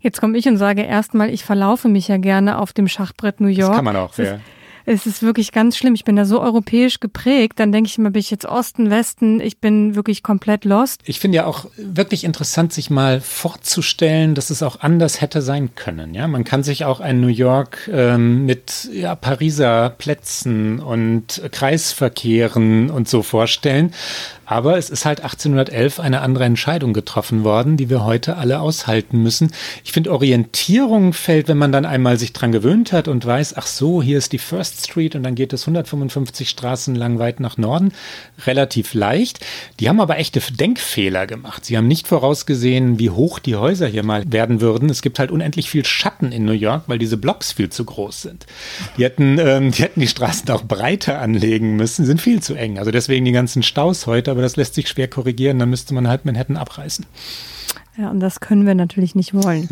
Jetzt 0.00 0.20
komme 0.20 0.38
ich 0.38 0.46
und 0.46 0.56
sage 0.56 0.82
erstmal, 0.82 1.30
ich 1.30 1.44
verlaufe 1.44 1.88
mich 1.88 2.08
ja 2.08 2.18
gerne 2.18 2.58
auf 2.58 2.72
dem 2.72 2.86
Schachbrett 2.86 3.40
New 3.40 3.48
York. 3.48 3.70
Das 3.70 3.76
kann 3.76 3.84
man 3.84 3.96
auch, 3.96 4.16
ja 4.18 4.38
es 4.86 5.04
ist 5.04 5.22
wirklich 5.22 5.52
ganz 5.52 5.76
schlimm. 5.76 5.94
Ich 5.94 6.04
bin 6.04 6.16
da 6.16 6.24
so 6.24 6.40
europäisch 6.40 7.00
geprägt, 7.00 7.54
dann 7.58 7.72
denke 7.72 7.88
ich 7.88 7.98
immer, 7.98 8.10
bin 8.10 8.20
ich 8.20 8.30
jetzt 8.30 8.46
Osten, 8.46 8.88
Westen, 8.88 9.40
ich 9.40 9.58
bin 9.58 9.96
wirklich 9.96 10.22
komplett 10.22 10.64
lost. 10.64 11.02
Ich 11.04 11.18
finde 11.18 11.36
ja 11.36 11.46
auch 11.46 11.66
wirklich 11.76 12.22
interessant, 12.24 12.72
sich 12.72 12.88
mal 12.88 13.20
vorzustellen, 13.20 14.34
dass 14.34 14.50
es 14.50 14.62
auch 14.62 14.80
anders 14.80 15.20
hätte 15.20 15.42
sein 15.42 15.74
können. 15.74 16.14
Ja, 16.14 16.28
man 16.28 16.44
kann 16.44 16.62
sich 16.62 16.84
auch 16.84 17.00
ein 17.00 17.20
New 17.20 17.26
York 17.26 17.90
ähm, 17.92 18.46
mit 18.46 18.88
ja, 18.92 19.16
Pariser 19.16 19.90
Plätzen 19.90 20.78
und 20.78 21.42
Kreisverkehren 21.50 22.88
und 22.90 23.08
so 23.08 23.22
vorstellen. 23.22 23.92
Aber 24.46 24.78
es 24.78 24.90
ist 24.90 25.04
halt 25.04 25.20
1811 25.20 25.98
eine 25.98 26.20
andere 26.20 26.44
Entscheidung 26.44 26.92
getroffen 26.92 27.42
worden, 27.42 27.76
die 27.76 27.90
wir 27.90 28.04
heute 28.04 28.36
alle 28.36 28.60
aushalten 28.60 29.22
müssen. 29.22 29.50
Ich 29.84 29.92
finde, 29.92 30.12
Orientierung 30.12 31.12
fällt, 31.12 31.48
wenn 31.48 31.58
man 31.58 31.72
dann 31.72 31.84
einmal 31.84 32.18
sich 32.18 32.32
dran 32.32 32.52
gewöhnt 32.52 32.92
hat 32.92 33.08
und 33.08 33.26
weiß, 33.26 33.56
ach 33.56 33.66
so, 33.66 34.02
hier 34.02 34.18
ist 34.18 34.32
die 34.32 34.38
First 34.38 34.86
Street 34.86 35.16
und 35.16 35.24
dann 35.24 35.34
geht 35.34 35.52
es 35.52 35.62
155 35.62 36.48
Straßen 36.48 36.94
lang 36.94 37.18
weit 37.18 37.40
nach 37.40 37.58
Norden, 37.58 37.92
relativ 38.46 38.94
leicht. 38.94 39.44
Die 39.80 39.88
haben 39.88 40.00
aber 40.00 40.18
echte 40.18 40.40
Denkfehler 40.40 41.26
gemacht. 41.26 41.64
Sie 41.64 41.76
haben 41.76 41.88
nicht 41.88 42.06
vorausgesehen, 42.06 43.00
wie 43.00 43.10
hoch 43.10 43.40
die 43.40 43.56
Häuser 43.56 43.88
hier 43.88 44.04
mal 44.04 44.22
werden 44.30 44.60
würden. 44.60 44.88
Es 44.90 45.02
gibt 45.02 45.18
halt 45.18 45.32
unendlich 45.32 45.68
viel 45.68 45.84
Schatten 45.84 46.30
in 46.30 46.44
New 46.44 46.52
York, 46.52 46.84
weil 46.86 46.98
diese 46.98 47.16
Blocks 47.16 47.52
viel 47.52 47.70
zu 47.70 47.84
groß 47.84 48.22
sind. 48.22 48.46
Die 48.96 49.04
hätten, 49.04 49.38
ähm, 49.40 49.72
die 49.72 49.82
hätten 49.82 50.00
die 50.00 50.06
Straßen 50.06 50.48
auch 50.50 50.62
breiter 50.62 51.20
anlegen 51.20 51.74
müssen, 51.74 52.06
sind 52.06 52.20
viel 52.20 52.40
zu 52.40 52.54
eng. 52.54 52.78
Also 52.78 52.92
deswegen 52.92 53.24
die 53.24 53.32
ganzen 53.32 53.64
Staus 53.64 54.06
heute 54.06 54.35
aber 54.36 54.42
das 54.42 54.56
lässt 54.56 54.74
sich 54.74 54.86
schwer 54.86 55.08
korrigieren. 55.08 55.58
Dann 55.58 55.70
müsste 55.70 55.94
man 55.94 56.08
halt 56.08 56.26
Manhattan 56.26 56.58
abreißen. 56.58 57.06
Ja, 57.96 58.10
und 58.10 58.20
das 58.20 58.40
können 58.40 58.66
wir 58.66 58.74
natürlich 58.74 59.14
nicht 59.14 59.32
wollen. 59.32 59.70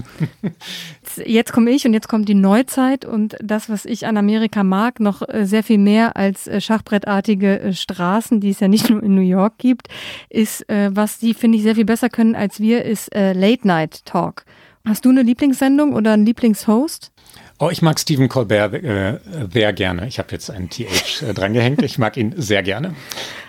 jetzt 1.26 1.52
komme 1.52 1.70
ich 1.70 1.86
und 1.86 1.92
jetzt 1.92 2.08
kommt 2.08 2.26
die 2.26 2.34
Neuzeit 2.34 3.04
und 3.04 3.36
das, 3.42 3.68
was 3.68 3.84
ich 3.84 4.06
an 4.06 4.16
Amerika 4.16 4.64
mag, 4.64 4.98
noch 4.98 5.20
äh, 5.28 5.44
sehr 5.44 5.62
viel 5.62 5.76
mehr 5.76 6.16
als 6.16 6.46
äh, 6.46 6.62
schachbrettartige 6.62 7.60
äh, 7.60 7.72
Straßen, 7.74 8.40
die 8.40 8.48
es 8.48 8.60
ja 8.60 8.68
nicht 8.68 8.88
nur 8.88 9.02
in 9.02 9.14
New 9.14 9.20
York 9.20 9.58
gibt, 9.58 9.88
ist, 10.30 10.64
was 10.68 11.18
die, 11.18 11.34
finde 11.34 11.58
ich, 11.58 11.64
sehr 11.64 11.74
viel 11.74 11.84
besser 11.84 12.08
können 12.08 12.34
als 12.34 12.60
wir, 12.60 12.84
ist 12.84 13.10
Late 13.14 13.66
Night 13.66 14.04
Talk. 14.06 14.44
Hast 14.86 15.04
du 15.04 15.10
eine 15.10 15.22
Lieblingssendung 15.22 15.94
oder 15.94 16.12
einen 16.12 16.26
Lieblingshost? 16.26 17.12
Oh, 17.58 17.70
ich 17.70 17.82
mag 17.82 17.98
Stephen 18.00 18.28
Colbert 18.28 18.74
äh, 18.74 19.18
sehr 19.50 19.72
gerne. 19.72 20.08
Ich 20.08 20.18
habe 20.18 20.32
jetzt 20.32 20.50
einen 20.50 20.68
TH 20.68 21.22
äh, 21.22 21.32
drangehängt. 21.32 21.82
Ich 21.82 21.98
mag 21.98 22.16
ihn 22.16 22.34
sehr 22.36 22.62
gerne. 22.62 22.94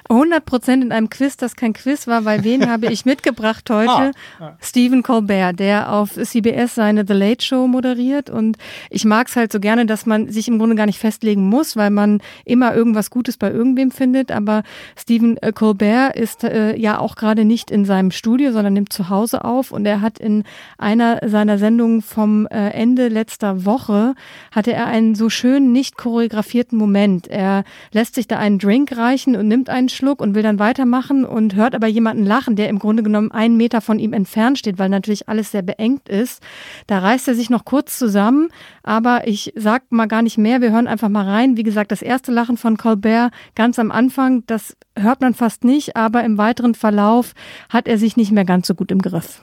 100 0.09 0.45
Prozent 0.45 0.83
in 0.83 0.91
einem 0.91 1.09
Quiz, 1.09 1.37
das 1.37 1.55
kein 1.55 1.73
Quiz 1.73 2.07
war, 2.07 2.25
weil 2.25 2.43
wen 2.43 2.69
habe 2.69 2.87
ich 2.87 3.05
mitgebracht 3.05 3.69
heute? 3.69 4.11
Ah. 4.39 4.53
Stephen 4.61 5.03
Colbert, 5.03 5.59
der 5.59 5.91
auf 5.91 6.11
CBS 6.13 6.75
seine 6.75 7.05
The 7.07 7.13
Late 7.13 7.43
Show 7.43 7.67
moderiert 7.67 8.29
und 8.29 8.57
ich 8.89 9.05
mag 9.05 9.27
es 9.27 9.35
halt 9.35 9.51
so 9.51 9.59
gerne, 9.59 9.85
dass 9.85 10.05
man 10.05 10.29
sich 10.29 10.47
im 10.47 10.59
Grunde 10.59 10.75
gar 10.75 10.85
nicht 10.85 10.99
festlegen 10.99 11.49
muss, 11.49 11.75
weil 11.75 11.89
man 11.89 12.21
immer 12.45 12.75
irgendwas 12.75 13.09
Gutes 13.09 13.37
bei 13.37 13.51
irgendwem 13.51 13.91
findet, 13.91 14.31
aber 14.31 14.63
Stephen 14.95 15.37
äh, 15.37 15.51
Colbert 15.51 16.15
ist 16.15 16.43
äh, 16.43 16.75
ja 16.75 16.99
auch 16.99 17.15
gerade 17.15 17.45
nicht 17.45 17.71
in 17.71 17.85
seinem 17.85 18.11
Studio, 18.11 18.51
sondern 18.51 18.73
nimmt 18.73 18.93
zu 18.93 19.09
Hause 19.09 19.43
auf 19.43 19.71
und 19.71 19.85
er 19.85 20.01
hat 20.01 20.19
in 20.19 20.43
einer 20.77 21.19
seiner 21.25 21.57
Sendungen 21.57 22.01
vom 22.01 22.47
äh, 22.47 22.69
Ende 22.69 23.07
letzter 23.07 23.65
Woche 23.65 24.15
hatte 24.51 24.73
er 24.73 24.87
einen 24.87 25.15
so 25.15 25.29
schön 25.29 25.71
nicht 25.71 25.97
choreografierten 25.97 26.77
Moment. 26.77 27.27
Er 27.27 27.63
lässt 27.91 28.15
sich 28.15 28.27
da 28.27 28.37
einen 28.37 28.59
Drink 28.59 28.95
reichen 28.95 29.35
und 29.35 29.47
nimmt 29.47 29.69
einen 29.69 29.89
Schluck 29.95 30.21
und 30.21 30.35
will 30.35 30.43
dann 30.43 30.59
weitermachen 30.59 31.25
und 31.25 31.55
hört 31.55 31.73
aber 31.73 31.87
jemanden 31.87 32.25
lachen, 32.25 32.55
der 32.55 32.69
im 32.69 32.79
Grunde 32.79 33.03
genommen 33.03 33.31
einen 33.31 33.57
Meter 33.57 33.81
von 33.81 33.97
ihm 33.97 34.13
entfernt 34.13 34.59
steht, 34.59 34.77
weil 34.77 34.89
natürlich 34.89 35.27
alles 35.29 35.51
sehr 35.51 35.61
beengt 35.61 36.09
ist. 36.09 36.43
Da 36.87 36.99
reißt 36.99 37.27
er 37.27 37.35
sich 37.35 37.49
noch 37.49 37.65
kurz 37.65 37.97
zusammen, 37.97 38.49
aber 38.83 39.27
ich 39.27 39.53
sag 39.55 39.83
mal 39.89 40.07
gar 40.07 40.21
nicht 40.21 40.37
mehr. 40.37 40.61
Wir 40.61 40.71
hören 40.71 40.87
einfach 40.87 41.09
mal 41.09 41.25
rein. 41.25 41.57
Wie 41.57 41.63
gesagt, 41.63 41.91
das 41.91 42.01
erste 42.01 42.31
Lachen 42.31 42.57
von 42.57 42.77
Colbert 42.77 43.31
ganz 43.55 43.79
am 43.79 43.91
Anfang, 43.91 44.43
das 44.47 44.75
hört 44.97 45.21
man 45.21 45.33
fast 45.33 45.63
nicht, 45.63 45.95
aber 45.95 46.23
im 46.23 46.37
weiteren 46.37 46.75
Verlauf 46.75 47.33
hat 47.69 47.87
er 47.87 47.97
sich 47.97 48.17
nicht 48.17 48.31
mehr 48.31 48.45
ganz 48.45 48.67
so 48.67 48.75
gut 48.75 48.91
im 48.91 49.01
Griff. 49.01 49.41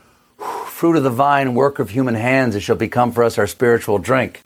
Fruit 0.67 0.97
of 0.97 1.05
the 1.05 1.17
vine, 1.17 1.55
work 1.55 1.79
of 1.79 1.91
human 1.91 2.17
hands, 2.17 2.57
it 2.57 2.63
shall 2.63 2.77
become 2.77 3.13
for 3.13 3.25
us 3.25 3.39
our 3.39 3.47
spiritual 3.47 4.01
drink. 4.01 4.41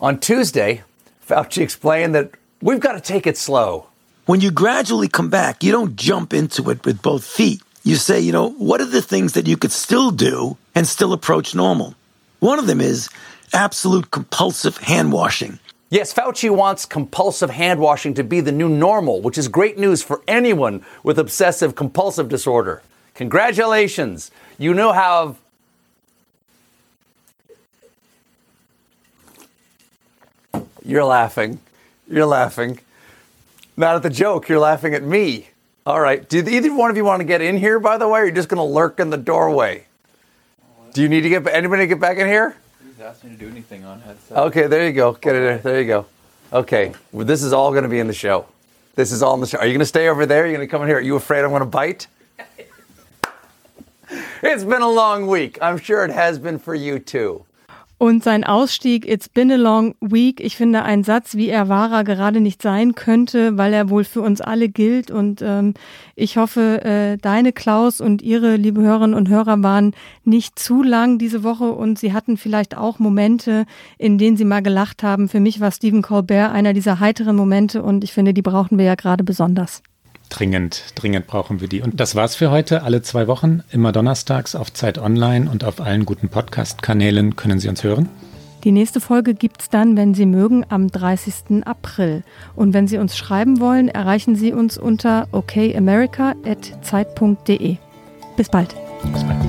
On 0.00 0.18
Tuesday, 0.18 0.82
Fauci 1.26 1.62
explained 1.62 2.14
that 2.14 2.30
We've 2.62 2.80
got 2.80 2.92
to 2.92 3.00
take 3.00 3.26
it 3.26 3.38
slow. 3.38 3.86
When 4.26 4.40
you 4.40 4.50
gradually 4.50 5.08
come 5.08 5.30
back, 5.30 5.64
you 5.64 5.72
don't 5.72 5.96
jump 5.96 6.34
into 6.34 6.70
it 6.70 6.84
with 6.84 7.00
both 7.00 7.24
feet. 7.24 7.62
You 7.84 7.96
say, 7.96 8.20
you 8.20 8.32
know, 8.32 8.50
what 8.50 8.80
are 8.82 8.86
the 8.86 9.00
things 9.00 9.32
that 9.32 9.46
you 9.46 9.56
could 9.56 9.72
still 9.72 10.10
do 10.10 10.58
and 10.74 10.86
still 10.86 11.14
approach 11.14 11.54
normal? 11.54 11.94
One 12.40 12.58
of 12.58 12.66
them 12.66 12.80
is 12.80 13.08
absolute 13.54 14.10
compulsive 14.10 14.76
hand 14.76 15.12
washing. 15.12 15.58
Yes, 15.88 16.14
Fauci 16.14 16.50
wants 16.50 16.84
compulsive 16.84 17.50
hand 17.50 17.80
washing 17.80 18.14
to 18.14 18.22
be 18.22 18.40
the 18.40 18.52
new 18.52 18.68
normal, 18.68 19.22
which 19.22 19.38
is 19.38 19.48
great 19.48 19.78
news 19.78 20.02
for 20.02 20.22
anyone 20.28 20.84
with 21.02 21.18
obsessive 21.18 21.74
compulsive 21.74 22.28
disorder. 22.28 22.82
Congratulations. 23.14 24.30
You 24.58 24.74
now 24.74 24.92
have 24.92 25.38
You're 30.84 31.04
laughing. 31.04 31.60
You're 32.10 32.26
laughing. 32.26 32.80
Not 33.76 33.94
at 33.94 34.02
the 34.02 34.10
joke. 34.10 34.48
You're 34.48 34.58
laughing 34.58 34.94
at 34.94 35.02
me. 35.02 35.48
All 35.86 36.00
right. 36.00 36.28
Do 36.28 36.38
either 36.38 36.74
one 36.74 36.90
of 36.90 36.96
you 36.96 37.04
want 37.04 37.20
to 37.20 37.24
get 37.24 37.40
in 37.40 37.56
here, 37.56 37.78
by 37.78 37.96
the 37.96 38.08
way, 38.08 38.20
or 38.20 38.22
are 38.24 38.26
you 38.26 38.32
just 38.32 38.48
going 38.48 38.58
to 38.58 38.64
lurk 38.64 38.98
in 38.98 39.10
the 39.10 39.16
doorway? 39.16 39.86
Do 40.92 41.02
you 41.02 41.08
need 41.08 41.20
to 41.20 41.28
get 41.28 41.46
anybody 41.46 41.84
to 41.84 41.86
get 41.86 42.00
back 42.00 42.18
in 42.18 42.26
here? 42.26 42.56
He's 42.84 43.00
asked 43.00 43.22
me 43.22 43.30
to 43.30 43.36
do 43.36 43.48
anything 43.48 43.84
on 43.84 44.00
headset. 44.00 44.36
Okay, 44.36 44.66
there 44.66 44.86
you 44.86 44.92
go. 44.92 45.12
Get 45.12 45.36
it. 45.36 45.38
There 45.38 45.58
There 45.58 45.80
you 45.80 45.86
go. 45.86 46.06
Okay. 46.52 46.92
Well, 47.12 47.24
this 47.24 47.44
is 47.44 47.52
all 47.52 47.70
going 47.70 47.84
to 47.84 47.88
be 47.88 48.00
in 48.00 48.08
the 48.08 48.12
show. 48.12 48.46
This 48.96 49.12
is 49.12 49.22
all 49.22 49.34
in 49.34 49.40
the 49.40 49.46
show. 49.46 49.58
Are 49.58 49.66
you 49.66 49.72
going 49.72 49.78
to 49.78 49.86
stay 49.86 50.08
over 50.08 50.26
there? 50.26 50.42
Are 50.42 50.46
you 50.46 50.56
going 50.56 50.66
to 50.66 50.70
come 50.70 50.82
in 50.82 50.88
here? 50.88 50.98
Are 50.98 51.00
you 51.00 51.14
afraid 51.14 51.44
I'm 51.44 51.50
going 51.50 51.60
to 51.60 51.66
bite? 51.66 52.08
it's 54.42 54.64
been 54.64 54.82
a 54.82 54.90
long 54.90 55.28
week. 55.28 55.58
I'm 55.62 55.78
sure 55.78 56.04
it 56.04 56.10
has 56.10 56.40
been 56.40 56.58
for 56.58 56.74
you 56.74 56.98
too. 56.98 57.44
Und 58.02 58.24
sein 58.24 58.44
Ausstieg, 58.44 59.06
It's 59.06 59.28
been 59.28 59.52
a 59.52 59.56
long 59.56 59.94
week, 60.00 60.40
ich 60.40 60.56
finde 60.56 60.84
ein 60.84 61.04
Satz, 61.04 61.34
wie 61.34 61.50
er 61.50 61.68
wahrer 61.68 62.02
gerade 62.02 62.40
nicht 62.40 62.62
sein 62.62 62.94
könnte, 62.94 63.58
weil 63.58 63.74
er 63.74 63.90
wohl 63.90 64.04
für 64.04 64.22
uns 64.22 64.40
alle 64.40 64.70
gilt. 64.70 65.10
Und 65.10 65.42
ähm, 65.42 65.74
ich 66.16 66.38
hoffe, 66.38 66.82
äh, 66.82 67.18
deine 67.18 67.52
Klaus 67.52 68.00
und 68.00 68.22
ihre, 68.22 68.56
liebe 68.56 68.80
Hörerinnen 68.80 69.14
und 69.14 69.28
Hörer, 69.28 69.62
waren 69.62 69.92
nicht 70.24 70.58
zu 70.58 70.82
lang 70.82 71.18
diese 71.18 71.42
Woche 71.42 71.72
und 71.72 71.98
sie 71.98 72.14
hatten 72.14 72.38
vielleicht 72.38 72.74
auch 72.74 72.98
Momente, 72.98 73.66
in 73.98 74.16
denen 74.16 74.38
sie 74.38 74.46
mal 74.46 74.62
gelacht 74.62 75.02
haben. 75.02 75.28
Für 75.28 75.40
mich 75.40 75.60
war 75.60 75.70
Stephen 75.70 76.00
Colbert 76.00 76.52
einer 76.52 76.72
dieser 76.72 77.00
heiteren 77.00 77.36
Momente 77.36 77.82
und 77.82 78.02
ich 78.02 78.14
finde, 78.14 78.32
die 78.32 78.40
brauchen 78.40 78.78
wir 78.78 78.86
ja 78.86 78.94
gerade 78.94 79.24
besonders. 79.24 79.82
Dringend, 80.30 80.84
dringend 80.94 81.26
brauchen 81.26 81.60
wir 81.60 81.68
die. 81.68 81.82
Und 81.82 82.00
das 82.00 82.14
war's 82.14 82.34
für 82.34 82.50
heute. 82.50 82.82
Alle 82.82 83.02
zwei 83.02 83.26
Wochen, 83.26 83.62
immer 83.70 83.92
donnerstags 83.92 84.54
auf 84.54 84.72
Zeit 84.72 84.96
Online 84.96 85.50
und 85.50 85.64
auf 85.64 85.80
allen 85.80 86.06
guten 86.06 86.30
Podcast-Kanälen 86.30 87.36
können 87.36 87.60
Sie 87.60 87.68
uns 87.68 87.84
hören. 87.84 88.08
Die 88.64 88.72
nächste 88.72 89.00
Folge 89.00 89.34
gibt's 89.34 89.68
dann, 89.70 89.96
wenn 89.96 90.12
Sie 90.14 90.26
mögen, 90.26 90.66
am 90.68 90.88
30. 90.88 91.66
April. 91.66 92.24
Und 92.56 92.74
wenn 92.74 92.88
Sie 92.88 92.98
uns 92.98 93.16
schreiben 93.16 93.60
wollen, 93.60 93.88
erreichen 93.88 94.34
Sie 94.36 94.52
uns 94.52 94.76
unter 94.78 95.28
okamerica.zeit.de. 95.32 97.76
Bis 98.36 98.48
bald. 98.48 98.76
Bis 99.12 99.24
bald. 99.24 99.40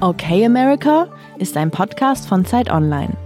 Okay 0.00 0.44
America 0.44 1.08
ist 1.38 1.56
ein 1.56 1.70
Podcast 1.70 2.28
von 2.28 2.44
Zeit 2.44 2.70
Online, 2.70 3.16